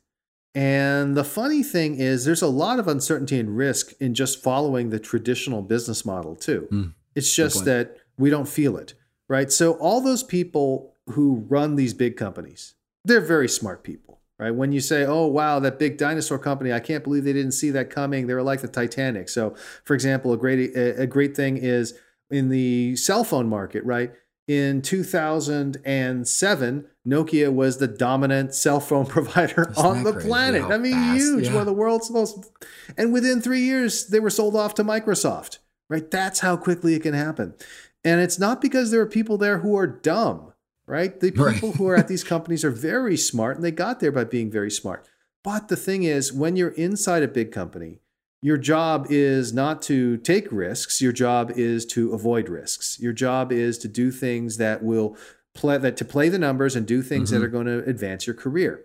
and 0.54 1.16
the 1.16 1.24
funny 1.24 1.62
thing 1.62 1.96
is, 1.96 2.24
there's 2.24 2.42
a 2.42 2.48
lot 2.48 2.78
of 2.78 2.88
uncertainty 2.88 3.38
and 3.38 3.56
risk 3.56 3.92
in 4.00 4.14
just 4.14 4.42
following 4.42 4.90
the 4.90 4.98
traditional 4.98 5.62
business 5.62 6.04
model, 6.04 6.34
too. 6.34 6.68
Mm, 6.72 6.94
it's 7.14 7.34
just 7.34 7.64
that 7.66 7.96
we 8.18 8.30
don't 8.30 8.48
feel 8.48 8.76
it, 8.76 8.94
right? 9.28 9.50
So, 9.52 9.74
all 9.74 10.00
those 10.00 10.22
people 10.22 10.96
who 11.10 11.46
run 11.48 11.76
these 11.76 11.94
big 11.94 12.16
companies, 12.16 12.74
they're 13.04 13.20
very 13.20 13.48
smart 13.48 13.84
people, 13.84 14.20
right? 14.38 14.50
When 14.50 14.72
you 14.72 14.80
say, 14.80 15.04
oh, 15.04 15.26
wow, 15.26 15.60
that 15.60 15.78
big 15.78 15.98
dinosaur 15.98 16.38
company, 16.38 16.72
I 16.72 16.80
can't 16.80 17.04
believe 17.04 17.24
they 17.24 17.32
didn't 17.32 17.52
see 17.52 17.70
that 17.70 17.90
coming. 17.90 18.26
They 18.26 18.34
were 18.34 18.42
like 18.42 18.60
the 18.60 18.68
Titanic. 18.68 19.28
So, 19.28 19.54
for 19.84 19.94
example, 19.94 20.32
a 20.32 20.36
great, 20.36 20.76
a 20.76 21.06
great 21.06 21.36
thing 21.36 21.58
is 21.58 21.94
in 22.30 22.48
the 22.48 22.96
cell 22.96 23.24
phone 23.24 23.48
market, 23.48 23.84
right? 23.84 24.12
In 24.50 24.82
2007, 24.82 26.88
Nokia 27.06 27.52
was 27.52 27.78
the 27.78 27.86
dominant 27.86 28.52
cell 28.52 28.80
phone 28.80 29.06
provider 29.06 29.70
Isn't 29.70 29.86
on 29.86 30.02
the 30.02 30.12
crazy? 30.12 30.26
planet. 30.26 30.64
I 30.64 30.76
mean, 30.76 30.94
fast, 30.94 31.20
huge, 31.20 31.44
yeah. 31.44 31.52
one 31.52 31.60
of 31.60 31.66
the 31.66 31.72
world's 31.72 32.10
most. 32.10 32.50
And 32.98 33.12
within 33.12 33.40
three 33.40 33.60
years, 33.60 34.08
they 34.08 34.18
were 34.18 34.28
sold 34.28 34.56
off 34.56 34.74
to 34.74 34.82
Microsoft, 34.82 35.58
right? 35.88 36.10
That's 36.10 36.40
how 36.40 36.56
quickly 36.56 36.94
it 36.94 37.04
can 37.04 37.14
happen. 37.14 37.54
And 38.02 38.20
it's 38.20 38.40
not 38.40 38.60
because 38.60 38.90
there 38.90 39.00
are 39.00 39.06
people 39.06 39.38
there 39.38 39.58
who 39.58 39.78
are 39.78 39.86
dumb, 39.86 40.52
right? 40.84 41.20
The 41.20 41.30
people 41.30 41.44
right. 41.44 41.76
who 41.76 41.86
are 41.86 41.94
at 41.94 42.08
these 42.08 42.24
companies 42.24 42.64
are 42.64 42.72
very 42.72 43.16
smart 43.16 43.54
and 43.54 43.64
they 43.64 43.70
got 43.70 44.00
there 44.00 44.10
by 44.10 44.24
being 44.24 44.50
very 44.50 44.72
smart. 44.72 45.06
But 45.44 45.68
the 45.68 45.76
thing 45.76 46.02
is, 46.02 46.32
when 46.32 46.56
you're 46.56 46.70
inside 46.70 47.22
a 47.22 47.28
big 47.28 47.52
company, 47.52 48.00
your 48.42 48.56
job 48.56 49.06
is 49.10 49.52
not 49.52 49.82
to 49.82 50.16
take 50.18 50.50
risks. 50.50 51.00
Your 51.00 51.12
job 51.12 51.52
is 51.56 51.84
to 51.86 52.12
avoid 52.12 52.48
risks. 52.48 52.98
Your 53.00 53.12
job 53.12 53.52
is 53.52 53.76
to 53.78 53.88
do 53.88 54.10
things 54.10 54.56
that 54.56 54.82
will 54.82 55.16
play 55.54 55.76
that 55.78 55.96
to 55.98 56.04
play 56.04 56.28
the 56.28 56.38
numbers 56.38 56.76
and 56.76 56.86
do 56.86 57.02
things 57.02 57.30
mm-hmm. 57.30 57.40
that 57.40 57.46
are 57.46 57.50
going 57.50 57.66
to 57.66 57.84
advance 57.84 58.26
your 58.26 58.34
career. 58.34 58.84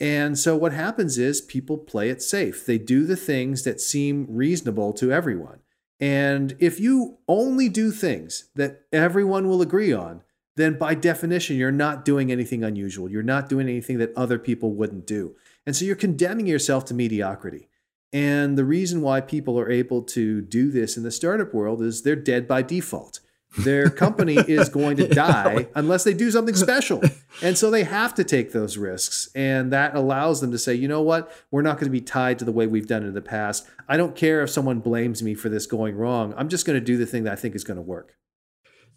And 0.00 0.38
so 0.38 0.56
what 0.56 0.72
happens 0.72 1.18
is 1.18 1.40
people 1.40 1.76
play 1.76 2.08
it 2.08 2.22
safe. 2.22 2.64
They 2.64 2.78
do 2.78 3.04
the 3.04 3.16
things 3.16 3.64
that 3.64 3.80
seem 3.80 4.26
reasonable 4.28 4.92
to 4.94 5.12
everyone. 5.12 5.60
And 6.00 6.56
if 6.60 6.78
you 6.78 7.18
only 7.26 7.68
do 7.68 7.90
things 7.90 8.48
that 8.54 8.82
everyone 8.92 9.48
will 9.48 9.60
agree 9.60 9.92
on, 9.92 10.22
then 10.56 10.78
by 10.78 10.94
definition, 10.94 11.56
you're 11.56 11.72
not 11.72 12.04
doing 12.04 12.30
anything 12.30 12.62
unusual. 12.62 13.08
You're 13.08 13.22
not 13.22 13.48
doing 13.48 13.68
anything 13.68 13.98
that 13.98 14.16
other 14.16 14.38
people 14.38 14.72
wouldn't 14.72 15.06
do. 15.06 15.36
And 15.66 15.74
so 15.74 15.84
you're 15.84 15.96
condemning 15.96 16.46
yourself 16.46 16.84
to 16.86 16.94
mediocrity. 16.94 17.68
And 18.12 18.56
the 18.56 18.64
reason 18.64 19.02
why 19.02 19.20
people 19.20 19.58
are 19.58 19.70
able 19.70 20.02
to 20.02 20.40
do 20.40 20.70
this 20.70 20.96
in 20.96 21.02
the 21.02 21.10
startup 21.10 21.52
world 21.52 21.82
is 21.82 22.02
they're 22.02 22.16
dead 22.16 22.48
by 22.48 22.62
default 22.62 23.20
their 23.56 23.90
company 24.04 24.36
is 24.36 24.68
going 24.68 24.96
to 24.98 25.08
die 25.14 25.68
unless 25.74 26.04
they 26.04 26.14
do 26.14 26.30
something 26.30 26.54
special. 26.54 27.02
And 27.42 27.56
so 27.56 27.70
they 27.70 27.84
have 27.84 28.14
to 28.14 28.24
take 28.24 28.52
those 28.52 28.76
risks. 28.76 29.28
And 29.34 29.72
that 29.72 29.94
allows 29.94 30.40
them 30.40 30.50
to 30.52 30.58
say, 30.58 30.74
you 30.74 30.88
know 30.88 31.02
what? 31.02 31.32
We're 31.50 31.62
not 31.62 31.76
going 31.76 31.86
to 31.86 31.90
be 31.90 32.00
tied 32.00 32.38
to 32.40 32.44
the 32.44 32.52
way 32.52 32.66
we've 32.66 32.86
done 32.86 33.04
it 33.04 33.08
in 33.08 33.14
the 33.14 33.22
past. 33.22 33.66
I 33.88 33.96
don't 33.96 34.16
care 34.16 34.42
if 34.42 34.50
someone 34.50 34.80
blames 34.80 35.22
me 35.22 35.34
for 35.34 35.48
this 35.48 35.66
going 35.66 35.96
wrong. 35.96 36.34
I'm 36.36 36.48
just 36.48 36.66
going 36.66 36.78
to 36.78 36.84
do 36.84 36.96
the 36.96 37.06
thing 37.06 37.24
that 37.24 37.32
I 37.32 37.36
think 37.36 37.54
is 37.54 37.64
going 37.64 37.78
to 37.78 37.82
work. 37.82 38.16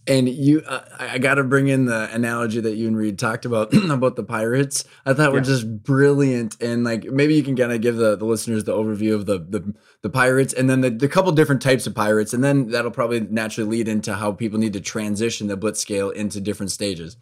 And 0.08 0.28
you, 0.28 0.62
uh, 0.62 0.84
I 1.00 1.20
got 1.20 1.36
to 1.36 1.44
bring 1.44 1.68
in 1.68 1.86
the 1.86 2.12
analogy 2.12 2.60
that 2.60 2.76
you 2.76 2.88
and 2.88 2.98
Reid 2.98 3.20
talked 3.20 3.46
about 3.46 3.72
about 3.90 4.16
the 4.16 4.24
pirates. 4.24 4.84
I 5.06 5.14
thought 5.14 5.30
yeah. 5.30 5.34
were 5.36 5.42
just 5.42 5.84
brilliant, 5.84 6.60
and 6.60 6.84
like 6.84 7.06
maybe 7.06 7.36
you 7.36 7.44
can 7.44 7.56
kind 7.56 7.72
of 7.72 7.82
give 7.82 7.98
the, 7.98 8.16
the 8.16 8.26
listeners 8.26 8.64
the 8.64 8.74
overview 8.74 9.14
of 9.14 9.28
the 9.28 9.38
the, 9.38 9.76
the 10.02 10.10
pirates, 10.10 10.54
and 10.54 10.68
then 10.70 10.82
the, 10.82 10.90
the 10.90 11.08
couple 11.08 11.32
different 11.32 11.62
types 11.62 11.86
of 11.86 11.94
pirates, 11.94 12.34
and 12.34 12.44
then 12.44 12.70
that'll 12.70 12.90
probably 12.90 13.20
naturally 13.20 13.70
lead 13.70 13.88
into 13.88 14.16
how 14.16 14.32
people 14.32 14.58
need 14.58 14.74
to 14.74 14.82
transition 14.82 15.48
the 15.48 15.56
blitz 15.56 15.80
scale 15.80 16.10
into 16.10 16.42
different 16.42 16.72
stages. 16.72 17.18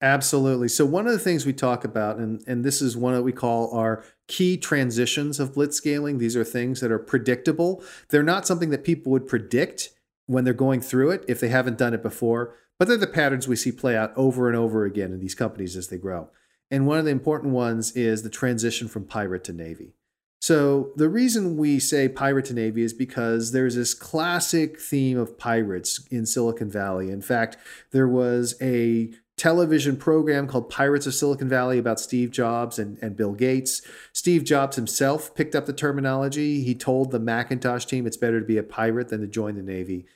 Absolutely. 0.00 0.68
So 0.68 0.84
one 0.86 1.06
of 1.06 1.12
the 1.12 1.18
things 1.18 1.44
we 1.44 1.52
talk 1.52 1.82
about, 1.84 2.18
and 2.18 2.42
and 2.46 2.64
this 2.64 2.80
is 2.80 2.96
one 2.96 3.14
that 3.14 3.22
we 3.22 3.32
call 3.32 3.74
our 3.74 4.04
key 4.28 4.56
transitions 4.56 5.40
of 5.40 5.54
blitz 5.54 5.76
scaling. 5.76 6.18
These 6.18 6.36
are 6.36 6.44
things 6.44 6.80
that 6.80 6.92
are 6.92 6.98
predictable. 6.98 7.82
They're 8.10 8.22
not 8.22 8.46
something 8.46 8.70
that 8.70 8.84
people 8.84 9.10
would 9.12 9.26
predict 9.26 9.90
when 10.28 10.44
they're 10.44 10.54
going 10.54 10.80
through 10.80 11.10
it 11.10 11.24
if 11.26 11.40
they 11.40 11.48
haven't 11.48 11.78
done 11.78 11.94
it 11.94 12.02
before. 12.02 12.54
But 12.78 12.86
they're 12.86 12.96
the 12.96 13.08
patterns 13.08 13.48
we 13.48 13.56
see 13.56 13.72
play 13.72 13.96
out 13.96 14.12
over 14.14 14.46
and 14.46 14.56
over 14.56 14.84
again 14.84 15.12
in 15.12 15.18
these 15.18 15.34
companies 15.34 15.76
as 15.76 15.88
they 15.88 15.98
grow. 15.98 16.30
And 16.70 16.86
one 16.86 16.98
of 16.98 17.04
the 17.06 17.10
important 17.10 17.52
ones 17.52 17.92
is 17.92 18.22
the 18.22 18.30
transition 18.30 18.86
from 18.86 19.04
pirate 19.04 19.42
to 19.44 19.52
navy. 19.52 19.94
So 20.40 20.92
the 20.94 21.08
reason 21.08 21.56
we 21.56 21.80
say 21.80 22.08
pirate 22.08 22.44
to 22.46 22.54
navy 22.54 22.82
is 22.82 22.92
because 22.92 23.50
there's 23.50 23.74
this 23.74 23.94
classic 23.94 24.78
theme 24.78 25.18
of 25.18 25.36
pirates 25.36 26.06
in 26.10 26.26
Silicon 26.26 26.70
Valley. 26.70 27.10
In 27.10 27.22
fact, 27.22 27.56
there 27.90 28.06
was 28.06 28.54
a 28.62 29.10
television 29.36 29.96
program 29.96 30.46
called 30.46 30.68
Pirates 30.68 31.06
of 31.06 31.14
Silicon 31.14 31.48
Valley 31.48 31.78
about 31.78 32.00
Steve 32.00 32.30
Jobs 32.30 32.78
and, 32.78 32.98
and 33.00 33.16
Bill 33.16 33.32
Gates. 33.32 33.82
Steve 34.12 34.44
Jobs 34.44 34.76
himself 34.76 35.34
picked 35.34 35.54
up 35.54 35.66
the 35.66 35.72
terminology. 35.72 36.62
He 36.62 36.74
told 36.74 37.10
the 37.10 37.20
Macintosh 37.20 37.84
team 37.84 38.06
it's 38.06 38.16
better 38.16 38.40
to 38.40 38.46
be 38.46 38.58
a 38.58 38.62
pirate 38.62 39.08
than 39.08 39.20
to 39.20 39.26
join 39.26 39.54
the 39.54 39.62
Navy. 39.62 40.06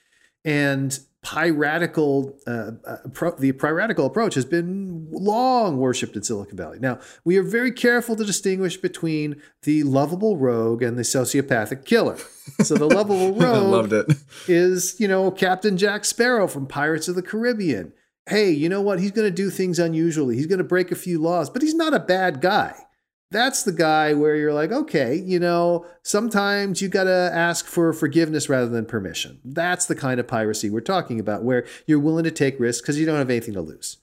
And 0.45 0.99
piratical, 1.23 2.37
uh, 2.49 2.73
uh, 2.85 3.31
the 3.39 3.53
piratical 3.53 4.07
approach 4.07 4.35
has 4.35 4.45
been 4.45 5.07
long 5.13 5.79
worshipped 5.79 6.17
in 6.17 6.23
Silicon 6.23 6.57
Valley. 6.57 6.79
Now, 6.81 6.99
we 7.25 7.37
are 7.37 7.45
very 7.45 7.71
careful 7.71 8.17
to 8.17 8.25
distinguish 8.25 8.77
between 8.77 9.41
the 9.63 9.85
lovable 9.85 10.37
rogue 10.37 10.83
and 10.83 10.99
the 10.99 11.03
sociopathic 11.03 11.85
killer. 11.85 12.19
So 12.65 12.75
the 12.75 12.87
lovable 12.87 13.35
rogue 13.37 14.13
is, 14.49 14.97
you 14.99 15.07
know, 15.07 15.31
Captain 15.31 15.77
Jack 15.77 16.05
Sparrow 16.05 16.49
from 16.49 16.67
Pirates 16.67 17.07
of 17.07 17.15
the 17.15 17.23
Caribbean. 17.23 17.93
Hey, 18.29 18.51
you 18.51 18.69
know 18.69 18.81
what? 18.81 19.01
He's 19.01 19.13
going 19.13 19.29
to 19.29 19.35
do 19.35 19.49
things 19.49 19.79
unusually. 19.79 20.37
He's 20.37 20.47
going 20.47 20.59
to 20.59 20.65
break 20.65 20.91
a 20.91 20.97
few 20.97 21.21
laws, 21.21 21.51
but 21.51 21.63
he's 21.63 21.75
not 21.75 21.95
a 21.95 22.01
bad 22.01 22.41
guy 22.41 22.75
that's 23.33 23.63
the 23.65 23.73
guy 23.73 24.15
where 24.15 24.37
you're 24.37 24.53
like, 24.53 24.71
okay, 24.71 25.17
you 25.17 25.41
know, 25.41 25.87
sometimes 26.03 26.81
you 26.81 26.89
got 26.89 27.05
to 27.05 27.31
ask 27.33 27.67
for 27.67 27.93
forgiveness 27.93 28.49
rather 28.49 28.69
than 28.69 28.87
permission. 28.87 29.41
That's 29.45 29.87
the 29.87 29.95
kind 29.95 30.21
of 30.21 30.29
piracy 30.29 30.71
we're 30.71 30.81
talking 30.81 31.19
about, 31.19 31.43
where 31.43 31.67
you're 31.87 31.99
willing 31.99 32.25
to 32.25 32.31
take 32.31 32.61
risks 32.61 32.83
because 32.83 32.99
you 33.01 33.07
don't 33.07 33.19
have 33.19 33.31
anything 33.31 33.55
to 33.55 33.63
lose. 33.63 33.97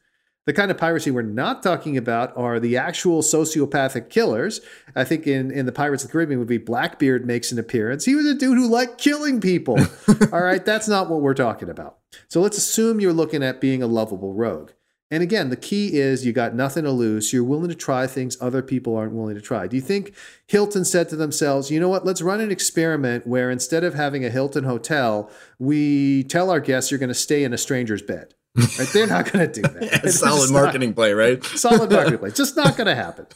The 0.46 0.54
kind 0.54 0.72
of 0.72 0.80
piracy 0.80 1.12
we're 1.12 1.22
not 1.22 1.62
talking 1.62 1.96
about 1.96 2.36
are 2.36 2.60
the 2.60 2.76
actual 2.76 3.22
sociopathic 3.22 4.10
killers. 4.10 4.62
I 4.96 5.04
think 5.04 5.28
in, 5.28 5.52
in 5.52 5.68
the 5.68 5.72
Pirates 5.72 6.04
of 6.04 6.10
the 6.10 6.12
Caribbean 6.14 6.40
movie, 6.40 6.58
Blackbeard 6.58 7.24
makes 7.24 7.52
an 7.52 7.60
appearance. 7.60 8.06
He 8.06 8.16
was 8.16 8.26
a 8.26 8.34
dude 8.34 8.58
who 8.58 8.68
liked 8.68 8.98
killing 8.98 9.42
people. 9.42 9.78
All 10.34 10.42
right, 10.42 10.66
that's 10.66 10.88
not 10.88 11.08
what 11.08 11.22
we're 11.22 11.36
talking 11.36 11.70
about. 11.70 12.00
So 12.30 12.42
let's 12.42 12.58
assume 12.58 13.00
you're 13.00 13.14
looking 13.14 13.44
at 13.44 13.62
being 13.62 13.84
a 13.84 13.88
lovable 13.88 14.34
rogue. 14.34 14.72
And 15.12 15.24
again, 15.24 15.50
the 15.50 15.56
key 15.56 15.98
is 15.98 16.26
you 16.26 16.34
got 16.34 16.54
nothing 16.54 16.84
to 16.84 16.92
lose. 16.92 17.34
You're 17.34 17.44
willing 17.44 17.70
to 17.70 17.76
try 17.76 18.06
things 18.06 18.38
other 18.40 18.62
people 18.62 18.96
aren't 18.96 19.14
willing 19.14 19.36
to 19.36 19.42
try. 19.42 19.66
Do 19.66 19.76
you 19.76 19.82
think 19.82 20.14
Hilton 20.46 20.86
said 20.86 21.10
to 21.10 21.16
themselves, 21.16 21.72
you 21.72 21.80
know 21.80 21.90
what, 21.90 22.06
let's 22.06 22.22
run 22.22 22.42
an 22.42 22.52
experiment 22.52 23.26
where 23.26 23.50
instead 23.50 23.84
of 23.84 23.96
having 23.96 24.24
a 24.24 24.30
Hilton 24.30 24.66
hotel, 24.66 25.32
we 25.58 26.24
tell 26.26 26.52
our 26.52 26.60
guests 26.60 26.92
you're 26.92 27.00
going 27.00 27.10
to 27.10 27.16
stay 27.16 27.44
in 27.44 27.54
a 27.54 27.58
stranger's 27.58 28.04
bed? 28.04 28.36
Right? 28.56 28.90
They're 28.94 29.08
not 29.08 29.32
going 29.32 29.50
to 29.50 29.62
do 29.62 29.62
that. 29.62 29.84
yeah, 30.04 30.10
solid 30.10 30.52
marketing 30.52 30.90
not, 30.90 30.96
play, 30.96 31.14
right? 31.14 31.44
solid 31.56 31.92
marketing 31.92 32.20
play. 32.20 32.32
Just 32.32 32.58
not 32.58 32.76
going 32.76 32.88
to 32.88 32.96
happen. 32.96 33.28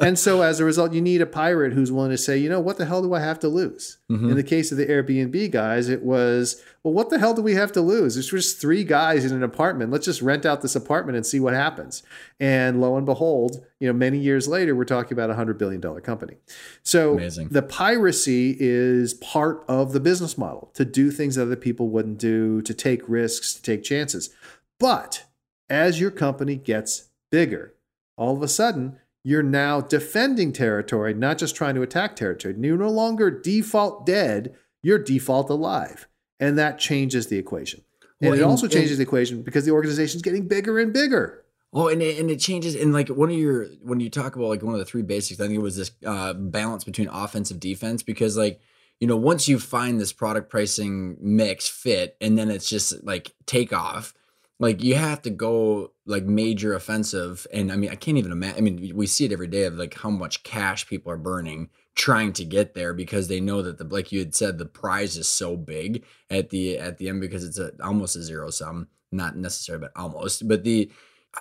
And 0.00 0.18
so 0.18 0.42
as 0.42 0.58
a 0.58 0.64
result, 0.64 0.92
you 0.92 1.00
need 1.00 1.20
a 1.20 1.26
pirate 1.26 1.72
who's 1.72 1.92
willing 1.92 2.10
to 2.10 2.18
say, 2.18 2.36
you 2.36 2.48
know, 2.48 2.60
what 2.60 2.76
the 2.76 2.84
hell 2.84 3.00
do 3.00 3.14
I 3.14 3.20
have 3.20 3.38
to 3.40 3.48
lose? 3.48 3.98
Mm-hmm. 4.10 4.30
In 4.30 4.36
the 4.36 4.42
case 4.42 4.72
of 4.72 4.78
the 4.78 4.86
Airbnb 4.86 5.52
guys, 5.52 5.88
it 5.88 6.02
was, 6.02 6.62
well, 6.82 6.92
what 6.92 7.10
the 7.10 7.18
hell 7.18 7.32
do 7.32 7.42
we 7.42 7.54
have 7.54 7.70
to 7.72 7.80
lose? 7.80 8.14
There's 8.14 8.30
just 8.30 8.60
three 8.60 8.82
guys 8.82 9.24
in 9.24 9.32
an 9.32 9.44
apartment. 9.44 9.92
Let's 9.92 10.04
just 10.04 10.20
rent 10.20 10.44
out 10.44 10.62
this 10.62 10.76
apartment 10.76 11.16
and 11.16 11.24
see 11.24 11.38
what 11.38 11.54
happens. 11.54 12.02
And 12.40 12.80
lo 12.80 12.96
and 12.96 13.06
behold, 13.06 13.64
you 13.80 13.86
know, 13.86 13.92
many 13.92 14.18
years 14.18 14.48
later, 14.48 14.74
we're 14.74 14.84
talking 14.84 15.12
about 15.12 15.30
a 15.30 15.34
hundred 15.34 15.58
billion 15.58 15.80
dollar 15.80 16.00
company. 16.00 16.36
So 16.82 17.14
Amazing. 17.14 17.48
the 17.48 17.62
piracy 17.62 18.56
is 18.58 19.14
part 19.14 19.64
of 19.68 19.92
the 19.92 20.00
business 20.00 20.38
model 20.38 20.70
to 20.74 20.84
do 20.84 21.10
things 21.10 21.34
that 21.34 21.42
other 21.42 21.56
people 21.56 21.88
wouldn't 21.88 22.18
do, 22.18 22.62
to 22.62 22.72
take 22.72 23.06
risks, 23.08 23.52
to 23.54 23.62
take 23.62 23.82
chances. 23.82 24.30
But 24.78 25.24
as 25.68 26.00
your 26.00 26.10
company 26.10 26.56
gets 26.56 27.08
bigger, 27.30 27.74
all 28.16 28.34
of 28.34 28.42
a 28.42 28.48
sudden, 28.48 28.98
you're 29.22 29.42
now 29.42 29.80
defending 29.80 30.52
territory, 30.52 31.12
not 31.12 31.36
just 31.36 31.56
trying 31.56 31.74
to 31.74 31.82
attack 31.82 32.16
territory. 32.16 32.54
You're 32.58 32.78
no 32.78 32.90
longer 32.90 33.30
default 33.30 34.06
dead, 34.06 34.54
you're 34.82 34.98
default 34.98 35.50
alive. 35.50 36.06
And 36.38 36.56
that 36.58 36.78
changes 36.78 37.26
the 37.26 37.36
equation. 37.36 37.82
And 38.20 38.30
Well, 38.30 38.38
it 38.38 38.42
also 38.42 38.68
changes 38.68 38.98
the 38.98 39.02
equation 39.02 39.42
because 39.42 39.64
the 39.64 39.72
organization's 39.72 40.22
getting 40.22 40.48
bigger 40.48 40.78
and 40.78 40.92
bigger. 40.92 41.44
Oh, 41.72 41.88
and 41.88 42.00
it, 42.00 42.18
and 42.18 42.30
it 42.30 42.40
changes. 42.40 42.74
And 42.74 42.92
like 42.92 43.08
one 43.08 43.30
of 43.30 43.36
your 43.36 43.66
when 43.82 44.00
you 44.00 44.10
talk 44.10 44.36
about 44.36 44.48
like 44.48 44.62
one 44.62 44.74
of 44.74 44.78
the 44.78 44.84
three 44.84 45.02
basics, 45.02 45.40
I 45.40 45.46
think 45.46 45.58
it 45.58 45.62
was 45.62 45.76
this 45.76 45.90
uh, 46.04 46.32
balance 46.32 46.84
between 46.84 47.08
offensive 47.08 47.60
defense 47.60 48.02
because 48.02 48.36
like 48.36 48.60
you 49.00 49.06
know 49.06 49.16
once 49.16 49.48
you 49.48 49.58
find 49.58 50.00
this 50.00 50.12
product 50.12 50.48
pricing 50.50 51.16
mix 51.20 51.68
fit, 51.68 52.16
and 52.20 52.38
then 52.38 52.50
it's 52.50 52.68
just 52.68 53.04
like 53.04 53.32
take 53.46 53.72
off. 53.72 54.14
Like 54.58 54.82
you 54.82 54.94
have 54.94 55.20
to 55.22 55.30
go 55.30 55.92
like 56.06 56.24
major 56.24 56.74
offensive, 56.74 57.46
and 57.52 57.70
I 57.70 57.76
mean 57.76 57.90
I 57.90 57.96
can't 57.96 58.16
even 58.16 58.32
imagine. 58.32 58.56
I 58.56 58.60
mean 58.62 58.96
we 58.96 59.06
see 59.06 59.26
it 59.26 59.32
every 59.32 59.48
day 59.48 59.64
of 59.64 59.74
like 59.74 59.94
how 59.94 60.10
much 60.10 60.44
cash 60.44 60.86
people 60.86 61.12
are 61.12 61.18
burning 61.18 61.68
trying 61.96 62.30
to 62.30 62.44
get 62.44 62.74
there 62.74 62.92
because 62.92 63.26
they 63.26 63.40
know 63.40 63.62
that 63.62 63.78
the 63.78 63.84
like 63.84 64.12
you 64.12 64.18
had 64.20 64.34
said 64.34 64.58
the 64.58 64.66
prize 64.66 65.16
is 65.16 65.26
so 65.26 65.56
big 65.56 66.04
at 66.30 66.50
the 66.50 66.78
at 66.78 66.98
the 66.98 67.08
end 67.08 67.20
because 67.20 67.44
it's 67.44 67.58
a 67.58 67.72
almost 67.82 68.14
a 68.16 68.22
zero 68.22 68.50
sum, 68.50 68.86
not 69.10 69.36
necessarily 69.36 69.80
but 69.80 70.00
almost. 70.00 70.46
But 70.46 70.62
the 70.62 70.90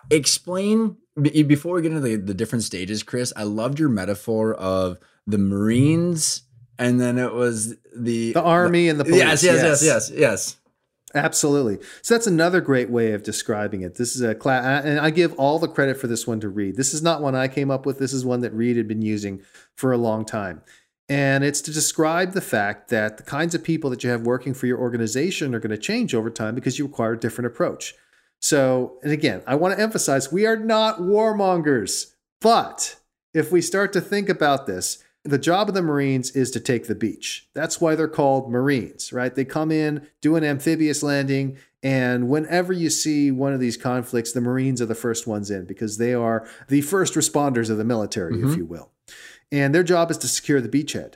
explain 0.10 0.98
before 1.22 1.76
we 1.76 1.82
get 1.82 1.92
into 1.92 2.02
the, 2.02 2.16
the 2.16 2.34
different 2.34 2.64
stages 2.64 3.04
chris 3.04 3.32
i 3.36 3.44
loved 3.44 3.80
your 3.80 3.90
metaphor 3.90 4.54
of 4.56 4.98
the 5.28 5.38
marines 5.38 6.44
and 6.78 7.00
then 7.00 7.18
it 7.18 7.34
was 7.34 7.76
the 7.96 8.34
The 8.34 8.42
army 8.42 8.90
and 8.90 9.00
the 9.00 9.06
police. 9.06 9.20
yes 9.22 9.44
yes 9.44 9.62
yes 9.64 9.84
yes 9.84 10.12
yes 10.14 10.58
Absolutely. 11.14 11.78
So 12.02 12.14
that's 12.14 12.28
another 12.28 12.60
great 12.60 12.90
way 12.90 13.14
of 13.14 13.24
describing 13.24 13.84
it. 13.84 13.96
This 13.96 14.18
is 14.18 14.22
a 14.22 14.36
class, 14.36 14.84
and 14.84 15.00
I 15.00 15.12
give 15.12 15.34
all 15.36 15.60
the 15.60 15.68
credit 15.70 15.96
for 15.98 16.08
this 16.08 16.28
one 16.28 16.42
to 16.42 16.50
Reid. 16.50 16.76
This 16.76 16.94
is 16.94 17.02
not 17.02 17.22
one 17.22 17.36
I 17.36 17.48
came 17.48 17.72
up 17.72 17.86
with. 17.86 18.00
This 18.00 18.12
is 18.12 18.26
one 18.26 18.42
that 18.42 18.54
Reid 18.54 18.76
had 18.76 18.88
been 18.88 19.02
using 19.02 19.42
for 19.76 19.94
a 19.94 19.98
long 19.98 20.26
time. 20.26 20.62
And 21.08 21.46
it's 21.46 21.62
to 21.62 21.72
describe 21.72 22.34
the 22.34 22.42
fact 22.42 22.90
that 22.90 23.16
the 23.16 23.24
kinds 23.24 23.56
of 23.56 23.64
people 23.64 23.90
that 23.92 24.04
you 24.04 24.10
have 24.10 24.24
working 24.24 24.54
for 24.54 24.66
your 24.68 24.78
organization 24.80 25.56
are 25.56 25.60
going 25.60 25.70
to 25.72 25.78
change 25.78 26.14
over 26.14 26.30
time 26.30 26.54
because 26.54 26.78
you 26.78 26.86
require 26.86 27.14
a 27.14 27.20
different 27.20 27.46
approach. 27.48 27.96
So, 28.46 29.00
and 29.02 29.12
again, 29.12 29.42
I 29.48 29.56
want 29.56 29.76
to 29.76 29.82
emphasize 29.82 30.32
we 30.32 30.46
are 30.46 30.56
not 30.56 31.00
warmongers, 31.00 32.14
but 32.40 32.98
if 33.34 33.52
we 33.52 33.60
start 33.60 33.92
to 33.94 34.02
think 34.02 34.30
about 34.30 34.68
this, 34.68 35.04
the 35.24 35.40
job 35.40 35.68
of 35.68 35.74
the 35.74 35.82
Marines 35.82 36.30
is 36.30 36.52
to 36.52 36.60
take 36.60 36.86
the 36.86 36.94
beach. 36.94 37.50
That's 37.56 37.82
why 37.82 37.96
they're 37.96 38.08
called 38.08 38.52
Marines, 38.52 39.12
right? 39.12 39.34
They 39.34 39.46
come 39.46 39.72
in, 39.72 40.08
do 40.22 40.36
an 40.36 40.44
amphibious 40.44 41.02
landing, 41.02 41.58
and 41.82 42.30
whenever 42.30 42.72
you 42.72 42.92
see 42.92 43.32
one 43.32 43.52
of 43.52 43.60
these 43.60 43.78
conflicts, 43.78 44.32
the 44.32 44.42
Marines 44.42 44.80
are 44.80 44.86
the 44.86 44.94
first 44.94 45.26
ones 45.26 45.50
in 45.50 45.66
because 45.66 45.98
they 45.98 46.14
are 46.14 46.48
the 46.68 46.82
first 46.82 47.16
responders 47.16 47.72
of 47.72 47.78
the 47.78 47.84
military, 47.84 48.36
if 48.36 48.46
mm-hmm. 48.46 48.60
you 48.60 48.66
will. 48.66 48.92
And 49.52 49.74
their 49.74 49.82
job 49.82 50.12
is 50.12 50.20
to 50.20 50.28
secure 50.28 50.62
the 50.62 50.70
beachhead. 50.70 51.16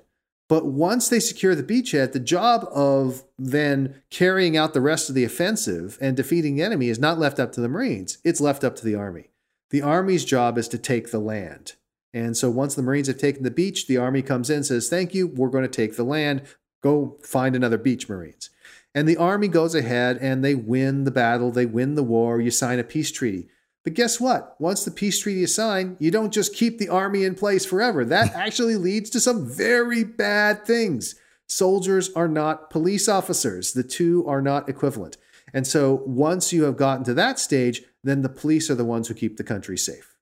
But 0.50 0.66
once 0.66 1.08
they 1.08 1.20
secure 1.20 1.54
the 1.54 1.64
beachhead, 1.64 2.12
the 2.12 2.20
job 2.20 2.68
of 2.74 3.24
then 3.38 4.02
carrying 4.10 4.58
out 4.58 4.74
the 4.74 4.82
rest 4.82 5.08
of 5.08 5.16
the 5.16 5.24
offensive 5.24 5.98
and 6.02 6.18
defeating 6.18 6.56
the 6.56 6.64
enemy 6.64 6.90
is 6.90 7.00
not 7.00 7.20
left 7.20 7.40
up 7.40 7.52
to 7.54 7.62
the 7.62 7.70
Marines, 7.70 8.18
it's 8.26 8.42
left 8.42 8.64
up 8.64 8.76
to 8.78 8.84
the 8.84 8.96
Army. 8.96 9.30
The 9.70 9.84
Army's 9.84 10.26
job 10.26 10.58
is 10.58 10.68
to 10.70 10.80
take 10.80 11.12
the 11.12 11.20
land. 11.20 11.74
And 12.12 12.36
so 12.36 12.50
once 12.50 12.74
the 12.74 12.82
Marines 12.82 13.08
have 13.08 13.20
taken 13.20 13.44
the 13.44 13.52
beach, 13.52 13.86
the 13.86 13.98
Army 13.98 14.24
comes 14.24 14.50
in, 14.50 14.64
says, 14.64 14.90
Thank 14.90 15.14
you, 15.14 15.28
we're 15.28 15.50
going 15.50 15.64
to 15.64 15.70
take 15.70 15.96
the 15.96 16.04
land. 16.04 16.42
Go 16.82 17.18
find 17.24 17.56
another 17.56 17.78
beach, 17.78 18.10
Marines. 18.10 18.50
And 18.96 19.08
the 19.08 19.18
Army 19.18 19.48
goes 19.48 19.76
ahead 19.76 20.18
and 20.18 20.44
they 20.44 20.56
win 20.56 21.04
the 21.04 21.12
battle, 21.12 21.52
they 21.52 21.68
win 21.68 21.94
the 21.94 22.04
war, 22.04 22.42
you 22.42 22.50
sign 22.50 22.80
a 22.80 22.84
peace 22.84 23.12
treaty. 23.12 23.48
But 23.84 23.94
guess 23.94 24.20
what? 24.20 24.56
Once 24.60 24.84
the 24.84 24.92
peace 24.92 25.20
treaty 25.20 25.44
is 25.44 25.56
signed, 25.56 25.98
you 26.00 26.12
don't 26.12 26.34
just 26.34 26.54
keep 26.54 26.78
the 26.78 26.90
Army 26.90 27.24
in 27.24 27.36
place 27.36 27.66
forever. 27.66 28.04
That 28.04 28.34
actually 28.36 28.76
leads 28.76 29.10
to 29.12 29.20
some 29.20 29.50
very 29.50 30.04
bad 30.04 30.66
things. 30.66 31.16
Soldiers 31.48 32.12
are 32.14 32.28
not 32.28 32.70
police 32.70 33.08
officers, 33.08 33.74
the 33.74 33.84
two 33.84 34.26
are 34.28 34.42
not 34.42 34.70
equivalent. 34.70 35.18
And 35.54 35.66
so 35.66 36.04
once 36.06 36.54
you 36.54 36.64
have 36.64 36.78
gotten 36.78 37.04
to 37.06 37.14
that 37.16 37.40
stage, 37.40 37.82
then 38.04 38.22
the 38.22 38.30
police 38.30 38.70
are 38.70 38.76
the 38.76 38.86
ones 38.86 39.08
who 39.08 39.14
keep 39.14 39.38
the 39.38 39.44
country 39.44 39.78
safe 39.78 40.16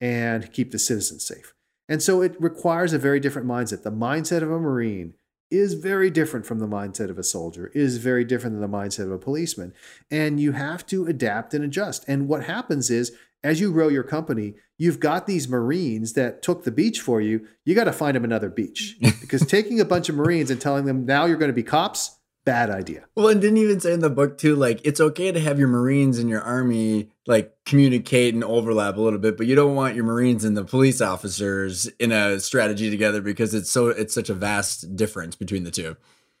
and 0.00 0.52
keep 0.52 0.72
the 0.72 0.78
citizens 0.78 1.26
safe. 1.26 1.54
And 1.88 2.02
so 2.02 2.20
it 2.20 2.36
requires 2.40 2.92
a 2.92 2.98
very 2.98 3.20
different 3.20 3.48
mindset. 3.48 3.82
The 3.82 3.92
mindset 3.92 4.42
of 4.42 4.50
a 4.50 4.60
Marine 4.60 5.14
is 5.50 5.74
very 5.74 6.10
different 6.10 6.46
from 6.46 6.58
the 6.58 6.66
mindset 6.66 7.10
of 7.10 7.18
a 7.18 7.22
soldier, 7.22 7.70
is 7.74 7.98
very 7.98 8.24
different 8.24 8.58
than 8.58 8.68
the 8.68 8.76
mindset 8.76 9.04
of 9.04 9.12
a 9.12 9.18
policeman. 9.18 9.72
And 10.10 10.40
you 10.40 10.52
have 10.52 10.84
to 10.86 11.06
adapt 11.06 11.54
and 11.54 11.64
adjust. 11.64 12.04
And 12.08 12.28
what 12.28 12.44
happens 12.44 12.90
is, 12.90 13.12
as 13.44 13.60
you 13.60 13.72
grow 13.72 13.88
your 13.88 14.02
company, 14.02 14.54
you've 14.76 14.98
got 14.98 15.26
these 15.26 15.48
Marines 15.48 16.14
that 16.14 16.42
took 16.42 16.64
the 16.64 16.72
beach 16.72 17.00
for 17.00 17.20
you. 17.20 17.46
You 17.64 17.74
got 17.74 17.84
to 17.84 17.92
find 17.92 18.16
them 18.16 18.24
another 18.24 18.48
beach 18.48 18.96
because 19.20 19.46
taking 19.46 19.80
a 19.80 19.84
bunch 19.84 20.08
of 20.08 20.16
Marines 20.16 20.50
and 20.50 20.60
telling 20.60 20.84
them 20.84 21.06
now 21.06 21.26
you're 21.26 21.36
going 21.36 21.50
to 21.50 21.54
be 21.54 21.62
cops, 21.62 22.15
bad 22.46 22.70
idea. 22.70 23.04
well 23.14 23.28
and 23.28 23.42
didn't 23.42 23.58
even 23.58 23.78
say 23.78 23.92
in 23.92 24.00
the 24.00 24.08
book 24.08 24.38
too 24.38 24.56
like 24.56 24.80
it's 24.84 25.00
okay 25.00 25.30
to 25.30 25.40
have 25.40 25.58
your 25.58 25.68
marines 25.68 26.18
and 26.18 26.30
your 26.30 26.40
army 26.40 27.10
like 27.26 27.54
communicate 27.66 28.32
and 28.32 28.42
overlap 28.44 28.96
a 28.96 29.00
little 29.00 29.18
bit 29.18 29.36
but 29.36 29.46
you 29.46 29.54
don't 29.54 29.74
want 29.74 29.94
your 29.94 30.04
marines 30.04 30.44
and 30.44 30.56
the 30.56 30.64
police 30.64 31.00
officers 31.00 31.86
in 31.98 32.12
a 32.12 32.40
strategy 32.40 32.88
together 32.88 33.20
because 33.20 33.52
it's 33.52 33.70
so 33.70 33.88
it's 33.88 34.14
such 34.14 34.30
a 34.30 34.34
vast 34.34 34.96
difference 34.96 35.36
between 35.36 35.64
the 35.64 35.70
two 35.70 35.96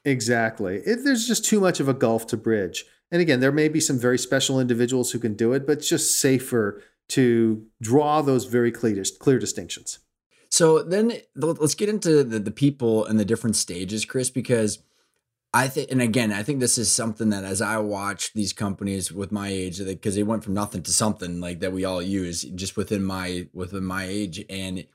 Exactly. 0.06 0.76
It, 0.76 1.00
there's 1.02 1.26
just 1.26 1.44
too 1.44 1.58
much 1.60 1.80
of 1.80 1.88
a 1.88 1.94
gulf 1.94 2.28
to 2.28 2.36
bridge. 2.36 2.84
And 3.10 3.20
again, 3.20 3.40
there 3.40 3.52
may 3.52 3.68
be 3.68 3.80
some 3.80 3.98
very 3.98 4.18
special 4.18 4.60
individuals 4.60 5.10
who 5.10 5.18
can 5.18 5.34
do 5.34 5.52
it, 5.52 5.66
but 5.66 5.78
it's 5.78 5.88
just 5.88 6.20
safer 6.20 6.80
to 7.08 7.66
draw 7.82 8.22
those 8.22 8.44
very 8.44 8.70
clear, 8.70 9.02
clear 9.18 9.38
distinctions. 9.38 9.98
So 10.48 10.82
then 10.82 11.12
let's 11.34 11.74
get 11.74 11.88
into 11.88 12.22
the, 12.22 12.38
the 12.38 12.52
people 12.52 13.04
and 13.04 13.18
the 13.18 13.24
different 13.24 13.56
stages, 13.56 14.04
Chris, 14.04 14.30
because 14.30 14.78
I 15.54 15.68
think, 15.68 15.90
and 15.90 16.02
again, 16.02 16.32
I 16.32 16.42
think 16.42 16.60
this 16.60 16.76
is 16.76 16.92
something 16.92 17.30
that 17.30 17.44
as 17.44 17.62
I 17.62 17.78
watch 17.78 18.32
these 18.34 18.52
companies 18.52 19.10
with 19.10 19.32
my 19.32 19.48
age, 19.48 19.78
because 19.84 20.14
they 20.14 20.22
went 20.22 20.44
from 20.44 20.54
nothing 20.54 20.82
to 20.82 20.92
something 20.92 21.40
like 21.40 21.60
that 21.60 21.72
we 21.72 21.84
all 21.84 22.02
use 22.02 22.42
just 22.42 22.76
within 22.76 23.02
my 23.02 23.48
within 23.52 23.84
my 23.84 24.04
age, 24.04 24.44
and 24.50 24.86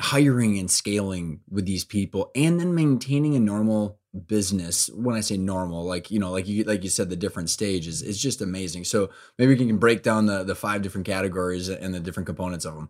hiring 0.00 0.58
and 0.58 0.70
scaling 0.70 1.40
with 1.50 1.66
these 1.66 1.84
people, 1.84 2.30
and 2.34 2.58
then 2.58 2.74
maintaining 2.74 3.36
a 3.36 3.40
normal 3.40 3.98
business. 4.26 4.88
When 4.94 5.14
I 5.14 5.20
say 5.20 5.36
normal, 5.36 5.84
like 5.84 6.10
you 6.10 6.18
know, 6.18 6.30
like 6.30 6.48
you 6.48 6.64
like 6.64 6.82
you 6.82 6.90
said, 6.90 7.10
the 7.10 7.16
different 7.16 7.50
stages 7.50 8.00
is 8.00 8.20
just 8.20 8.40
amazing. 8.40 8.84
So 8.84 9.10
maybe 9.38 9.54
we 9.54 9.66
can 9.66 9.78
break 9.78 10.02
down 10.02 10.26
the 10.26 10.42
the 10.42 10.54
five 10.54 10.80
different 10.80 11.06
categories 11.06 11.68
and 11.68 11.92
the 11.92 12.00
different 12.00 12.26
components 12.26 12.64
of 12.64 12.74
them. 12.74 12.88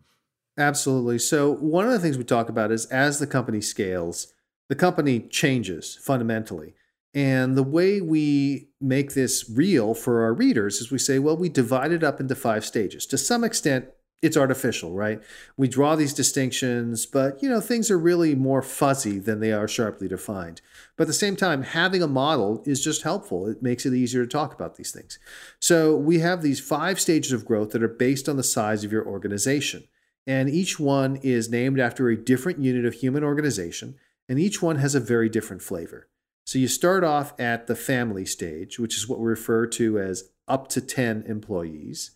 Absolutely. 0.58 1.18
So, 1.18 1.50
one 1.50 1.86
of 1.86 1.92
the 1.92 1.98
things 1.98 2.18
we 2.18 2.24
talk 2.24 2.48
about 2.48 2.70
is 2.70 2.86
as 2.86 3.18
the 3.18 3.26
company 3.26 3.60
scales, 3.60 4.32
the 4.70 4.76
company 4.76 5.18
changes 5.18 5.98
fundamentally. 6.00 6.74
And 7.12 7.56
the 7.56 7.64
way 7.64 8.00
we 8.00 8.68
make 8.80 9.14
this 9.14 9.50
real 9.52 9.94
for 9.94 10.22
our 10.22 10.32
readers 10.32 10.80
is 10.80 10.92
we 10.92 10.98
say, 10.98 11.18
well, 11.18 11.36
we 11.36 11.48
divide 11.48 11.90
it 11.90 12.04
up 12.04 12.20
into 12.20 12.36
five 12.36 12.64
stages. 12.64 13.04
To 13.06 13.18
some 13.18 13.42
extent, 13.42 13.86
it's 14.22 14.36
artificial, 14.36 14.94
right? 14.94 15.20
We 15.56 15.66
draw 15.66 15.96
these 15.96 16.14
distinctions, 16.14 17.04
but 17.04 17.42
you 17.42 17.48
know, 17.48 17.60
things 17.60 17.90
are 17.90 17.98
really 17.98 18.36
more 18.36 18.62
fuzzy 18.62 19.18
than 19.18 19.40
they 19.40 19.52
are 19.52 19.66
sharply 19.66 20.06
defined. 20.06 20.60
But 20.96 21.04
at 21.04 21.08
the 21.08 21.14
same 21.14 21.34
time, 21.34 21.64
having 21.64 22.00
a 22.00 22.06
model 22.06 22.62
is 22.64 22.84
just 22.84 23.02
helpful. 23.02 23.48
It 23.48 23.64
makes 23.64 23.84
it 23.84 23.94
easier 23.94 24.24
to 24.24 24.30
talk 24.30 24.54
about 24.54 24.76
these 24.76 24.92
things. 24.92 25.18
So 25.58 25.96
we 25.96 26.20
have 26.20 26.42
these 26.42 26.60
five 26.60 27.00
stages 27.00 27.32
of 27.32 27.44
growth 27.44 27.70
that 27.70 27.82
are 27.82 27.88
based 27.88 28.28
on 28.28 28.36
the 28.36 28.44
size 28.44 28.84
of 28.84 28.92
your 28.92 29.04
organization. 29.04 29.88
And 30.28 30.48
each 30.48 30.78
one 30.78 31.16
is 31.16 31.50
named 31.50 31.80
after 31.80 32.08
a 32.08 32.16
different 32.16 32.60
unit 32.60 32.84
of 32.84 32.94
human 32.94 33.24
organization, 33.24 33.96
and 34.30 34.38
each 34.38 34.62
one 34.62 34.76
has 34.76 34.94
a 34.94 35.00
very 35.00 35.28
different 35.28 35.60
flavor. 35.60 36.08
So 36.44 36.58
you 36.58 36.68
start 36.68 37.02
off 37.02 37.38
at 37.38 37.66
the 37.66 37.74
family 37.74 38.24
stage, 38.24 38.78
which 38.78 38.96
is 38.96 39.08
what 39.08 39.18
we 39.18 39.26
refer 39.26 39.66
to 39.66 39.98
as 39.98 40.30
up 40.46 40.68
to 40.68 40.80
10 40.80 41.24
employees. 41.26 42.12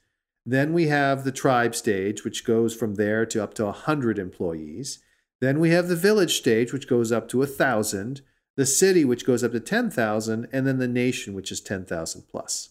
Then 0.47 0.73
we 0.73 0.87
have 0.87 1.25
the 1.25 1.33
tribe 1.33 1.75
stage, 1.75 2.23
which 2.23 2.45
goes 2.45 2.73
from 2.73 2.95
there 2.95 3.27
to 3.27 3.43
up 3.43 3.53
to 3.55 3.65
100 3.65 4.21
employees. 4.21 5.01
Then 5.41 5.59
we 5.59 5.71
have 5.71 5.89
the 5.89 5.97
village 5.97 6.37
stage, 6.37 6.73
which 6.73 6.89
goes 6.89 7.11
up 7.11 7.29
to 7.31 7.39
1,000, 7.39 8.21
the 8.57 8.65
city, 8.65 9.05
which 9.05 9.27
goes 9.27 9.43
up 9.43 9.51
to 9.51 9.61
10,000, 9.61 10.47
and 10.53 10.67
then 10.67 10.79
the 10.79 10.87
nation, 10.87 11.35
which 11.35 11.51
is 11.51 11.61
10,000 11.61 12.29
plus. 12.31 12.71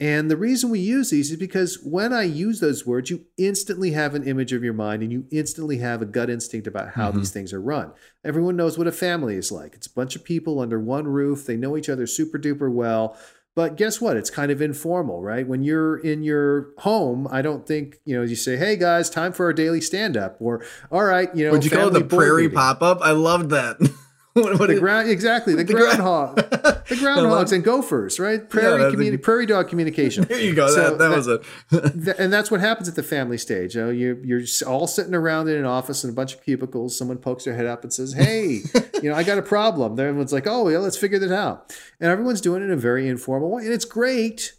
And 0.00 0.28
the 0.30 0.36
reason 0.36 0.70
we 0.70 0.80
use 0.80 1.10
these 1.10 1.30
is 1.30 1.36
because 1.36 1.78
when 1.84 2.12
I 2.12 2.22
use 2.24 2.58
those 2.58 2.84
words, 2.84 3.10
you 3.10 3.26
instantly 3.38 3.92
have 3.92 4.14
an 4.16 4.24
image 4.26 4.52
of 4.52 4.64
your 4.64 4.72
mind 4.74 5.02
and 5.04 5.12
you 5.12 5.24
instantly 5.30 5.78
have 5.78 6.02
a 6.02 6.06
gut 6.06 6.28
instinct 6.28 6.66
about 6.66 6.90
how 6.90 7.12
Mhm. 7.12 7.16
these 7.18 7.30
things 7.30 7.52
are 7.52 7.60
run. 7.60 7.92
Everyone 8.24 8.56
knows 8.56 8.76
what 8.76 8.88
a 8.88 8.92
family 8.92 9.36
is 9.36 9.52
like. 9.52 9.74
It's 9.74 9.86
a 9.86 9.92
bunch 9.94 10.16
of 10.16 10.24
people 10.24 10.58
under 10.58 10.80
one 10.80 11.06
roof. 11.06 11.46
They 11.46 11.56
know 11.56 11.76
each 11.76 11.88
other 11.88 12.06
super 12.08 12.38
duper 12.40 12.70
well. 12.72 13.16
But 13.56 13.76
guess 13.76 14.00
what? 14.00 14.16
It's 14.16 14.30
kind 14.30 14.50
of 14.50 14.60
informal, 14.60 15.22
right? 15.22 15.46
When 15.46 15.62
you're 15.62 15.96
in 15.98 16.24
your 16.24 16.70
home, 16.78 17.28
I 17.30 17.40
don't 17.40 17.64
think, 17.64 18.00
you 18.04 18.16
know, 18.16 18.22
you 18.24 18.34
say, 18.34 18.56
hey 18.56 18.74
guys, 18.74 19.08
time 19.08 19.32
for 19.32 19.46
our 19.46 19.52
daily 19.52 19.80
stand 19.80 20.16
up 20.16 20.36
or, 20.40 20.60
all 20.90 21.04
right, 21.04 21.32
you 21.36 21.44
know, 21.46 21.52
Would 21.52 21.64
you 21.64 21.70
call 21.70 21.86
it 21.86 21.92
the 21.92 22.04
prairie 22.04 22.48
pop 22.48 22.82
up? 22.82 22.98
I 23.00 23.12
loved 23.12 23.50
that. 23.50 23.76
what, 24.42 24.58
what 24.58 24.66
the 24.68 24.78
ground 24.80 25.08
exactly 25.08 25.54
the, 25.54 25.62
The 25.64 25.72
groundhog, 25.72 26.36
the 26.50 26.96
groundhogs 26.96 27.52
and 27.52 27.62
gophers, 27.62 28.18
right? 28.18 28.48
Prairie 28.50 28.82
a- 28.82 28.90
communi- 28.90 29.22
prairie 29.22 29.46
dog 29.46 29.68
communication. 29.68 30.24
there 30.24 30.40
you 30.40 30.54
go. 30.54 30.66
So 30.68 30.90
that, 30.90 30.98
that 30.98 31.16
was 31.16 31.28
it. 31.28 31.42
Th- 31.70 32.16
and 32.18 32.32
that's 32.32 32.50
what 32.50 32.60
happens 32.60 32.88
at 32.88 32.96
the 32.96 33.02
family 33.04 33.38
stage. 33.38 33.76
You 33.76 33.82
know, 33.84 33.90
you're, 33.90 34.24
you're 34.24 34.42
all 34.66 34.86
sitting 34.88 35.14
around 35.14 35.48
in 35.48 35.56
an 35.56 35.64
office 35.64 36.02
in 36.02 36.10
a 36.10 36.12
bunch 36.12 36.34
of 36.34 36.42
cubicles. 36.44 36.98
Someone 36.98 37.18
pokes 37.18 37.44
their 37.44 37.54
head 37.54 37.66
up 37.66 37.84
and 37.84 37.92
says, 37.92 38.12
"Hey, 38.14 38.62
you 39.02 39.10
know, 39.10 39.14
I 39.14 39.22
got 39.22 39.38
a 39.38 39.42
problem." 39.42 39.98
Everyone's 39.98 40.32
like, 40.32 40.46
"Oh, 40.48 40.68
yeah, 40.68 40.78
let's 40.78 40.96
figure 40.96 41.18
this 41.20 41.30
out." 41.32 41.72
And 42.00 42.10
everyone's 42.10 42.40
doing 42.40 42.62
it 42.62 42.66
in 42.66 42.72
a 42.72 42.76
very 42.76 43.08
informal 43.08 43.50
way, 43.52 43.64
and 43.64 43.72
it's 43.72 43.84
great 43.84 44.54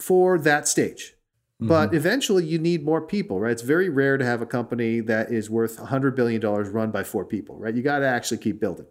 for 0.00 0.38
that 0.38 0.66
stage. 0.68 1.14
But 1.60 1.88
mm-hmm. 1.88 1.96
eventually, 1.96 2.44
you 2.44 2.58
need 2.58 2.84
more 2.84 3.00
people, 3.00 3.40
right? 3.40 3.50
It's 3.50 3.62
very 3.62 3.88
rare 3.88 4.16
to 4.16 4.24
have 4.24 4.40
a 4.40 4.46
company 4.46 5.00
that 5.00 5.32
is 5.32 5.50
worth 5.50 5.78
$100 5.78 6.14
billion 6.14 6.40
run 6.40 6.92
by 6.92 7.02
four 7.02 7.24
people, 7.24 7.56
right? 7.56 7.74
You 7.74 7.82
got 7.82 7.98
to 7.98 8.06
actually 8.06 8.38
keep 8.38 8.60
building. 8.60 8.86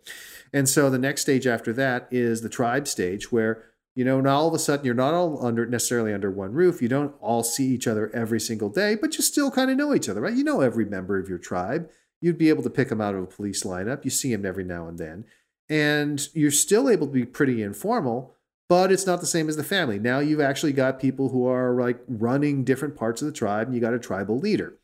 And 0.52 0.68
so 0.68 0.90
the 0.90 0.98
next 0.98 1.22
stage 1.22 1.48
after 1.48 1.72
that 1.74 2.10
is 2.12 2.42
the 2.42 2.50
tribe 2.50 2.88
stage, 2.88 3.32
where 3.32 3.64
you 3.98 4.06
know, 4.06 4.22
now 4.22 4.36
all 4.36 4.48
of 4.48 4.54
a 4.54 4.60
sudden 4.60 4.86
you're 4.86 4.94
not 4.94 5.16
all 5.16 5.44
under 5.44 5.66
necessarily 5.66 6.14
under 6.14 6.30
one 6.30 6.52
roof. 6.52 6.84
You 6.84 6.88
don't 6.88 7.16
all 7.20 7.42
see 7.42 7.66
each 7.70 7.88
other 7.88 8.12
every 8.14 8.40
single 8.40 8.70
day, 8.70 8.94
but 8.94 9.18
you 9.18 9.24
still 9.24 9.50
kind 9.50 9.72
of 9.72 9.78
know 9.78 9.92
each 9.96 10.08
other, 10.08 10.22
right? 10.22 10.36
You 10.36 10.44
know 10.44 10.62
every 10.62 10.86
member 10.86 11.18
of 11.18 11.28
your 11.28 11.40
tribe. 11.40 11.90
You'd 12.22 12.38
be 12.38 12.50
able 12.50 12.62
to 12.62 12.70
pick 12.70 12.90
them 12.90 13.02
out 13.02 13.16
of 13.16 13.24
a 13.24 13.26
police 13.26 13.64
lineup. 13.64 14.06
You 14.06 14.12
see 14.12 14.32
them 14.32 14.46
every 14.46 14.64
now 14.64 14.88
and 14.88 15.00
then, 15.00 15.26
and 15.68 16.28
you're 16.36 16.52
still 16.52 16.92
able 16.92 17.08
to 17.08 17.14
be 17.14 17.26
pretty 17.26 17.64
informal. 17.64 18.36
But 18.70 18.92
it's 18.92 19.06
not 19.06 19.22
the 19.22 19.26
same 19.26 19.48
as 19.48 19.56
the 19.56 19.64
family. 19.64 19.98
Now 19.98 20.20
you've 20.20 20.42
actually 20.42 20.74
got 20.74 21.00
people 21.00 21.30
who 21.30 21.48
are 21.48 21.80
like 21.80 22.00
running 22.08 22.64
different 22.64 22.96
parts 22.96 23.22
of 23.22 23.26
the 23.26 23.32
tribe, 23.32 23.68
and 23.68 23.76
you 23.76 23.82
got 23.82 23.94
a 23.94 24.00
tribal 24.00 24.38
leader. 24.38 24.78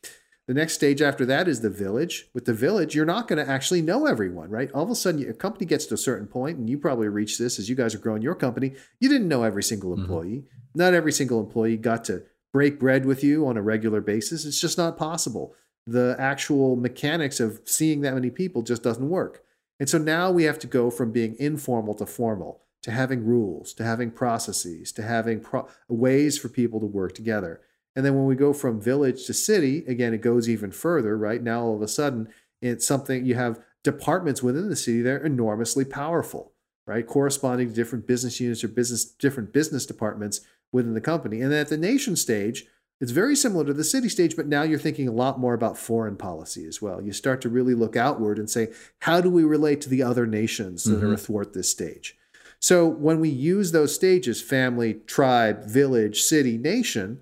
The 0.48 0.54
next 0.54 0.74
stage 0.74 1.02
after 1.02 1.26
that 1.26 1.48
is 1.48 1.62
the 1.62 1.70
village. 1.70 2.28
With 2.34 2.46
the 2.46 2.54
village, 2.54 2.96
you're 2.96 3.06
not 3.06 3.30
going 3.30 3.44
to 3.44 3.50
actually 3.50 3.82
know 3.82 4.06
everyone, 4.06 4.50
right? 4.50 4.70
All 4.74 4.84
of 4.84 4.90
a 4.90 4.96
sudden, 4.96 5.22
your 5.22 5.34
company 5.34 5.66
gets 5.66 5.86
to 5.86 5.94
a 5.94 5.98
certain 5.98 6.28
point, 6.28 6.58
and 6.58 6.70
you 6.70 6.78
probably 6.78 7.08
reach 7.08 7.38
this 7.38 7.60
as 7.60 7.70
you 7.70 7.76
guys 7.76 7.96
are 7.96 8.00
growing 8.00 8.22
your 8.22 8.36
company. 8.36 8.74
You 9.00 9.08
didn't 9.08 9.30
know 9.30 9.44
every 9.44 9.64
single 9.64 9.92
mm-hmm. 9.92 10.02
employee. 10.02 10.44
Not 10.76 10.94
every 10.94 11.14
single 11.14 11.40
employee 11.40 11.78
got 11.78 12.04
to 12.06 12.24
break 12.52 12.80
bread 12.80 13.06
with 13.06 13.24
you 13.24 13.48
on 13.48 13.58
a 13.58 13.62
regular 13.62 14.02
basis. 14.02 14.46
It's 14.46 14.60
just 14.60 14.78
not 14.78 14.98
possible. 14.98 15.56
The 15.88 16.16
actual 16.20 16.76
mechanics 16.76 17.40
of 17.40 17.62
seeing 17.66 18.02
that 18.02 18.14
many 18.14 18.30
people 18.30 18.64
just 18.64 18.84
doesn't 18.84 19.10
work. 19.10 19.44
And 19.80 19.90
so 19.90 19.98
now 19.98 20.30
we 20.32 20.44
have 20.44 20.60
to 20.60 20.68
go 20.68 20.92
from 20.92 21.12
being 21.12 21.36
informal 21.40 21.94
to 21.96 22.06
formal, 22.06 22.62
to 22.84 22.92
having 22.92 23.26
rules, 23.26 23.74
to 23.74 23.84
having 23.84 24.12
processes, 24.12 24.92
to 24.92 25.02
having 25.02 25.40
pro- 25.40 25.68
ways 25.88 26.38
for 26.38 26.50
people 26.50 26.80
to 26.80 26.86
work 26.86 27.16
together. 27.16 27.62
And 27.96 28.06
then 28.06 28.16
when 28.16 28.26
we 28.26 28.36
go 28.36 28.54
from 28.54 28.82
village 28.82 29.26
to 29.26 29.34
city, 29.34 29.84
again, 29.88 30.14
it 30.14 30.22
goes 30.22 30.50
even 30.50 30.72
further, 30.72 31.18
right? 31.18 31.42
Now 31.42 31.62
all 31.62 31.76
of 31.76 31.82
a 31.82 31.88
sudden, 31.88 32.28
it's 32.62 32.86
something 32.86 33.26
you 33.26 33.36
have 33.36 33.60
departments 33.84 34.42
within 34.42 34.70
the 34.70 34.76
city 34.76 35.02
that 35.02 35.12
are 35.12 35.26
enormously 35.26 35.86
powerful, 35.86 36.54
right? 36.88 37.06
Corresponding 37.06 37.70
to 37.70 37.74
different 37.74 38.08
business 38.08 38.40
units 38.40 38.64
or 38.64 38.68
business 38.70 39.06
different 39.06 39.54
business 39.54 39.86
departments 39.86 40.42
within 40.72 40.94
the 40.94 41.02
company. 41.02 41.42
And 41.42 41.52
then 41.52 41.60
at 41.60 41.70
the 41.70 41.78
nation 41.78 42.16
stage, 42.16 42.66
it's 43.00 43.12
very 43.12 43.36
similar 43.36 43.66
to 43.66 43.74
the 43.74 43.84
city 43.84 44.08
stage, 44.08 44.36
but 44.36 44.48
now 44.48 44.64
you're 44.64 44.80
thinking 44.80 45.08
a 45.08 45.14
lot 45.14 45.40
more 45.40 45.54
about 45.54 45.78
foreign 45.78 46.16
policy 46.16 46.66
as 46.66 46.82
well. 46.82 47.02
You 47.02 47.12
start 47.12 47.42
to 47.42 47.50
really 47.50 47.74
look 47.74 47.96
outward 47.96 48.40
and 48.40 48.50
say, 48.50 48.72
how 49.00 49.20
do 49.20 49.30
we 49.30 49.44
relate 49.44 49.82
to 49.82 49.90
the 49.90 50.04
other 50.04 50.26
nations 50.26 50.86
that 50.86 51.04
are 51.04 51.08
mm-hmm. 51.08 51.14
athwart 51.14 51.54
this 51.54 51.70
stage? 51.70 52.18
So 52.64 52.88
when 52.88 53.20
we 53.20 53.28
use 53.28 53.74
those 53.74 53.94
stages 53.94 54.42
family, 54.42 54.94
tribe, 55.06 55.66
village, 55.66 56.22
city, 56.22 56.58
nation 56.58 57.20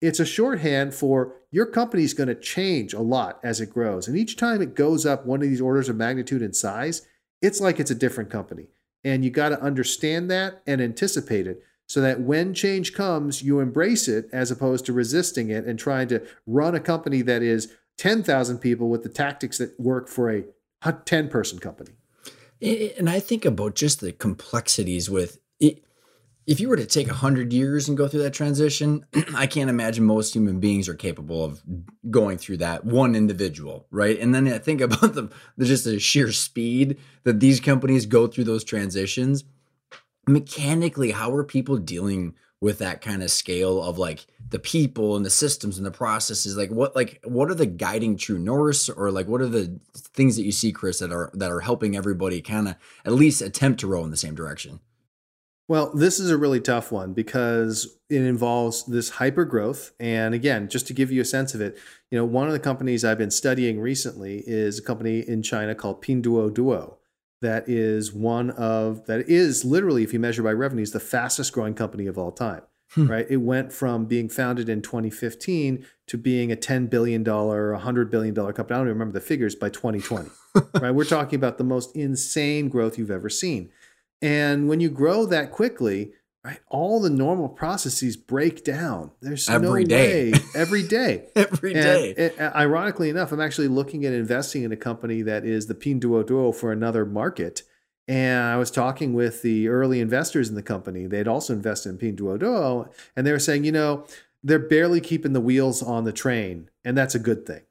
it's 0.00 0.20
a 0.20 0.26
shorthand 0.26 0.92
for 0.92 1.32
your 1.50 1.64
company's 1.64 2.12
going 2.12 2.28
to 2.28 2.34
change 2.34 2.92
a 2.92 3.00
lot 3.00 3.40
as 3.42 3.62
it 3.62 3.72
grows. 3.72 4.06
And 4.06 4.18
each 4.18 4.36
time 4.36 4.60
it 4.60 4.74
goes 4.74 5.06
up 5.06 5.24
one 5.24 5.42
of 5.42 5.48
these 5.48 5.62
orders 5.62 5.88
of 5.88 5.96
magnitude 5.96 6.42
in 6.42 6.52
size, 6.52 7.06
it's 7.40 7.58
like 7.58 7.80
it's 7.80 7.90
a 7.90 7.94
different 7.94 8.28
company. 8.28 8.66
And 9.02 9.24
you 9.24 9.30
got 9.30 9.48
to 9.48 9.62
understand 9.62 10.30
that 10.30 10.60
and 10.66 10.82
anticipate 10.82 11.46
it 11.46 11.62
so 11.88 12.02
that 12.02 12.20
when 12.20 12.52
change 12.52 12.92
comes, 12.92 13.42
you 13.42 13.60
embrace 13.60 14.08
it 14.08 14.28
as 14.30 14.50
opposed 14.50 14.84
to 14.84 14.92
resisting 14.92 15.48
it 15.48 15.64
and 15.64 15.78
trying 15.78 16.08
to 16.08 16.22
run 16.46 16.74
a 16.74 16.80
company 16.80 17.22
that 17.22 17.42
is 17.42 17.72
10,000 17.96 18.58
people 18.58 18.90
with 18.90 19.04
the 19.04 19.08
tactics 19.08 19.56
that 19.56 19.80
work 19.80 20.06
for 20.06 20.30
a 20.30 20.44
10 21.06 21.28
person 21.30 21.58
company. 21.58 21.92
And 22.64 23.10
I 23.10 23.20
think 23.20 23.44
about 23.44 23.74
just 23.74 24.00
the 24.00 24.12
complexities 24.12 25.10
with 25.10 25.38
it. 25.60 25.84
If 26.46 26.60
you 26.60 26.68
were 26.68 26.76
to 26.76 26.86
take 26.86 27.06
100 27.06 27.52
years 27.52 27.88
and 27.88 27.96
go 27.96 28.08
through 28.08 28.22
that 28.22 28.34
transition, 28.34 29.04
I 29.34 29.46
can't 29.46 29.70
imagine 29.70 30.04
most 30.04 30.34
human 30.34 30.60
beings 30.60 30.88
are 30.88 30.94
capable 30.94 31.44
of 31.44 31.62
going 32.10 32.38
through 32.38 32.58
that 32.58 32.84
one 32.84 33.14
individual, 33.14 33.86
right? 33.90 34.18
And 34.18 34.34
then 34.34 34.48
I 34.48 34.58
think 34.58 34.80
about 34.82 35.14
the, 35.14 35.30
the 35.56 35.66
just 35.66 35.84
the 35.84 35.98
sheer 35.98 36.32
speed 36.32 36.98
that 37.24 37.40
these 37.40 37.60
companies 37.60 38.06
go 38.06 38.26
through 38.26 38.44
those 38.44 38.64
transitions. 38.64 39.44
Mechanically, 40.26 41.10
how 41.10 41.34
are 41.34 41.44
people 41.44 41.76
dealing 41.76 42.34
with 42.64 42.78
that 42.78 43.02
kind 43.02 43.22
of 43.22 43.30
scale 43.30 43.82
of 43.82 43.98
like 43.98 44.26
the 44.48 44.58
people 44.58 45.16
and 45.16 45.26
the 45.26 45.28
systems 45.28 45.76
and 45.76 45.84
the 45.86 45.90
processes 45.90 46.56
like 46.56 46.70
what 46.70 46.96
like 46.96 47.20
what 47.24 47.50
are 47.50 47.54
the 47.54 47.66
guiding 47.66 48.16
true 48.16 48.38
norths 48.38 48.88
or 48.88 49.10
like 49.10 49.28
what 49.28 49.42
are 49.42 49.48
the 49.48 49.78
things 49.94 50.34
that 50.36 50.44
you 50.44 50.50
see 50.50 50.72
chris 50.72 50.98
that 50.98 51.12
are 51.12 51.30
that 51.34 51.52
are 51.52 51.60
helping 51.60 51.94
everybody 51.94 52.40
kind 52.40 52.66
of 52.66 52.74
at 53.04 53.12
least 53.12 53.42
attempt 53.42 53.80
to 53.80 53.86
row 53.86 54.02
in 54.02 54.10
the 54.10 54.16
same 54.16 54.34
direction 54.34 54.80
Well, 55.68 55.94
this 55.94 56.18
is 56.18 56.30
a 56.30 56.38
really 56.38 56.60
tough 56.60 56.90
one 56.90 57.12
because 57.14 57.98
it 58.10 58.20
involves 58.20 58.84
this 58.84 59.08
hyper 59.10 59.46
growth. 59.46 59.92
And 59.98 60.34
again, 60.34 60.68
just 60.68 60.86
to 60.88 60.92
give 60.92 61.10
you 61.10 61.22
a 61.22 61.24
sense 61.24 61.54
of 61.54 61.60
it, 61.62 61.78
you 62.10 62.18
know, 62.18 62.24
one 62.26 62.46
of 62.46 62.52
the 62.52 62.58
companies 62.60 63.02
I've 63.02 63.16
been 63.16 63.30
studying 63.30 63.80
recently 63.80 64.42
is 64.46 64.78
a 64.78 64.82
company 64.82 65.20
in 65.20 65.42
China 65.42 65.74
called 65.74 66.02
Pinduoduo. 66.02 66.96
That 67.44 67.68
is 67.68 68.10
one 68.10 68.50
of 68.52 69.04
that 69.04 69.28
is 69.28 69.66
literally, 69.66 70.02
if 70.02 70.14
you 70.14 70.18
measure 70.18 70.42
by 70.42 70.52
revenues, 70.52 70.92
the 70.92 70.98
fastest 71.00 71.52
growing 71.52 71.74
company 71.74 72.06
of 72.06 72.16
all 72.16 72.32
time. 72.32 72.62
Hmm. 72.94 73.06
Right? 73.06 73.26
It 73.28 73.36
went 73.36 73.70
from 73.70 74.06
being 74.06 74.30
founded 74.30 74.70
in 74.70 74.80
2015 74.80 75.84
to 76.06 76.16
being 76.16 76.50
a 76.50 76.56
10 76.56 76.86
billion 76.86 77.22
dollar, 77.22 77.72
100 77.72 78.10
billion 78.10 78.32
dollar 78.32 78.54
company. 78.54 78.76
I 78.76 78.78
don't 78.78 78.86
even 78.86 78.98
remember 78.98 79.18
the 79.18 79.26
figures 79.26 79.54
by 79.54 79.68
2020. 79.68 80.30
right? 80.80 80.90
We're 80.90 81.04
talking 81.04 81.36
about 81.36 81.58
the 81.58 81.64
most 81.64 81.94
insane 81.94 82.70
growth 82.70 82.96
you've 82.96 83.10
ever 83.10 83.28
seen. 83.28 83.70
And 84.22 84.66
when 84.66 84.80
you 84.80 84.88
grow 84.88 85.26
that 85.26 85.52
quickly, 85.52 86.12
right, 86.50 86.60
all 86.68 87.00
the 87.00 87.10
normal 87.10 87.48
processes 87.48 88.16
break 88.16 88.64
down. 88.64 89.10
There's 89.20 89.48
Every 89.48 89.84
no 89.84 89.88
day. 89.88 90.32
way 90.32 90.38
every 90.54 90.82
day. 90.82 91.28
every 91.36 91.72
And 91.74 91.82
day 91.82 92.10
it- 92.10 92.38
ironically 92.40 93.08
enough, 93.10 93.32
I'm 93.32 93.40
actually 93.40 93.68
looking 93.68 94.04
at 94.04 94.12
investing 94.12 94.62
in 94.62 94.70
a 94.72 94.76
company 94.76 95.22
that 95.22 95.44
is 95.44 95.66
the 95.66 95.74
Pinduoduo 95.74 96.54
for 96.54 96.70
another 96.72 97.06
market. 97.06 97.62
And 98.06 98.42
I 98.42 98.56
was 98.58 98.70
talking 98.70 99.14
with 99.14 99.40
the 99.40 99.68
early 99.68 100.00
investors 100.00 100.50
in 100.50 100.54
the 100.54 100.62
company. 100.62 101.06
They'd 101.06 101.26
also 101.26 101.54
invested 101.54 101.88
in 101.88 101.98
Pinduoduo, 102.16 102.92
and 103.16 103.26
they 103.26 103.32
were 103.32 103.38
saying, 103.38 103.64
you 103.64 103.72
know, 103.72 104.04
they're 104.42 104.58
barely 104.58 105.00
keeping 105.00 105.32
the 105.32 105.40
wheels 105.40 105.82
on 105.82 106.04
the 106.04 106.12
train, 106.12 106.68
and 106.84 106.98
that's 106.98 107.14
a 107.14 107.18
good 107.18 107.46
thing, 107.46 107.62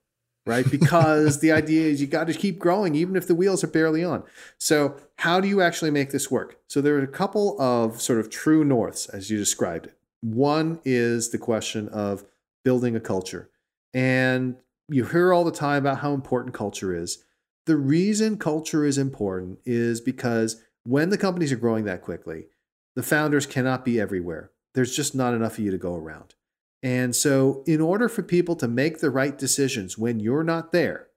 right? 0.46 0.70
Because 0.70 1.40
the 1.40 1.52
idea 1.52 1.90
is 1.90 2.02
you 2.02 2.08
got 2.08 2.28
to 2.28 2.34
keep 2.34 2.60
growing, 2.60 2.96
even 2.96 3.16
if 3.16 3.28
the 3.28 3.36
wheels 3.36 3.64
are 3.64 3.68
barely 3.68 4.04
on. 4.04 4.24
So, 4.58 4.96
how 5.18 5.40
do 5.40 5.48
you 5.48 5.62
actually 5.62 5.92
make 5.92 6.12
this 6.12 6.30
work? 6.30 6.60
So, 6.68 6.82
there 6.82 6.96
are 6.96 7.04
a 7.04 7.08
couple 7.08 7.60
of 7.62 8.02
sort 8.02 8.20
of 8.20 8.30
true 8.30 8.64
norths, 8.64 9.08
as 9.08 9.30
you 9.30 9.38
described 9.38 9.88
it. 9.88 9.98
One 10.22 10.80
is 10.86 11.30
the 11.30 11.38
question 11.38 11.90
of 11.90 12.24
building 12.64 12.96
a 12.96 13.00
culture. 13.00 13.50
And 13.94 14.58
you 14.88 15.06
hear 15.06 15.34
all 15.34 15.44
the 15.44 15.52
time 15.52 15.86
about 15.86 16.00
how 16.00 16.14
important 16.14 16.54
culture 16.54 16.96
is. 16.96 17.24
The 17.66 17.78
reason 17.78 18.38
culture 18.38 18.86
is 18.86 18.98
important 18.98 19.60
is 19.66 20.02
because 20.02 20.62
when 20.84 21.10
the 21.10 21.18
companies 21.18 21.52
are 21.52 21.58
growing 21.58 21.86
that 21.86 22.02
quickly, 22.02 22.48
the 22.96 23.04
founders 23.04 23.46
cannot 23.46 23.86
be 23.86 24.00
everywhere. 24.00 24.52
There's 24.74 24.96
just 24.96 25.16
not 25.16 25.34
enough 25.34 25.58
of 25.58 25.64
you 25.64 25.72
to 25.72 25.78
go 25.78 25.96
around. 25.96 26.36
And 26.84 27.16
so, 27.16 27.64
in 27.66 27.80
order 27.80 28.10
for 28.10 28.22
people 28.22 28.58
to 28.58 28.68
make 28.68 29.00
the 29.00 29.10
right 29.10 29.38
decisions 29.38 29.98
when 29.98 30.20
you're 30.20 30.44
not 30.44 30.74
there, 30.74 31.08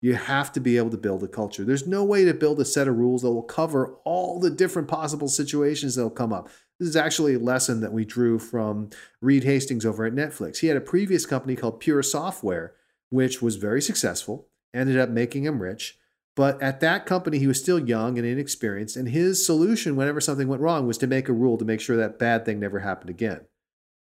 you 0.00 0.16
have 0.16 0.52
to 0.52 0.60
be 0.60 0.76
able 0.76 0.90
to 0.90 0.98
build 0.98 1.22
a 1.22 1.28
culture. 1.28 1.64
There's 1.64 1.86
no 1.86 2.04
way 2.04 2.26
to 2.26 2.34
build 2.34 2.60
a 2.60 2.64
set 2.64 2.88
of 2.88 2.98
rules 2.98 3.22
that 3.22 3.30
will 3.30 3.42
cover 3.42 3.94
all 4.04 4.38
the 4.38 4.50
different 4.50 4.88
possible 4.88 5.28
situations 5.28 5.94
that'll 5.94 6.10
come 6.10 6.32
up. 6.32 6.50
This 6.78 6.88
is 6.88 6.96
actually 6.96 7.34
a 7.34 7.38
lesson 7.38 7.80
that 7.80 7.92
we 7.92 8.04
drew 8.04 8.38
from 8.38 8.90
Reed 9.22 9.44
Hastings 9.44 9.86
over 9.86 10.04
at 10.04 10.12
Netflix. 10.12 10.58
He 10.58 10.66
had 10.66 10.76
a 10.76 10.82
previous 10.82 11.24
company 11.24 11.54
called 11.56 11.80
Pure 11.80 12.02
Software, 12.02 12.74
which 13.10 13.40
was 13.40 13.56
very 13.56 13.80
successful, 13.80 14.48
ended 14.74 14.98
up 14.98 15.08
making 15.08 15.44
him 15.44 15.62
rich. 15.62 15.98
But 16.36 16.60
at 16.60 16.80
that 16.80 17.06
company, 17.06 17.38
he 17.38 17.46
was 17.46 17.60
still 17.60 17.78
young 17.78 18.18
and 18.18 18.26
inexperienced. 18.26 18.96
And 18.96 19.08
his 19.08 19.46
solution, 19.46 19.94
whenever 19.94 20.20
something 20.20 20.48
went 20.48 20.62
wrong, 20.62 20.86
was 20.86 20.98
to 20.98 21.06
make 21.06 21.28
a 21.28 21.32
rule 21.32 21.56
to 21.58 21.64
make 21.64 21.80
sure 21.80 21.96
that 21.96 22.18
bad 22.18 22.44
thing 22.44 22.58
never 22.58 22.80
happened 22.80 23.08
again. 23.10 23.42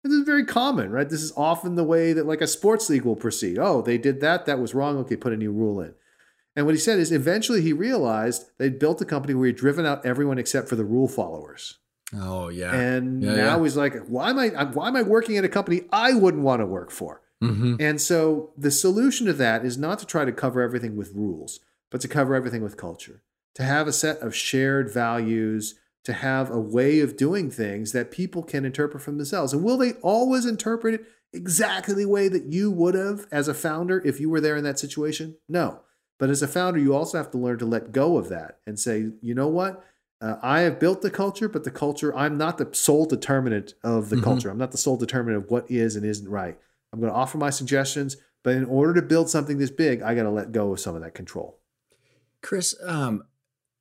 This 0.04 0.14
is 0.14 0.26
very 0.26 0.46
common, 0.46 0.90
right? 0.92 1.08
This 1.10 1.22
is 1.22 1.32
often 1.38 1.76
the 1.76 1.84
way 1.84 2.12
that 2.14 2.26
like 2.26 2.42
a 2.42 2.48
sports 2.48 2.90
league 2.90 3.04
will 3.06 3.16
proceed. 3.16 3.58
Oh, 3.60 3.82
they 3.82 3.98
did 3.98 4.20
that. 4.22 4.46
That 4.46 4.60
was 4.60 4.74
wrong. 4.74 4.98
Okay, 5.00 5.16
put 5.16 5.34
a 5.34 5.38
new 5.38 5.52
rule 5.52 5.80
in. 5.80 5.94
And 6.56 6.66
what 6.66 6.76
he 6.76 6.82
said 6.82 7.00
is 7.00 7.12
eventually 7.12 7.62
he 7.62 7.72
realized 7.72 8.50
they'd 8.58 8.80
built 8.80 9.00
a 9.02 9.06
company 9.06 9.34
where 9.34 9.48
he'd 9.48 9.56
driven 9.56 9.86
out 9.86 10.06
everyone 10.06 10.38
except 10.40 10.68
for 10.68 10.76
the 10.76 10.84
rule 10.86 11.08
followers. 11.08 11.78
oh 12.14 12.50
yeah 12.50 12.74
And 12.76 13.22
Yeah, 13.24 13.36
now 13.36 13.58
yeah. 13.58 13.64
he's 13.64 13.78
like, 13.78 13.96
why 14.08 14.32
am 14.32 14.40
I 14.40 14.48
why 14.66 14.88
am 14.90 14.96
I 14.96 15.02
working 15.04 15.38
at 15.38 15.46
a 15.46 15.50
company 15.50 15.84
I 15.94 16.14
wouldn't 16.14 16.44
want 16.44 16.62
to 16.62 16.66
work 16.66 16.92
for? 16.92 17.22
Mhm. 17.42 17.78
And 17.80 18.02
so 18.02 18.52
the 18.58 18.70
solution 18.72 19.26
to 19.28 19.34
that 19.34 19.64
is 19.66 19.78
not 19.78 19.98
to 20.00 20.06
try 20.06 20.26
to 20.26 20.32
cover 20.32 20.62
everything 20.62 20.96
with 20.98 21.14
rules, 21.16 21.60
but 21.90 22.02
to 22.02 22.08
cover 22.08 22.36
everything 22.36 22.62
with 22.64 22.76
culture. 22.78 23.22
to 23.54 23.64
have 23.64 23.86
a 23.88 23.92
set 23.94 24.18
of 24.20 24.34
shared 24.34 24.90
values, 24.90 25.76
to 26.04 26.14
have 26.14 26.50
a 26.50 26.60
way 26.60 27.00
of 27.00 27.18
doing 27.18 27.52
things 27.52 27.92
that 27.92 28.12
people 28.12 28.44
can 28.44 28.66
interpret 28.66 29.04
for 29.04 29.12
themselves. 29.12 29.54
And 29.54 29.64
will 29.64 29.78
they 29.78 29.94
always 30.02 30.46
interpret 30.46 30.96
it 30.96 31.06
exactly 31.34 31.94
the 31.94 32.08
way 32.08 32.28
that 32.28 32.52
you 32.52 32.72
would 32.72 32.96
have 32.96 33.28
as 33.32 33.48
a 33.48 33.54
founder 33.54 34.02
if 34.06 34.20
you 34.20 34.30
were 34.30 34.42
there 34.42 34.56
in 34.56 34.64
that 34.64 34.80
situation? 34.80 35.38
No. 35.48 35.82
But 36.18 36.30
as 36.30 36.42
a 36.42 36.48
founder, 36.48 36.80
you 36.80 36.96
also 36.96 37.18
have 37.18 37.32
to 37.32 37.38
learn 37.38 37.60
to 37.60 37.66
let 37.66 37.92
go 37.92 38.18
of 38.18 38.30
that 38.30 38.60
and 38.66 38.80
say, 38.80 39.10
you 39.22 39.34
know 39.34 39.48
what? 39.48 39.84
Uh, 40.22 40.36
I 40.44 40.62
have 40.62 40.80
built 40.80 41.02
the 41.02 41.10
culture, 41.10 41.50
but 41.50 41.64
the 41.64 41.72
culture, 41.72 42.16
I'm 42.16 42.38
not 42.38 42.60
the 42.60 42.70
sole 42.74 43.06
determinant 43.06 43.74
of 43.84 44.10
the 44.10 44.18
mm-hmm. 44.18 44.26
culture. 44.26 44.50
I'm 44.50 44.58
not 44.58 44.72
the 44.72 44.78
sole 44.78 44.98
determinant 44.98 45.46
of 45.46 45.52
what 45.52 45.70
is 45.70 45.96
and 45.96 46.06
isn't 46.06 46.30
right. 46.30 46.58
I'm 46.94 47.00
going 47.00 47.12
to 47.12 47.18
offer 47.18 47.40
my 47.40 47.50
suggestions, 47.50 48.18
but 48.44 48.56
in 48.56 48.66
order 48.66 48.94
to 48.96 49.02
build 49.02 49.30
something 49.30 49.58
this 49.58 49.72
big, 49.72 50.04
I 50.04 50.14
got 50.14 50.24
to 50.24 50.30
let 50.30 50.52
go 50.52 50.74
of 50.74 50.80
some 50.80 50.96
of 50.96 51.02
that 51.02 51.16
control. 51.16 51.60
Chris, 52.44 52.76
um, 52.86 53.24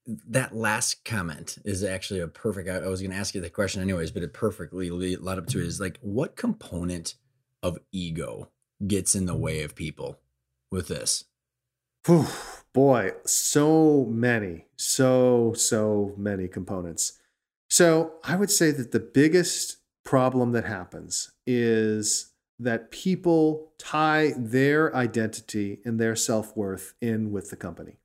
that 0.06 0.54
last 0.54 1.04
comment 1.04 1.58
is 1.64 1.84
actually 1.84 2.20
a 2.20 2.28
perfect. 2.28 2.68
I, 2.68 2.76
I 2.76 2.88
was 2.88 3.00
going 3.00 3.12
to 3.12 3.16
ask 3.16 3.34
you 3.34 3.40
the 3.40 3.50
question 3.50 3.82
anyways, 3.82 4.10
but 4.10 4.22
it 4.22 4.32
perfectly 4.32 4.90
led 4.90 5.38
up 5.38 5.46
to 5.48 5.58
it. 5.58 5.66
Is 5.66 5.80
like, 5.80 5.98
what 6.00 6.36
component 6.36 7.14
of 7.62 7.78
ego 7.92 8.50
gets 8.86 9.14
in 9.14 9.26
the 9.26 9.36
way 9.36 9.62
of 9.62 9.74
people 9.74 10.18
with 10.70 10.88
this? 10.88 11.24
Whew, 12.06 12.26
boy, 12.72 13.12
so 13.26 14.06
many, 14.06 14.66
so 14.76 15.52
so 15.54 16.14
many 16.16 16.48
components. 16.48 17.18
So 17.68 18.14
I 18.24 18.36
would 18.36 18.50
say 18.50 18.70
that 18.70 18.92
the 18.92 19.00
biggest 19.00 19.76
problem 20.04 20.52
that 20.52 20.64
happens 20.64 21.32
is 21.46 22.32
that 22.58 22.90
people 22.90 23.72
tie 23.78 24.32
their 24.36 24.94
identity 24.94 25.80
and 25.84 26.00
their 26.00 26.16
self 26.16 26.56
worth 26.56 26.94
in 27.00 27.30
with 27.30 27.50
the 27.50 27.56
company. 27.56 27.99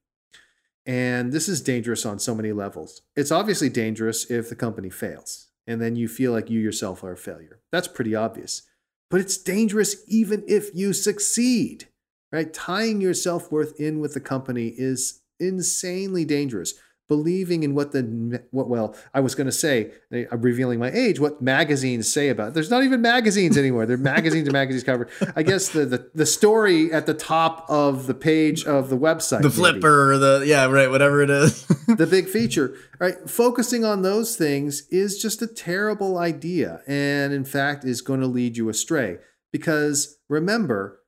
And 0.86 1.32
this 1.32 1.50
is 1.50 1.62
dangerous 1.62 2.06
on 2.06 2.20
so 2.20 2.36
many 2.36 2.52
levels. 2.52 3.02
It's 3.16 3.32
obviously 3.32 3.70
dangerous 3.70 4.30
if 4.30 4.50
the 4.50 4.56
company 4.56 4.90
fails 4.90 5.48
and 5.68 5.82
then 5.82 5.96
you 5.96 6.08
feel 6.08 6.32
like 6.32 6.50
you 6.50 6.60
yourself 6.60 7.04
are 7.04 7.14
a 7.14 7.18
failure. 7.18 7.60
That's 7.72 7.88
pretty 7.88 8.14
obvious. 8.16 8.64
But 9.10 9.22
it's 9.22 9.38
dangerous 9.38 9.96
even 10.08 10.44
if 10.48 10.74
you 10.74 10.94
succeed, 10.94 11.88
right? 12.32 12.54
Tying 12.54 13.02
your 13.02 13.14
self 13.14 13.52
worth 13.52 13.80
in 13.80 14.00
with 14.00 14.14
the 14.14 14.20
company 14.20 14.74
is 14.78 15.22
insanely 15.40 16.26
dangerous 16.26 16.76
believing 17.08 17.64
in 17.64 17.76
what 17.76 17.92
the 17.92 18.44
what 18.52 18.68
well 18.68 18.96
i 19.14 19.20
was 19.20 19.36
going 19.36 19.46
to 19.46 19.52
say 19.52 19.92
i'm 20.12 20.42
revealing 20.42 20.80
my 20.80 20.92
age 20.92 21.20
what 21.20 21.42
magazines 21.42 22.12
say 22.12 22.30
about 22.30 22.50
it. 22.50 22.54
there's 22.54 22.70
not 22.70 22.84
even 22.84 23.02
magazines 23.02 23.58
anymore. 23.58 23.86
They're 23.86 23.98
magazines 23.98 24.48
and 24.48 24.54
magazines 24.54 24.84
covered. 24.84 25.10
I 25.36 25.44
guess 25.44 25.70
the, 25.70 25.86
the 25.86 26.10
the 26.14 26.26
story 26.26 26.92
at 26.92 27.06
the 27.06 27.14
top 27.14 27.66
of 27.70 28.08
the 28.08 28.14
page 28.14 28.66
of 28.66 28.90
the 28.90 28.98
website 28.98 29.42
the 29.42 29.50
flipper 29.50 30.14
or 30.14 30.18
the 30.18 30.44
yeah 30.46 30.66
right 30.66 30.90
whatever 30.90 31.22
it 31.22 31.30
is. 31.30 31.66
The 31.86 32.08
big 32.08 32.28
feature 32.28 32.76
right? 33.00 33.30
Focusing 33.30 33.86
on 33.86 34.02
those 34.02 34.36
things 34.36 34.88
is 34.90 35.22
just 35.22 35.42
a 35.42 35.48
terrible 35.48 36.18
idea 36.18 36.82
and 36.88 37.32
in 37.32 37.46
fact 37.46 37.86
is 37.86 38.02
going 38.02 38.22
to 38.22 38.28
lead 38.28 38.58
you 38.58 38.70
astray. 38.70 39.18
Because 39.52 40.18
remember 40.28 41.00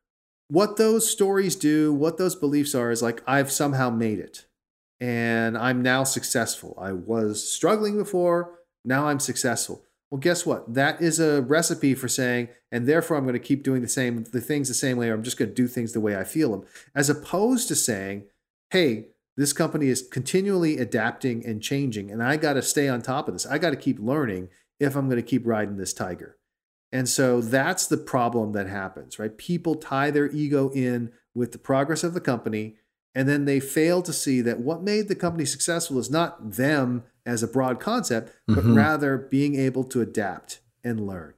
what 0.49 0.77
those 0.77 1.09
stories 1.09 1.55
do 1.55 1.93
what 1.93 2.17
those 2.17 2.35
beliefs 2.35 2.73
are 2.73 2.89
is 2.89 3.01
like 3.01 3.21
i've 3.27 3.51
somehow 3.51 3.89
made 3.89 4.19
it 4.19 4.45
and 4.99 5.57
I'm 5.57 5.81
now 5.81 6.03
successful. 6.03 6.77
I 6.79 6.91
was 6.91 7.51
struggling 7.51 7.97
before, 7.97 8.59
now 8.83 9.07
I'm 9.07 9.19
successful. 9.19 9.83
Well, 10.09 10.19
guess 10.19 10.45
what? 10.45 10.73
That 10.73 11.01
is 11.01 11.19
a 11.19 11.41
recipe 11.41 11.93
for 11.93 12.07
saying, 12.07 12.47
and 12.71 12.87
therefore 12.87 13.17
I'm 13.17 13.25
going 13.25 13.33
to 13.33 13.39
keep 13.39 13.63
doing 13.63 13.81
the 13.81 13.87
same 13.87 14.23
the 14.23 14.41
things 14.41 14.69
the 14.69 14.73
same 14.73 14.97
way, 14.97 15.09
or 15.09 15.13
I'm 15.13 15.23
just 15.23 15.37
going 15.37 15.49
to 15.49 15.55
do 15.55 15.67
things 15.67 15.91
the 15.91 15.99
way 15.99 16.15
I 16.15 16.23
feel 16.23 16.51
them, 16.51 16.63
as 16.95 17.09
opposed 17.09 17.67
to 17.67 17.75
saying, 17.75 18.23
hey, 18.71 19.07
this 19.35 19.53
company 19.53 19.87
is 19.87 20.07
continually 20.09 20.77
adapting 20.77 21.45
and 21.45 21.61
changing, 21.61 22.09
and 22.09 22.23
I 22.23 22.37
got 22.37 22.53
to 22.53 22.61
stay 22.61 22.87
on 22.87 23.01
top 23.01 23.27
of 23.27 23.35
this. 23.35 23.45
I 23.45 23.57
got 23.57 23.71
to 23.71 23.75
keep 23.75 23.99
learning 23.99 24.49
if 24.79 24.95
I'm 24.95 25.09
going 25.09 25.21
to 25.21 25.27
keep 25.27 25.45
riding 25.45 25.77
this 25.77 25.93
tiger. 25.93 26.37
And 26.91 27.09
so 27.09 27.41
that's 27.41 27.85
the 27.85 27.97
problem 27.97 28.53
that 28.53 28.67
happens, 28.67 29.19
right? 29.19 29.37
People 29.37 29.75
tie 29.75 30.09
their 30.09 30.31
ego 30.31 30.69
in 30.69 31.11
with 31.35 31.51
the 31.51 31.57
progress 31.57 32.03
of 32.03 32.13
the 32.13 32.21
company 32.21 32.77
and 33.15 33.27
then 33.27 33.45
they 33.45 33.59
fail 33.59 34.01
to 34.03 34.13
see 34.13 34.41
that 34.41 34.59
what 34.59 34.83
made 34.83 35.07
the 35.07 35.15
company 35.15 35.45
successful 35.45 35.97
is 35.99 36.09
not 36.09 36.51
them 36.53 37.03
as 37.25 37.43
a 37.43 37.47
broad 37.47 37.79
concept, 37.79 38.33
but 38.47 38.57
mm-hmm. 38.57 38.75
rather 38.75 39.17
being 39.17 39.55
able 39.55 39.83
to 39.83 40.01
adapt 40.01 40.59
and 40.83 41.05
learn. 41.05 41.33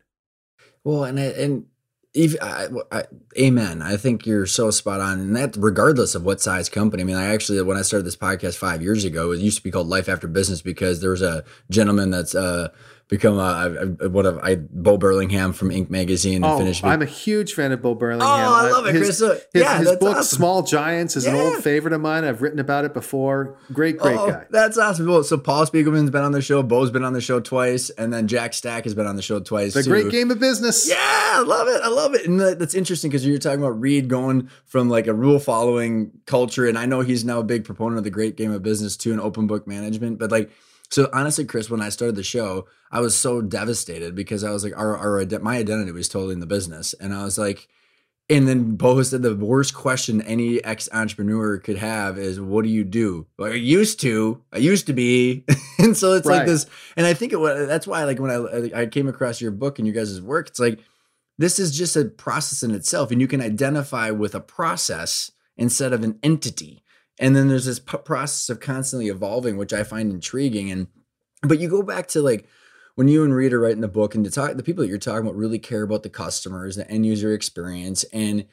Well, 0.84 1.04
and 1.04 1.20
and 1.20 1.66
if 2.14 2.36
I, 2.42 2.68
I, 2.92 3.04
amen. 3.38 3.82
I 3.82 3.96
think 3.96 4.26
you're 4.26 4.46
so 4.46 4.72
spot 4.72 5.00
on, 5.00 5.20
and 5.20 5.36
that 5.36 5.56
regardless 5.58 6.16
of 6.16 6.24
what 6.24 6.42
size 6.42 6.68
company. 6.68 7.04
I 7.04 7.06
mean, 7.06 7.16
I 7.16 7.34
actually 7.34 7.62
when 7.62 7.78
I 7.78 7.82
started 7.82 8.06
this 8.06 8.16
podcast 8.16 8.58
five 8.58 8.82
years 8.82 9.06
ago, 9.06 9.32
it 9.32 9.40
used 9.40 9.58
to 9.58 9.64
be 9.64 9.72
called 9.72 9.88
Life 9.88 10.10
After 10.10 10.28
Business 10.28 10.62
because 10.62 11.02
there 11.02 11.12
was 11.12 11.22
a 11.22 11.44
gentleman 11.70 12.10
that's 12.10 12.34
uh, 12.34 12.70
become 13.10 13.39
a, 13.39 14.05
a, 14.05 14.10
what 14.10 14.26
have 14.26 14.38
I 14.38 14.55
Bo 14.55 14.97
Burlingham 14.97 15.51
from 15.51 15.72
Inc. 15.72 15.89
magazine 15.89 16.36
and 16.36 16.45
oh, 16.45 16.57
finished. 16.60 16.86
I'm 16.86 17.01
a 17.01 17.07
huge 17.07 17.53
fan 17.53 17.72
of 17.72 17.82
Bo 17.82 17.95
Burlingham. 17.95 18.28
Oh, 18.28 18.32
I 18.32 18.70
love 18.72 18.86
it, 18.86 18.93
his, 18.95 19.20
Chris. 19.20 19.20
His, 19.51 19.64
yeah, 19.64 19.80
his 19.80 19.91
book 19.93 20.18
awesome. 20.18 20.38
Small 20.38 20.64
Giants 20.64 21.18
is 21.18 21.26
yeah. 21.26 21.34
an 21.34 21.38
old 21.38 21.64
favorite 21.64 21.93
of 21.93 22.01
mine. 22.01 22.24
I've 22.24 22.41
written 22.41 22.60
about 22.60 22.86
it 22.86 22.93
before. 22.93 23.57
Great, 23.74 23.97
great 23.97 24.18
oh, 24.18 24.30
guy. 24.30 24.45
That's 24.51 24.78
awesome. 24.78 25.24
So 25.24 25.38
Paul 25.38 25.66
Spiegelman's 25.66 26.12
been 26.12 26.24
on 26.24 26.32
the 26.32 26.41
show. 26.41 26.62
Bo's 26.62 26.91
been 26.91 27.03
on 27.03 27.14
the 27.14 27.22
show 27.22 27.39
twice, 27.39 27.89
and 27.89 28.14
then 28.14 28.28
Jack 28.28 28.53
Stack 28.53 28.84
has 28.84 28.93
been 28.93 29.07
on 29.07 29.16
the 29.16 29.24
show 29.24 29.39
twice. 29.39 29.76
It's 29.76 29.88
a 29.88 29.89
great 29.89 30.12
game 30.12 30.30
of 30.30 30.39
business. 30.39 30.88
Yeah, 30.88 30.95
I 30.99 31.43
love 31.45 31.68
it. 31.68 31.82
I 31.84 31.89
love 31.89 32.14
it, 32.14 32.28
and 32.28 32.39
that's 32.39 32.76
interesting 32.76 33.10
because 33.10 33.26
you're 33.26 33.39
talking 33.39 33.60
about 33.60 33.80
Reed 33.80 34.07
going 34.07 34.49
from 34.66 34.88
like 34.88 35.07
a 35.07 35.14
rule 35.14 35.39
following 35.39 36.12
culture, 36.28 36.68
and 36.68 36.78
I 36.78 36.86
know 36.86 37.01
he's 37.01 37.26
now 37.26 37.39
a 37.39 37.43
big 37.43 37.66
proponent 37.66 37.97
of 37.97 38.03
the 38.03 38.12
great 38.12 38.38
game 38.38 38.51
of 38.51 38.62
business 38.62 38.95
too, 38.95 39.12
and 39.12 39.20
open 39.20 39.47
book 39.47 39.66
management, 39.66 40.20
but 40.20 40.30
like 40.30 40.51
so 40.90 41.10
honestly, 41.14 41.46
Chris, 41.46 41.70
when 41.70 41.82
I 41.82 41.90
started 41.90 42.16
the 42.16 42.24
show, 42.24 42.68
I 42.92 43.00
was 43.00 43.16
so 43.16 43.42
devastated 43.42 44.16
because 44.16 44.44
I 44.44 44.52
was 44.52 44.64
like, 44.64 44.78
our, 44.78 44.98
our 44.98 45.24
my 45.40 45.58
identity 45.58 45.92
was 45.92 46.10
totally 46.10 46.34
in 46.34 46.40
the 46.40 46.48
business, 46.48 46.94
and 46.94 47.14
I 47.14 47.24
was 47.24 47.38
like, 47.38 47.68
and 48.30 48.48
then 48.48 48.76
Bo 48.76 49.02
said 49.04 49.22
the 49.22 49.36
worst 49.36 49.74
question 49.74 50.22
any 50.22 50.64
ex 50.64 50.90
entrepreneur 50.92 51.58
could 51.58 51.78
have 51.78 52.18
is, 52.18 52.40
"What 52.40 52.64
do 52.64 52.70
you 52.70 52.84
do?" 52.84 53.28
Like 53.38 53.54
I 53.54 53.56
used 53.56 54.00
to, 54.02 54.42
I 54.52 54.58
used 54.58 54.88
to 54.88 54.94
be, 54.94 55.46
and 55.80 55.96
so 55.96 56.14
it's 56.14 56.28
right. 56.28 56.38
like 56.38 56.48
this. 56.48 56.66
And 56.98 57.06
I 57.06 57.14
think 57.14 57.34
it 57.34 57.40
was 57.40 57.68
that's 57.68 57.88
why, 57.88 58.04
like 58.04 58.20
when 58.20 58.32
I 58.32 58.82
I 58.82 58.86
came 58.88 59.08
across 59.08 59.42
your 59.42 59.52
book 59.52 59.78
and 59.78 59.88
your 59.88 59.96
guys' 59.96 60.22
work, 60.22 60.48
it's 60.48 60.60
like 60.60 60.80
this 61.38 61.60
is 61.60 61.76
just 61.76 61.96
a 61.96 62.06
process 62.06 62.64
in 62.64 62.72
itself, 62.72 63.12
and 63.12 63.22
you 63.22 63.28
can 63.28 63.42
identify 63.42 64.10
with 64.10 64.34
a 64.34 64.42
process 64.42 65.32
instead 65.58 65.94
of 65.94 66.04
an 66.04 66.18
entity 66.24 66.84
and 67.20 67.36
then 67.36 67.50
there's 67.50 67.66
this 67.66 67.80
p- 67.80 67.98
process 67.98 68.50
of 68.50 68.60
constantly 68.60 69.10
evolving 69.10 69.58
which 69.58 69.74
i 69.74 69.84
find 69.84 70.12
intriguing 70.12 70.72
and 70.72 70.88
but 71.44 71.60
you 71.60 71.70
go 71.70 71.84
back 71.84 72.08
to 72.08 72.22
like 72.22 72.48
when 72.96 73.08
you 73.08 73.24
and 73.24 73.34
Reid 73.34 73.54
are 73.54 73.60
writing 73.60 73.82
the 73.82 73.88
book 73.88 74.16
and 74.16 74.26
to 74.26 74.32
talk 74.32 74.56
the 74.56 74.64
people 74.64 74.84
that 74.84 74.90
you're 74.90 74.98
talking 74.98 75.22
about 75.22 75.36
really 75.36 75.60
care 75.60 75.84
about 75.84 76.04
the 76.04 76.10
customers 76.10 76.76
the 76.76 76.90
end 76.90 77.06
user 77.06 77.34
experience 77.34 78.04
and 78.06 78.46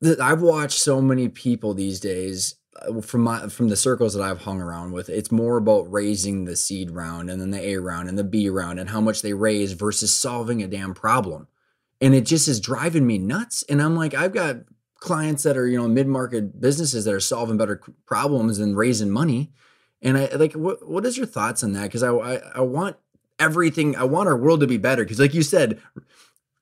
the, 0.00 0.18
i've 0.22 0.42
watched 0.42 0.78
so 0.78 1.00
many 1.00 1.28
people 1.28 1.72
these 1.74 2.00
days 2.00 2.56
uh, 2.82 3.00
from 3.00 3.22
my 3.22 3.48
from 3.48 3.68
the 3.68 3.76
circles 3.76 4.14
that 4.14 4.22
I've 4.22 4.42
hung 4.42 4.60
around 4.60 4.92
with, 4.92 5.08
it's 5.08 5.32
more 5.32 5.56
about 5.56 5.90
raising 5.90 6.44
the 6.44 6.56
seed 6.56 6.90
round 6.90 7.28
and 7.28 7.40
then 7.40 7.50
the 7.50 7.60
A 7.60 7.76
round 7.76 8.08
and 8.08 8.16
the 8.16 8.24
B 8.24 8.48
round 8.48 8.78
and 8.78 8.90
how 8.90 9.00
much 9.00 9.22
they 9.22 9.32
raise 9.32 9.72
versus 9.72 10.14
solving 10.14 10.62
a 10.62 10.68
damn 10.68 10.94
problem. 10.94 11.48
And 12.00 12.14
it 12.14 12.22
just 12.22 12.48
is 12.48 12.60
driving 12.60 13.06
me 13.06 13.18
nuts. 13.18 13.64
And 13.68 13.82
I'm 13.82 13.96
like, 13.96 14.14
I've 14.14 14.32
got 14.32 14.58
clients 15.00 15.42
that 15.42 15.56
are 15.56 15.66
you 15.66 15.78
know 15.78 15.88
mid-market 15.88 16.60
businesses 16.60 17.04
that 17.04 17.14
are 17.14 17.20
solving 17.20 17.56
better 17.56 17.80
problems 18.06 18.58
and 18.58 18.76
raising 18.76 19.10
money. 19.10 19.50
And 20.02 20.16
i 20.16 20.26
like 20.34 20.52
what 20.52 20.88
what 20.88 21.04
is 21.04 21.16
your 21.16 21.26
thoughts 21.26 21.64
on 21.64 21.72
that? 21.72 21.84
Because 21.84 22.02
I, 22.02 22.12
I, 22.12 22.34
I 22.56 22.60
want 22.60 22.96
everything 23.38 23.96
i 23.96 24.04
want 24.04 24.28
our 24.28 24.36
world 24.36 24.60
to 24.60 24.66
be 24.66 24.76
better. 24.76 25.02
Because 25.02 25.18
like 25.18 25.34
you 25.34 25.42
said 25.42 25.80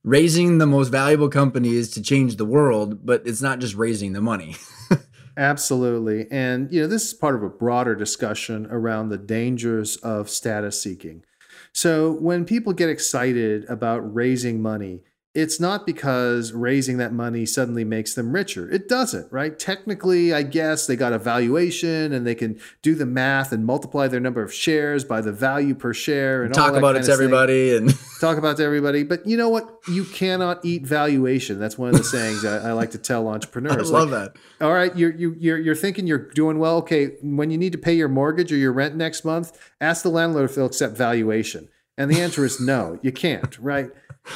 raising 0.05 0.59
the 0.59 0.67
most 0.67 0.89
valuable 0.89 1.29
companies 1.29 1.91
to 1.91 2.01
change 2.01 2.37
the 2.37 2.45
world 2.45 3.05
but 3.05 3.21
it's 3.27 3.43
not 3.43 3.59
just 3.59 3.75
raising 3.75 4.13
the 4.13 4.23
money. 4.23 4.57
Absolutely. 5.37 6.27
And 6.31 6.73
you 6.73 6.81
know 6.81 6.87
this 6.87 7.07
is 7.07 7.15
part 7.15 7.35
of 7.35 7.43
a 7.43 7.49
broader 7.49 7.95
discussion 7.95 8.67
around 8.71 9.09
the 9.09 9.19
dangers 9.19 9.97
of 9.99 10.31
status 10.31 10.81
seeking. 10.81 11.25
So 11.73 12.13
when 12.13 12.45
people 12.45 12.73
get 12.73 12.89
excited 12.89 13.65
about 13.69 14.15
raising 14.15 14.63
money 14.63 15.03
it's 15.35 15.61
not 15.61 15.87
because 15.87 16.53
raising 16.53 16.97
that 16.97 17.13
money 17.13 17.45
suddenly 17.45 17.85
makes 17.85 18.15
them 18.15 18.33
richer. 18.33 18.69
It 18.71 18.89
doesn't, 18.89 19.31
right? 19.31 19.57
Technically, 19.59 20.33
I 20.33 20.43
guess 20.43 20.87
they 20.87 20.97
got 20.97 21.13
a 21.13 21.19
valuation 21.19 22.13
and 22.13 22.27
they 22.27 22.35
can 22.35 22.59
do 22.83 22.95
the 22.95 23.05
math 23.07 23.53
and 23.53 23.65
multiply 23.65 24.09
their 24.09 24.21
number 24.21 24.43
of 24.43 24.53
shares 24.53 25.05
by 25.05 25.21
the 25.21 25.31
value 25.31 25.75
per 25.75 25.93
share 25.93 26.43
and 26.43 26.53
talk 26.55 26.75
about 26.75 26.97
it 26.97 27.05
to 27.05 27.13
everybody 27.13 27.77
and 27.77 27.95
talk 28.21 28.39
about 28.39 28.57
to 28.57 28.65
everybody. 28.65 29.05
But 29.05 29.27
you 29.27 29.37
know 29.37 29.51
what? 29.51 29.79
You 29.87 30.05
cannot 30.05 30.65
eat 30.65 30.87
valuation. 30.87 31.61
That's 31.61 31.77
one 31.77 31.91
of 31.91 31.99
the 31.99 32.05
sayings 32.05 32.45
I, 32.45 32.71
I, 32.71 32.73
like 32.73 32.91
to 32.93 32.99
tell 32.99 33.29
entrepreneurs. 33.29 33.91
I 33.91 33.95
love 33.99 34.11
like, 34.11 34.35
that. 34.35 34.41
All 34.65 34.73
right, 34.73 34.97
you're 34.97 35.15
you, 35.15 35.37
you're 35.39 35.59
you're 35.59 35.75
thinking 35.77 36.07
you're 36.07 36.31
doing 36.31 36.59
well. 36.59 36.77
Okay, 36.79 37.17
when 37.23 37.51
you 37.51 37.59
need 37.59 37.73
to 37.73 37.79
pay 37.79 37.95
your 37.95 38.09
mortgage 38.09 38.51
or 38.51 38.57
your 38.57 38.73
rent 38.73 38.97
next 38.97 39.25
month, 39.25 39.57
ask 39.81 40.03
the 40.03 40.11
landlord 40.11 40.47
if 40.47 40.55
they'll 40.55 40.67
accept 40.67 40.97
valuation. 40.97 41.69
And 41.99 42.11
the 42.11 42.21
answer 42.21 42.45
is 42.45 42.61
no, 42.61 42.99
you 43.03 43.11
can't, 43.11 43.59
right? 43.59 43.91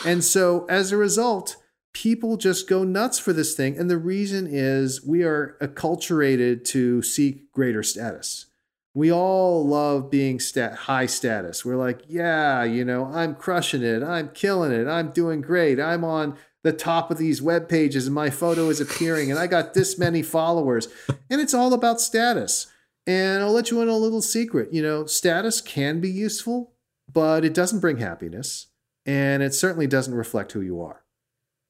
And 0.04 0.22
so 0.24 0.66
as 0.68 0.92
a 0.92 0.96
result, 0.96 1.56
people 1.92 2.36
just 2.36 2.68
go 2.68 2.84
nuts 2.84 3.18
for 3.18 3.32
this 3.32 3.54
thing. 3.54 3.76
And 3.78 3.90
the 3.90 3.98
reason 3.98 4.46
is 4.50 5.04
we 5.04 5.22
are 5.22 5.56
acculturated 5.60 6.64
to 6.66 7.02
seek 7.02 7.52
greater 7.52 7.82
status. 7.82 8.46
We 8.94 9.10
all 9.10 9.66
love 9.66 10.10
being 10.10 10.38
stat- 10.38 10.74
high 10.74 11.06
status. 11.06 11.64
We're 11.64 11.76
like, 11.76 12.02
yeah, 12.08 12.62
you 12.64 12.84
know, 12.84 13.06
I'm 13.06 13.34
crushing 13.34 13.82
it. 13.82 14.02
I'm 14.02 14.28
killing 14.30 14.72
it. 14.72 14.86
I'm 14.86 15.12
doing 15.12 15.40
great. 15.40 15.80
I'm 15.80 16.04
on 16.04 16.36
the 16.62 16.72
top 16.72 17.10
of 17.10 17.18
these 17.18 17.42
web 17.42 17.68
pages 17.68 18.06
and 18.06 18.14
my 18.14 18.30
photo 18.30 18.68
is 18.68 18.80
appearing 18.80 19.30
and 19.30 19.38
I 19.38 19.46
got 19.46 19.74
this 19.74 19.98
many 19.98 20.22
followers. 20.22 20.88
And 21.30 21.40
it's 21.40 21.54
all 21.54 21.72
about 21.72 22.00
status. 22.00 22.66
And 23.06 23.42
I'll 23.42 23.52
let 23.52 23.70
you 23.70 23.80
in 23.80 23.88
a 23.88 23.96
little 23.96 24.22
secret. 24.22 24.72
You 24.72 24.82
know, 24.82 25.06
status 25.06 25.60
can 25.60 26.00
be 26.00 26.10
useful, 26.10 26.72
but 27.12 27.44
it 27.44 27.54
doesn't 27.54 27.80
bring 27.80 27.96
happiness. 27.96 28.68
And 29.04 29.42
it 29.42 29.54
certainly 29.54 29.86
doesn't 29.86 30.14
reflect 30.14 30.52
who 30.52 30.60
you 30.60 30.80
are. 30.80 31.02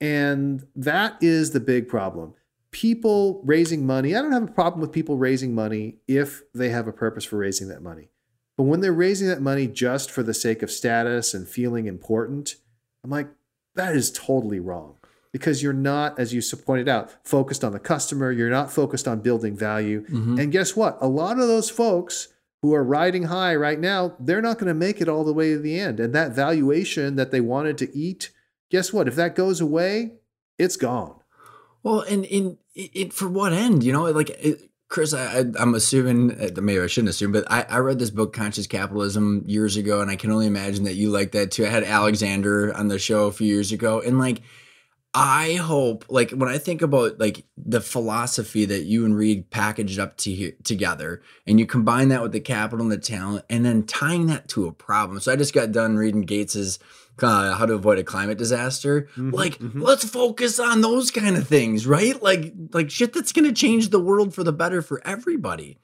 And 0.01 0.66
that 0.74 1.16
is 1.20 1.53
the 1.53 1.61
big 1.61 1.89
problem. 1.89 2.35
People 2.70 3.41
raising 3.45 3.87
money, 3.87 4.16
I 4.16 4.22
don't 4.22 4.33
have 4.33 4.43
a 4.43 4.53
problem 4.53 4.80
with 4.80 4.93
people 4.93 5.16
raising 5.16 5.55
money 5.55 5.99
if 6.09 6.43
they 6.55 6.70
have 6.70 6.89
a 6.89 6.93
purpose 6.93 7.24
for 7.24 7.37
raising 7.37 7.68
that 7.68 7.83
money. 7.83 8.09
But 8.57 8.64
when 8.64 8.80
they're 8.80 8.93
raising 8.93 9.28
that 9.28 9.41
money 9.41 9.66
just 9.66 10.11
for 10.11 10.22
the 10.22 10.35
sake 10.35 10.62
of 10.62 10.70
status 10.70 11.35
and 11.35 11.49
feeling 11.49 11.87
important, 11.87 12.57
I'm 13.05 13.11
like, 13.11 13.28
that 13.74 13.95
is 13.95 14.11
totally 14.11 14.61
wrong 14.61 14.97
because 15.33 15.62
you're 15.62 15.72
not, 15.72 16.18
as 16.18 16.35
you 16.35 16.43
pointed 16.57 16.89
out, 16.89 17.14
focused 17.26 17.64
on 17.64 17.72
the 17.72 17.78
customer. 17.78 18.30
You're 18.30 18.51
not 18.51 18.70
focused 18.70 19.09
on 19.09 19.20
building 19.20 19.57
value. 19.57 20.03
Mm-hmm. 20.03 20.39
And 20.39 20.53
guess 20.53 20.76
what? 20.76 20.99
A 21.01 21.09
lot 21.09 21.39
of 21.39 21.49
those 21.49 21.70
folks 21.70 22.28
who 22.63 22.73
are 22.73 22.85
riding 22.85 23.25
high 23.25 23.55
right 23.55 23.79
now, 23.79 24.17
they're 24.21 24.41
not 24.41 24.59
going 24.59 24.69
to 24.69 24.75
make 24.75 25.01
it 25.01 25.09
all 25.09 25.25
the 25.25 25.33
way 25.33 25.51
to 25.51 25.59
the 25.59 25.79
end. 25.79 25.99
And 25.99 26.15
that 26.15 26.33
valuation 26.33 27.17
that 27.17 27.33
they 27.33 27.41
wanted 27.41 27.77
to 27.79 27.97
eat, 27.97 28.31
guess 28.71 28.93
what? 28.93 29.09
If 29.09 29.17
that 29.17 29.35
goes 29.35 29.61
away, 29.61 30.15
it's 30.59 30.77
gone. 30.77 31.17
Well, 31.83 32.01
and 32.01 32.25
in 32.25 32.59
it 32.75 33.13
for 33.13 33.29
what 33.29 33.53
end? 33.53 33.83
You 33.83 33.93
know, 33.93 34.05
like 34.05 34.31
it, 34.31 34.71
Chris, 34.89 35.13
I, 35.13 35.45
am 35.59 35.75
assuming 35.75 36.33
uh, 36.33 36.61
maybe 36.61 36.81
I 36.81 36.87
shouldn't 36.87 37.11
assume, 37.11 37.33
but 37.33 37.51
I, 37.51 37.63
I, 37.63 37.79
read 37.79 37.99
this 37.99 38.11
book, 38.11 38.35
Conscious 38.35 38.67
Capitalism, 38.67 39.43
years 39.47 39.77
ago, 39.77 40.01
and 40.01 40.11
I 40.11 40.17
can 40.17 40.31
only 40.31 40.47
imagine 40.47 40.85
that 40.85 40.95
you 40.95 41.11
like 41.11 41.33
that 41.33 41.51
too. 41.51 41.65
I 41.65 41.71
had 41.71 41.83
Alexander 41.83 42.75
on 42.77 42.89
the 42.89 42.99
show 42.99 43.27
a 43.27 43.33
few 43.33 43.47
years 43.47 43.73
ago, 43.73 44.01
and 44.01 44.19
like, 44.19 44.43
I 45.15 45.55
hope, 45.55 46.07
like, 46.09 46.31
when 46.31 46.49
I 46.49 46.57
think 46.57 46.81
about 46.81 47.21
like 47.21 47.45
the 47.57 47.83
philosophy 47.83 48.65
that 48.65 48.85
you 48.85 49.05
and 49.05 49.15
Reid 49.15 49.51
packaged 49.51 49.99
up 49.99 50.17
to, 50.19 50.53
together, 50.65 51.21
and 51.47 51.61
you 51.61 51.67
combine 51.67 52.09
that 52.09 52.23
with 52.23 52.33
the 52.33 52.41
capital 52.41 52.83
and 52.83 52.93
the 52.93 52.97
talent, 52.97 53.45
and 53.51 53.65
then 53.65 53.85
tying 53.85 54.27
that 54.29 54.49
to 54.49 54.67
a 54.67 54.73
problem. 54.73 55.21
So 55.21 55.31
I 55.31 55.37
just 55.37 55.53
got 55.53 55.71
done 55.71 55.97
reading 55.97 56.23
Gates's 56.23 56.79
uh, 57.21 57.55
how 57.55 57.67
to 57.67 57.75
avoid 57.75 57.99
a 57.99 58.05
climate 58.05 58.39
disaster. 58.39 59.03
Mm-hmm, 59.03 59.31
like, 59.31 59.59
mm-hmm. 59.59 59.83
let's 59.83 60.09
focus 60.09 60.59
on 60.59 60.81
those 60.81 61.11
kind 61.11 61.37
of 61.37 61.47
things, 61.47 61.87
right? 61.87 62.21
Like, 62.23 62.55
like 62.73 62.91
shit 62.91 63.13
that's 63.13 63.33
going 63.33 63.45
to 63.45 63.53
change 63.53 63.91
the 63.91 64.01
world 64.01 64.35
for 64.35 64.43
the 64.43 64.53
better 64.53 64.81
for 64.81 65.07
everybody. 65.07 65.79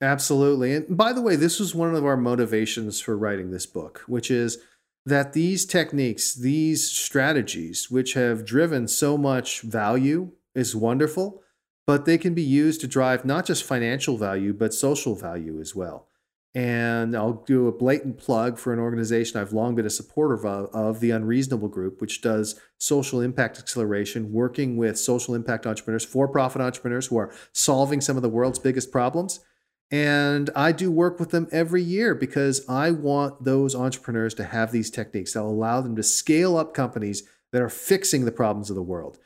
Absolutely. 0.00 0.74
And 0.74 0.96
by 0.96 1.12
the 1.12 1.20
way, 1.20 1.36
this 1.36 1.60
was 1.60 1.74
one 1.74 1.94
of 1.94 2.04
our 2.04 2.16
motivations 2.16 3.00
for 3.00 3.16
writing 3.16 3.50
this 3.50 3.66
book, 3.66 4.02
which 4.06 4.30
is 4.30 4.58
that 5.04 5.32
these 5.32 5.66
techniques, 5.66 6.34
these 6.34 6.90
strategies, 6.90 7.90
which 7.90 8.14
have 8.14 8.44
driven 8.44 8.86
so 8.86 9.18
much 9.18 9.62
value, 9.62 10.32
is 10.54 10.76
wonderful, 10.76 11.42
but 11.86 12.04
they 12.04 12.18
can 12.18 12.34
be 12.34 12.42
used 12.42 12.80
to 12.80 12.86
drive 12.86 13.24
not 13.24 13.46
just 13.46 13.64
financial 13.64 14.16
value, 14.16 14.52
but 14.52 14.72
social 14.72 15.14
value 15.14 15.60
as 15.60 15.74
well. 15.74 16.08
And 16.54 17.16
I'll 17.16 17.44
do 17.46 17.66
a 17.66 17.72
blatant 17.72 18.18
plug 18.18 18.58
for 18.58 18.74
an 18.74 18.78
organization 18.78 19.40
I've 19.40 19.54
long 19.54 19.74
been 19.74 19.86
a 19.86 19.90
supporter 19.90 20.34
of, 20.34 20.44
of, 20.44 21.00
the 21.00 21.10
Unreasonable 21.10 21.68
Group, 21.68 22.02
which 22.02 22.20
does 22.20 22.60
social 22.76 23.22
impact 23.22 23.58
acceleration, 23.58 24.32
working 24.32 24.76
with 24.76 24.98
social 24.98 25.34
impact 25.34 25.66
entrepreneurs, 25.66 26.04
for 26.04 26.28
profit 26.28 26.60
entrepreneurs 26.60 27.06
who 27.06 27.16
are 27.16 27.32
solving 27.54 28.02
some 28.02 28.16
of 28.16 28.22
the 28.22 28.28
world's 28.28 28.58
biggest 28.58 28.92
problems. 28.92 29.40
And 29.92 30.50
I 30.56 30.72
do 30.72 30.90
work 30.90 31.20
with 31.20 31.30
them 31.30 31.46
every 31.52 31.82
year 31.82 32.14
because 32.14 32.66
I 32.68 32.90
want 32.90 33.44
those 33.44 33.74
entrepreneurs 33.74 34.34
to 34.34 34.44
have 34.44 34.72
these 34.72 34.90
techniques 34.90 35.34
that 35.34 35.42
allow 35.42 35.82
them 35.82 35.94
to 35.96 36.02
scale 36.02 36.56
up 36.56 36.74
companies 36.74 37.22
that 37.52 37.62
are 37.62 37.68
fixing 37.68 38.24
the 38.24 38.32
problems 38.32 38.70
of 38.70 38.76
the 38.76 38.82
world. 38.82 39.18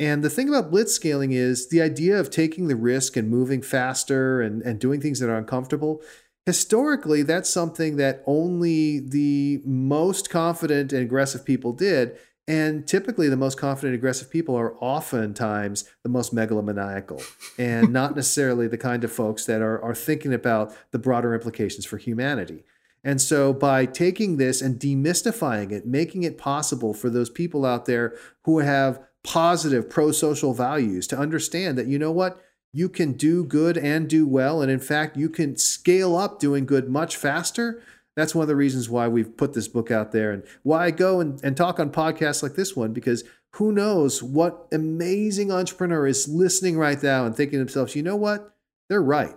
And 0.00 0.24
the 0.24 0.30
thing 0.30 0.48
about 0.48 0.70
blitz 0.70 0.94
scaling 0.94 1.32
is 1.32 1.68
the 1.68 1.82
idea 1.82 2.18
of 2.18 2.30
taking 2.30 2.66
the 2.68 2.74
risk 2.74 3.16
and 3.16 3.28
moving 3.28 3.62
faster 3.62 4.40
and, 4.40 4.62
and 4.62 4.80
doing 4.80 5.00
things 5.00 5.20
that 5.20 5.28
are 5.28 5.36
uncomfortable 5.36 6.02
historically, 6.46 7.22
that's 7.22 7.50
something 7.50 7.96
that 7.96 8.22
only 8.26 9.00
the 9.00 9.62
most 9.64 10.30
confident 10.30 10.92
and 10.92 11.02
aggressive 11.02 11.44
people 11.44 11.72
did. 11.72 12.18
And 12.46 12.86
typically, 12.86 13.28
the 13.28 13.36
most 13.36 13.58
confident, 13.58 13.94
aggressive 13.94 14.30
people 14.30 14.54
are 14.54 14.74
oftentimes 14.80 15.84
the 16.02 16.10
most 16.10 16.34
megalomaniacal 16.34 17.24
and 17.58 17.92
not 17.92 18.14
necessarily 18.16 18.68
the 18.68 18.76
kind 18.76 19.02
of 19.02 19.10
folks 19.10 19.46
that 19.46 19.62
are, 19.62 19.82
are 19.82 19.94
thinking 19.94 20.34
about 20.34 20.76
the 20.90 20.98
broader 20.98 21.34
implications 21.34 21.86
for 21.86 21.96
humanity. 21.96 22.64
And 23.02 23.20
so, 23.20 23.52
by 23.52 23.86
taking 23.86 24.36
this 24.36 24.60
and 24.60 24.78
demystifying 24.78 25.72
it, 25.72 25.86
making 25.86 26.22
it 26.22 26.38
possible 26.38 26.92
for 26.92 27.08
those 27.08 27.30
people 27.30 27.64
out 27.64 27.86
there 27.86 28.14
who 28.42 28.58
have 28.58 29.00
positive 29.22 29.88
pro 29.88 30.12
social 30.12 30.52
values 30.52 31.06
to 31.08 31.18
understand 31.18 31.78
that, 31.78 31.86
you 31.86 31.98
know 31.98 32.12
what, 32.12 32.42
you 32.72 32.88
can 32.88 33.12
do 33.12 33.44
good 33.44 33.78
and 33.78 34.08
do 34.08 34.26
well. 34.26 34.60
And 34.60 34.70
in 34.70 34.80
fact, 34.80 35.16
you 35.16 35.28
can 35.28 35.56
scale 35.56 36.16
up 36.16 36.40
doing 36.40 36.66
good 36.66 36.88
much 36.88 37.16
faster. 37.16 37.82
That's 38.16 38.34
one 38.34 38.42
of 38.42 38.48
the 38.48 38.56
reasons 38.56 38.88
why 38.88 39.08
we've 39.08 39.36
put 39.36 39.54
this 39.54 39.68
book 39.68 39.90
out 39.90 40.12
there 40.12 40.30
and 40.30 40.44
why 40.62 40.86
I 40.86 40.90
go 40.90 41.20
and, 41.20 41.42
and 41.42 41.56
talk 41.56 41.80
on 41.80 41.90
podcasts 41.90 42.42
like 42.42 42.54
this 42.54 42.76
one, 42.76 42.92
because 42.92 43.24
who 43.54 43.72
knows 43.72 44.22
what 44.22 44.66
amazing 44.72 45.50
entrepreneur 45.50 46.06
is 46.06 46.28
listening 46.28 46.78
right 46.78 47.02
now 47.02 47.26
and 47.26 47.36
thinking 47.36 47.58
to 47.58 47.64
themselves, 47.64 47.96
you 47.96 48.02
know 48.02 48.16
what? 48.16 48.54
They're 48.88 49.02
right. 49.02 49.36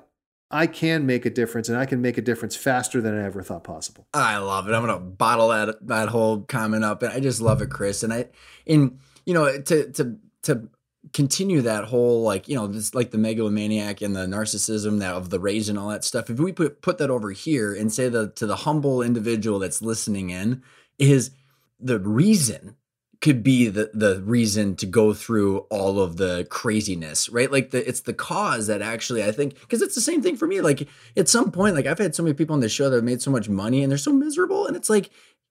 I 0.49 0.67
can 0.67 1.05
make 1.05 1.25
a 1.25 1.29
difference 1.29 1.67
and 1.67 1.77
I 1.77 1.85
can 1.85 2.01
make 2.01 2.17
a 2.17 2.21
difference 2.21 2.55
faster 2.55 3.01
than 3.01 3.19
I 3.19 3.25
ever 3.25 3.43
thought 3.43 3.63
possible. 3.63 4.07
I 4.13 4.37
love 4.37 4.67
it. 4.67 4.73
I'm 4.73 4.85
gonna 4.85 4.99
bottle 4.99 5.49
that 5.49 5.85
that 5.87 6.09
whole 6.09 6.41
comment 6.41 6.85
up. 6.85 7.03
And 7.03 7.11
I 7.11 7.19
just 7.19 7.41
love 7.41 7.61
it, 7.61 7.69
Chris. 7.69 8.01
And 8.03 8.13
I 8.13 8.27
in 8.65 8.99
you 9.25 9.33
know, 9.33 9.59
to 9.61 9.91
to 9.91 10.17
to 10.43 10.69
continue 11.13 11.61
that 11.61 11.85
whole 11.85 12.21
like 12.21 12.47
you 12.47 12.55
know 12.55 12.67
this 12.67 12.93
like 12.95 13.11
the 13.11 13.17
megalomaniac 13.17 14.01
and 14.01 14.15
the 14.15 14.25
narcissism 14.25 14.99
that 14.99 15.13
of 15.13 15.29
the 15.29 15.39
rage 15.39 15.69
and 15.69 15.77
all 15.77 15.89
that 15.89 16.03
stuff 16.03 16.29
if 16.29 16.39
we 16.39 16.51
put 16.51 16.81
put 16.81 16.97
that 16.97 17.09
over 17.09 17.31
here 17.31 17.73
and 17.73 17.93
say 17.93 18.09
that 18.09 18.35
to 18.35 18.45
the 18.45 18.57
humble 18.57 19.01
individual 19.01 19.59
that's 19.59 19.81
listening 19.81 20.29
in 20.29 20.61
is 20.97 21.31
the 21.79 21.99
reason 21.99 22.75
could 23.19 23.41
be 23.41 23.67
the 23.67 23.89
the 23.93 24.21
reason 24.21 24.75
to 24.75 24.85
go 24.85 25.13
through 25.13 25.59
all 25.71 25.99
of 25.99 26.17
the 26.17 26.45
craziness 26.49 27.29
right? 27.29 27.51
Like 27.51 27.71
the 27.71 27.87
it's 27.87 28.01
the 28.01 28.13
cause 28.13 28.67
that 28.67 28.81
actually 28.81 29.23
i 29.23 29.31
think 29.31 29.59
because 29.59 29.81
it's 29.81 29.95
the 29.95 30.01
same 30.01 30.21
thing 30.21 30.37
for 30.37 30.47
me. 30.47 30.61
Like 30.61 30.87
at 31.15 31.27
some 31.27 31.51
point 31.51 31.75
like 31.75 31.87
i've 31.87 31.97
had 31.97 32.13
so 32.13 32.23
many 32.23 32.35
people 32.35 32.53
on 32.53 32.59
the 32.59 32.69
show 32.69 32.89
that 32.89 32.95
have 32.95 33.03
made 33.03 33.21
so 33.21 33.31
much 33.31 33.49
money 33.49 33.81
and 33.81 33.91
they're 33.91 33.97
so 33.97 34.13
miserable 34.13 34.67
and 34.67 34.75
it's 34.75 34.89
like 34.89 35.09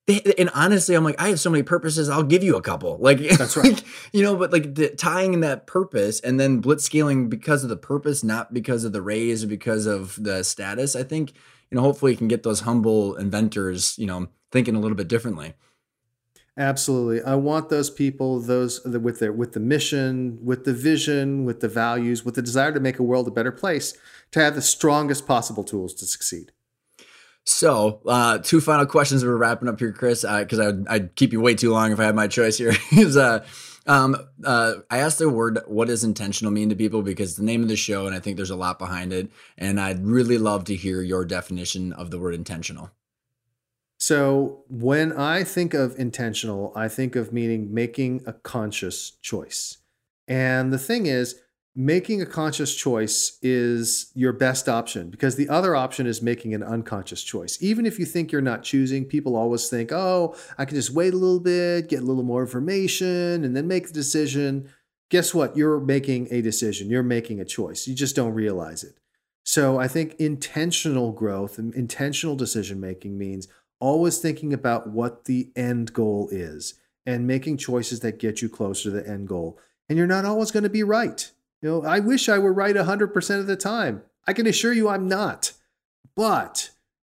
and 0.09 0.51
honestly, 0.55 0.95
I'm 0.95 1.05
like, 1.05 1.21
I 1.21 1.29
have 1.29 1.41
so 1.41 1.51
many 1.51 1.63
purposes. 1.63 2.09
I'll 2.09 2.23
give 2.23 2.45
you 2.45 2.57
a 2.57 2.63
couple. 2.63 2.97
Like 2.99 3.19
that's 3.37 3.57
right. 3.57 3.83
you 4.13 4.23
know, 4.23 4.37
but 4.37 4.53
like 4.53 4.75
the, 4.75 4.91
tying 4.91 5.35
in 5.35 5.41
that 5.41 5.67
purpose 5.67 6.21
and 6.21 6.39
then 6.39 6.61
blitz 6.61 6.85
scaling 6.85 7.29
because 7.29 7.63
of 7.63 7.71
the 7.71 7.77
purpose, 7.77 8.23
not 8.23 8.55
because 8.55 8.85
of 8.85 8.93
the 8.93 9.03
raise 9.03 9.45
or 9.45 9.49
because 9.49 9.87
of 9.87 10.23
the 10.23 10.45
status. 10.45 10.95
I 10.95 11.03
think 11.03 11.33
you 11.71 11.77
know, 11.77 11.83
hopefully, 11.83 12.13
you 12.13 12.19
can 12.19 12.29
get 12.29 12.43
those 12.43 12.61
humble 12.61 13.17
inventors, 13.17 13.99
you 13.99 14.07
know, 14.07 14.29
thinking 14.53 14.77
a 14.77 14.81
little 14.81 14.97
bit 14.97 15.09
differently. 15.09 15.55
Absolutely, 16.59 17.23
I 17.23 17.35
want 17.35 17.69
those 17.69 17.91
people, 17.91 18.41
those 18.41 18.83
with 18.85 19.19
their 19.19 19.33
with 19.33 19.53
the 19.53 19.61
mission, 19.61 20.39
with 20.43 20.65
the 20.65 20.73
vision, 20.73 21.45
with 21.45 21.61
the 21.61 21.69
values, 21.69 22.25
with 22.25 22.35
the 22.35 22.43
desire 22.43 22.73
to 22.73 22.81
make 22.81 22.99
a 22.99 23.03
world 23.03 23.29
a 23.29 23.31
better 23.31 23.53
place, 23.53 23.95
to 24.31 24.41
have 24.41 24.55
the 24.55 24.63
strongest 24.63 25.27
possible 25.27 25.65
tools 25.65 25.93
to 25.95 26.07
succeed. 26.07 26.53
So, 27.49 28.01
uh, 28.07 28.39
two 28.39 28.61
final 28.61 28.87
questions. 28.87 29.25
We're 29.25 29.37
wrapping 29.37 29.69
up 29.69 29.79
here, 29.79 29.93
Chris, 29.93 30.23
because 30.23 30.59
uh, 30.59 30.69
I'd, 30.69 30.89
I'd, 30.89 31.15
keep 31.15 31.33
you 31.33 31.41
way 31.41 31.55
too 31.55 31.71
long 31.71 31.93
if 31.93 32.01
I 32.01 32.05
had 32.05 32.17
my 32.17 32.27
choice 32.27 32.59
here. 32.59 32.75
is 32.91 33.17
uh, 33.17 33.47
um, 33.87 34.17
uh, 34.45 34.75
I 34.91 34.99
asked 34.99 35.21
the 35.21 35.29
word 35.29 35.61
"What 35.69 35.87
does 35.87 36.03
intentional 36.03 36.53
mean 36.53 36.71
to 36.71 36.75
people?" 36.75 37.03
because 37.03 37.37
the 37.37 37.45
name 37.45 37.63
of 37.63 37.69
the 37.69 37.77
show, 37.77 38.07
and 38.07 38.17
I 38.17 38.19
think 38.19 38.37
there's 38.37 38.51
a 38.51 38.57
lot 38.57 38.81
behind 38.81 39.13
it. 39.13 39.31
And 39.57 39.81
I'd 39.81 40.05
really 40.05 40.39
love 40.39 40.65
to 40.65 40.75
hear 40.75 41.03
your 41.03 41.25
definition 41.25 41.93
of 41.93 42.11
the 42.11 42.19
word 42.19 42.35
intentional. 42.35 42.91
So, 43.97 44.65
when 44.69 45.13
I 45.13 45.45
think 45.45 45.73
of 45.73 45.97
intentional, 45.97 46.73
I 46.75 46.89
think 46.89 47.15
of 47.15 47.33
meaning 47.33 47.73
making 47.73 48.25
a 48.27 48.33
conscious 48.33 49.13
choice. 49.23 49.79
And 50.27 50.73
the 50.73 50.79
thing 50.79 51.07
is, 51.07 51.41
making 51.79 52.22
a 52.22 52.27
conscious 52.27 52.74
choice 52.74 53.39
is 53.43 54.11
your 54.14 54.33
best 54.33 54.66
option 54.66 55.11
because 55.11 55.37
the 55.37 55.49
other 55.51 55.77
option 55.77 56.07
is 56.07 56.22
making 56.22 56.55
an 56.55 56.62
unconscious 56.62 57.22
choice. 57.22 57.59
Even 57.61 57.85
if 57.85 57.99
you 57.99 58.07
think 58.07 58.33
you're 58.33 58.41
not 58.41 58.62
choosing, 58.62 59.05
people 59.05 59.37
always 59.37 59.68
think, 59.68 59.93
oh, 59.93 60.35
I 60.57 60.64
can 60.64 60.74
just 60.74 60.91
wait 60.91 61.12
a 61.12 61.18
little 61.18 61.39
bit, 61.39 61.91
get 61.91 62.01
a 62.01 62.07
little 62.07 62.22
more 62.22 62.41
information, 62.41 63.45
and 63.45 63.55
then 63.55 63.68
make 63.68 63.89
the 63.89 63.93
decision. 63.93 64.70
Guess 65.11 65.35
what? 65.35 65.55
You're 65.55 65.79
making 65.79 66.29
a 66.31 66.41
decision, 66.41 66.89
you're 66.89 67.03
making 67.03 67.41
a 67.41 67.45
choice. 67.45 67.87
You 67.87 67.95
just 67.95 68.16
don't 68.16 68.33
realize 68.33 68.83
it. 68.83 68.97
So 69.45 69.79
I 69.79 69.87
think 69.87 70.14
intentional 70.14 71.12
growth 71.12 71.59
and 71.59 71.74
intentional 71.74 72.37
decision 72.37 72.81
making 72.81 73.18
means 73.18 73.49
always 73.81 74.18
thinking 74.18 74.55
about 74.55 74.89
what 74.89 75.27
the 75.27 75.51
end 75.55 75.93
goal 75.93 76.29
is 76.33 76.74
and 77.05 77.27
making 77.27 77.59
choices 77.59 78.01
that 78.01 78.18
get 78.18 78.41
you 78.41 78.49
closer 78.49 78.85
to 78.85 78.91
the 78.91 79.07
end 79.07 79.29
goal. 79.29 79.59
And 79.89 79.99
you're 79.99 80.07
not 80.07 80.24
always 80.24 80.51
going 80.51 80.64
to 80.64 80.70
be 80.70 80.83
right 80.83 81.31
you 81.63 81.69
know, 81.69 81.83
I 81.83 82.01
wish 82.01 82.29
I 82.29 82.39
were 82.39 82.53
right 82.53 82.75
100% 82.75 83.41
of 83.41 83.47
the 83.47 83.57
time. 83.57 84.03
I 84.27 84.33
can 84.33 84.47
assure 84.47 84.73
you 84.73 84.89
I'm 84.89 85.09
not. 85.09 85.53
But 86.15 86.71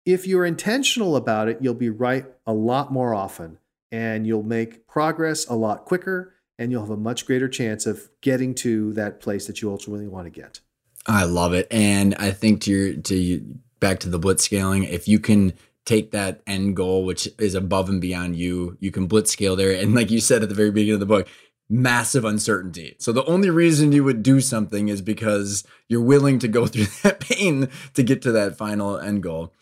if 0.06 0.28
you're 0.28 0.46
intentional 0.46 1.16
about 1.16 1.48
it, 1.48 1.60
you'll 1.62 1.74
be 1.74 1.90
right 1.90 2.26
a 2.46 2.54
lot 2.54 2.92
more 2.92 3.14
often 3.14 3.58
and 3.92 4.26
you'll 4.26 4.44
make 4.44 4.88
progress 4.88 5.48
a 5.48 5.56
lot 5.56 5.86
quicker 5.86 6.34
and 6.58 6.72
you'll 6.72 6.82
have 6.82 6.92
a 6.92 6.98
much 6.98 7.26
greater 7.26 7.48
chance 7.48 7.86
of 7.86 8.10
getting 8.22 8.54
to 8.56 8.94
that 8.94 9.20
place 9.20 9.48
that 9.48 9.62
you 9.62 9.70
ultimately 9.72 10.08
want 10.08 10.26
to 10.26 10.32
get. 10.32 10.60
I 11.08 11.24
love 11.24 11.54
it. 11.54 11.68
And 11.72 12.16
I 12.16 12.32
think 12.32 12.62
to 12.62 12.72
your 12.72 12.94
to 12.94 13.16
you, 13.16 13.60
back 13.80 14.00
to 14.02 14.10
the 14.10 14.20
blitz 14.20 14.44
scaling, 14.44 14.84
if 14.84 15.08
you 15.08 15.20
can 15.20 15.54
take 15.86 16.12
that 16.12 16.42
end 16.46 16.76
goal, 16.76 17.04
which 17.04 17.28
is 17.40 17.56
above 17.56 17.90
and 17.90 18.00
beyond 18.00 18.36
you, 18.36 18.78
you 18.80 18.92
can 18.92 19.08
blitz 19.08 19.32
scale 19.32 19.56
there. 19.56 19.72
And 19.72 19.96
like 19.96 20.12
you 20.12 20.20
said 20.20 20.44
at 20.44 20.50
the 20.50 20.56
very 20.56 20.72
beginning 20.72 20.94
of 20.94 21.00
the 21.00 21.06
book, 21.08 21.28
massive 21.72 22.26
uncertainty. 22.26 22.96
So 23.00 23.14
the 23.14 23.24
only 23.26 23.50
reason 23.50 23.94
you 23.94 24.04
would 24.04 24.22
do 24.22 24.42
something 24.42 24.90
is 24.90 25.02
because 25.02 25.64
you're 25.88 26.02
willing 26.02 26.38
to 26.40 26.48
go 26.48 26.68
through 26.68 26.88
that 27.04 27.22
pain 27.22 27.70
to 27.94 28.04
get 28.04 28.22
to 28.24 28.32
that 28.34 28.58
final 28.58 28.98
end 29.00 29.24
goal. 29.24 29.54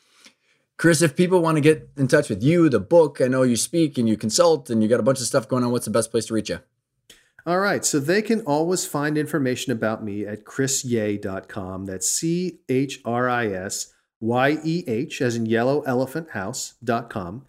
Chris, 0.77 1.01
if 1.01 1.15
people 1.15 1.41
want 1.41 1.57
to 1.57 1.61
get 1.61 1.89
in 1.97 2.07
touch 2.07 2.29
with 2.29 2.41
you, 2.41 2.69
the 2.69 2.79
book, 2.79 3.19
I 3.21 3.27
know 3.27 3.43
you 3.43 3.57
speak 3.57 3.97
and 3.97 4.07
you 4.07 4.15
consult 4.17 4.69
and 4.69 4.81
you 4.81 4.87
got 4.87 5.01
a 5.01 5.03
bunch 5.03 5.19
of 5.19 5.25
stuff 5.27 5.47
going 5.47 5.63
on. 5.63 5.71
What's 5.71 5.85
the 5.85 5.91
best 5.91 6.09
place 6.09 6.25
to 6.27 6.33
reach 6.33 6.49
you? 6.49 6.59
All 7.45 7.59
right. 7.59 7.83
So 7.85 7.99
they 7.99 8.21
can 8.21 8.41
always 8.41 8.85
find 8.85 9.17
information 9.17 9.71
about 9.73 10.03
me 10.03 10.25
at 10.25 10.45
chrisyeh.com. 10.45 11.85
That's 11.85 12.09
C 12.09 12.59
H 12.69 13.01
R 13.03 13.29
I 13.29 13.47
S 13.47 13.93
Y 14.21 14.57
E 14.63 14.83
H, 14.87 15.21
as 15.21 15.35
in 15.35 15.45
yellow 15.45 15.81
elephant 15.81 16.29
house.com. 16.31 17.45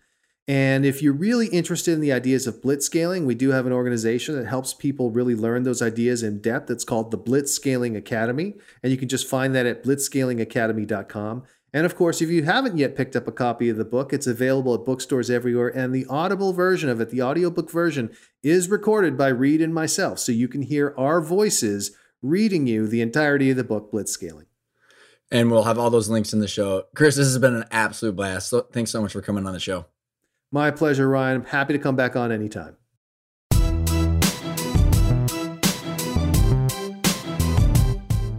And 0.51 0.85
if 0.85 1.01
you're 1.01 1.13
really 1.13 1.47
interested 1.47 1.93
in 1.93 2.01
the 2.01 2.13
ideas 2.13 2.49
of 2.49 2.61
blitzscaling, 2.61 3.25
we 3.25 3.37
do 3.37 3.53
have 3.53 3.67
an 3.67 3.73
organization 3.73 4.35
that 4.35 4.49
helps 4.49 4.75
people 4.75 5.13
really 5.13 5.37
learn 5.37 5.63
those 5.63 5.81
ideas 5.81 6.25
in 6.25 6.41
depth. 6.41 6.69
It's 6.73 6.83
called 6.83 7.13
the 7.13 7.19
Blitzscaling 7.19 7.97
Academy. 7.97 8.55
And 8.83 8.91
you 8.91 8.99
can 8.99 9.07
just 9.07 9.29
find 9.29 9.55
that 9.55 9.65
at 9.65 9.85
blitzscalingacademy.com. 9.85 11.45
And 11.73 11.87
of 11.87 11.95
course, 11.95 12.21
if 12.21 12.31
you 12.31 12.43
haven't 12.43 12.79
yet 12.79 12.97
picked 12.97 13.15
up 13.15 13.29
a 13.29 13.33
copy 13.33 13.69
of 13.69 13.77
the 13.77 13.85
book, 13.85 14.13
it's 14.13 14.27
available 14.27 14.75
at 14.75 14.85
bookstores 14.85 15.31
everywhere. 15.31 15.69
And 15.69 15.95
the 15.95 16.07
audible 16.07 16.53
version 16.53 16.89
of 16.89 17.01
it, 17.01 17.11
the 17.11 17.23
audiobook 17.23 17.71
version, 17.71 18.11
is 18.43 18.69
recorded 18.69 19.17
by 19.17 19.29
Reid 19.29 19.63
and 19.63 19.73
myself. 19.73 20.19
So 20.19 20.33
you 20.33 20.49
can 20.49 20.63
hear 20.63 20.97
our 20.99 21.21
voices 21.21 21.97
reading 22.23 22.67
you 22.67 22.89
the 22.89 23.03
entirety 23.03 23.51
of 23.51 23.57
the 23.57 23.63
book, 23.63 23.93
Blitzscaling. 23.93 24.47
And 25.31 25.49
we'll 25.49 25.63
have 25.63 25.79
all 25.79 25.91
those 25.91 26.09
links 26.09 26.33
in 26.33 26.41
the 26.41 26.49
show. 26.49 26.87
Chris, 26.97 27.15
this 27.15 27.29
has 27.29 27.39
been 27.39 27.55
an 27.55 27.67
absolute 27.71 28.17
blast. 28.17 28.49
So 28.49 28.63
thanks 28.63 28.91
so 28.91 29.01
much 29.01 29.13
for 29.13 29.23
coming 29.23 29.47
on 29.47 29.53
the 29.53 29.61
show. 29.61 29.87
My 30.53 30.73
pleasure, 30.73 31.09
Ryan. 31.09 31.37
I'm 31.37 31.45
happy 31.45 31.75
to 31.75 31.79
come 31.79 31.95
back 31.95 32.17
on 32.17 32.33
anytime. 32.33 32.77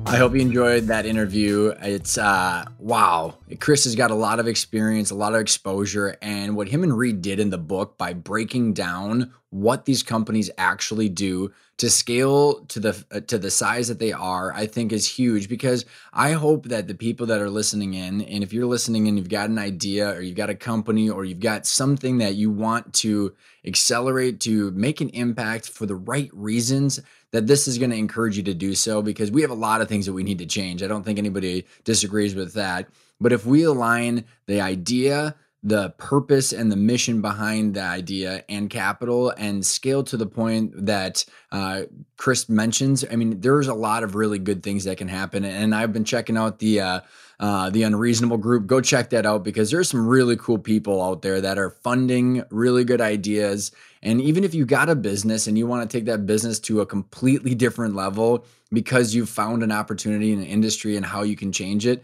I 0.06 0.18
hope 0.18 0.34
you 0.34 0.42
enjoyed 0.42 0.88
that 0.88 1.06
interview. 1.06 1.74
It's 1.82 2.18
uh 2.18 2.66
wow. 2.80 3.36
Chris 3.62 3.86
has 3.86 3.96
got 3.96 4.12
a 4.12 4.16
lot 4.16 4.42
of 4.42 4.48
experience, 4.48 5.10
a 5.10 5.16
lot 5.16 5.34
of 5.34 5.40
exposure, 5.40 6.18
and 6.22 6.58
what 6.58 6.68
him 6.68 6.84
and 6.84 6.98
Reid 6.98 7.22
did 7.22 7.40
in 7.40 7.50
the 7.50 7.58
book 7.58 7.98
by 7.98 8.12
breaking 8.12 8.74
down 8.74 9.32
what 9.52 9.86
these 9.86 10.04
companies 10.04 10.52
actually 10.58 11.08
do 11.08 11.54
to 11.82 11.90
scale 11.90 12.64
to 12.66 12.80
the 12.80 13.06
uh, 13.12 13.22
to 13.22 13.40
the 13.40 13.50
size 13.50 13.88
that 13.88 13.98
they 13.98 14.12
are 14.12 14.54
i 14.54 14.68
think 14.68 14.94
is 14.94 15.08
huge 15.08 15.50
because 15.50 15.84
i 16.14 16.34
hope 16.34 16.66
that 16.66 16.88
the 16.88 16.94
people 16.94 17.26
that 17.26 17.42
are 17.42 17.50
listening 17.50 17.96
in 17.96 18.22
and 18.22 18.44
if 18.44 18.54
you're 18.54 18.68
listening 18.68 19.08
and 19.08 19.18
you've 19.18 19.30
got 19.30 19.50
an 19.50 19.58
idea 19.58 20.12
or 20.12 20.22
you've 20.22 20.38
got 20.38 20.52
a 20.52 20.56
company 20.56 21.10
or 21.10 21.26
you've 21.26 21.40
got 21.40 21.66
something 21.66 22.20
that 22.20 22.36
you 22.36 22.52
want 22.52 22.94
to 22.94 23.34
accelerate 23.66 24.40
to 24.40 24.70
make 24.72 25.02
an 25.02 25.10
impact 25.10 25.70
for 25.70 25.88
the 25.88 25.96
right 25.96 26.30
reasons 26.34 27.00
that 27.32 27.48
this 27.48 27.68
is 27.68 27.80
going 27.80 27.90
to 27.90 27.98
encourage 27.98 28.38
you 28.38 28.44
to 28.44 28.54
do 28.54 28.76
so 28.76 29.02
because 29.02 29.32
we 29.32 29.42
have 29.42 29.50
a 29.50 29.56
lot 29.56 29.82
of 29.82 29.88
things 29.88 30.06
that 30.06 30.14
we 30.14 30.24
need 30.24 30.38
to 30.38 30.46
change. 30.46 30.84
I 30.84 30.88
don't 30.88 31.04
think 31.04 31.18
anybody 31.18 31.66
disagrees 31.84 32.36
with 32.36 32.54
that. 32.54 32.90
But 33.20 33.32
if 33.32 33.46
we 33.46 33.64
align 33.64 34.26
the 34.48 34.62
idea 34.62 35.36
the 35.64 35.92
purpose 35.92 36.54
and 36.54 36.72
the 36.72 36.76
mission 36.76 37.22
behind 37.22 37.76
the 37.76 37.82
idea 37.82 38.44
and 38.50 38.70
capital 38.70 39.30
and 39.38 39.64
scale 39.64 40.04
to 40.04 40.18
the 40.18 40.26
point 40.26 40.86
that 40.86 41.24
uh, 41.52 41.84
Chris 42.18 42.50
mentions. 42.50 43.06
I 43.10 43.16
mean, 43.16 43.42
there's 43.42 43.68
a 43.68 43.74
lot 43.74 44.04
of 44.04 44.16
really 44.16 44.40
good 44.40 44.64
things 44.64 44.86
that 44.86 44.98
can 44.98 45.08
happen, 45.08 45.46
and 45.46 45.76
I've 45.76 45.94
been 45.94 46.06
checking 46.06 46.38
out 46.38 46.60
the 46.60 46.82
uh, 46.82 47.00
uh, 47.40 47.70
the 47.72 47.84
Unreasonable 47.84 48.38
Group. 48.38 48.68
Go 48.68 48.82
check 48.82 49.10
that 49.12 49.26
out 49.26 49.44
because 49.44 49.72
there's 49.72 49.90
some 49.90 50.08
really 50.08 50.38
cool 50.38 50.60
people 50.60 51.02
out 51.02 51.24
there 51.24 51.42
that 51.42 51.58
are 51.58 51.72
funding 51.72 52.44
really 52.52 52.84
good 52.84 53.02
ideas. 53.02 53.72
And 54.04 54.22
even 54.22 54.44
if 54.44 54.54
you 54.54 54.66
got 54.66 54.90
a 54.90 54.96
business 54.96 55.48
and 55.48 55.58
you 55.58 55.66
want 55.66 55.90
to 55.90 55.98
take 55.98 56.06
that 56.06 56.28
business 56.28 56.60
to 56.62 56.82
a 56.82 56.86
completely 56.86 57.56
different 57.56 57.96
level 57.96 58.46
because 58.72 59.16
you've 59.16 59.30
found 59.30 59.64
an 59.64 59.72
opportunity 59.72 60.32
in 60.32 60.40
an 60.40 60.46
industry 60.46 60.96
and 60.96 61.06
how 61.06 61.24
you 61.24 61.36
can 61.36 61.52
change 61.52 61.86
it 61.86 62.04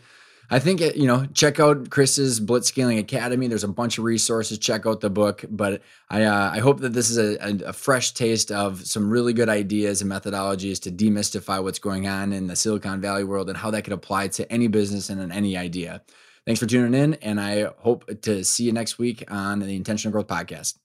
I 0.50 0.60
think 0.60 0.80
it, 0.80 0.96
you 0.96 1.08
know, 1.08 1.26
check 1.34 1.60
out 1.60 1.90
Chris's 1.90 2.40
Blitzscaling 2.40 3.00
Academy. 3.00 3.48
There's 3.48 3.66
a 3.66 3.68
bunch 3.68 3.98
of 3.98 4.06
resources. 4.06 4.58
Check 4.58 4.86
out 4.86 5.02
the 5.02 5.10
book. 5.10 5.44
But 5.50 5.82
I 6.10 6.24
uh, 6.24 6.52
I 6.54 6.60
hope 6.60 6.80
that 6.80 6.94
this 6.94 7.10
is 7.10 7.18
a, 7.18 7.38
a, 7.46 7.70
a, 7.70 7.74
fresh 7.74 8.14
taste 8.14 8.50
of 8.52 8.86
some 8.88 9.10
really 9.10 9.34
good 9.34 9.50
ideas 9.50 10.02
and 10.02 10.10
methodologies 10.10 10.82
to 10.84 10.92
demystify 10.92 11.62
what's 11.62 11.80
going 11.80 12.08
on 12.08 12.32
in 12.32 12.48
the 12.48 12.56
Silicon 12.56 13.02
Valley 13.02 13.26
world 13.26 13.50
and 13.50 13.58
how 13.58 13.72
that 13.72 13.84
could 13.84 13.94
apply 13.94 14.30
to 14.30 14.50
any 14.52 14.68
business 14.68 15.10
and 15.10 15.32
any 15.34 15.58
idea. 15.58 16.02
Thanks 16.46 16.62
for 16.62 16.66
tuning 16.66 16.94
in, 16.94 17.16
and 17.16 17.42
I 17.42 17.70
hope 17.80 18.22
to 18.22 18.46
see 18.46 18.64
you 18.64 18.72
next 18.72 18.98
week 18.98 19.26
on 19.30 19.60
the 19.60 19.76
Intentional 19.76 20.14
Growth 20.14 20.28
Podcast. 20.28 20.76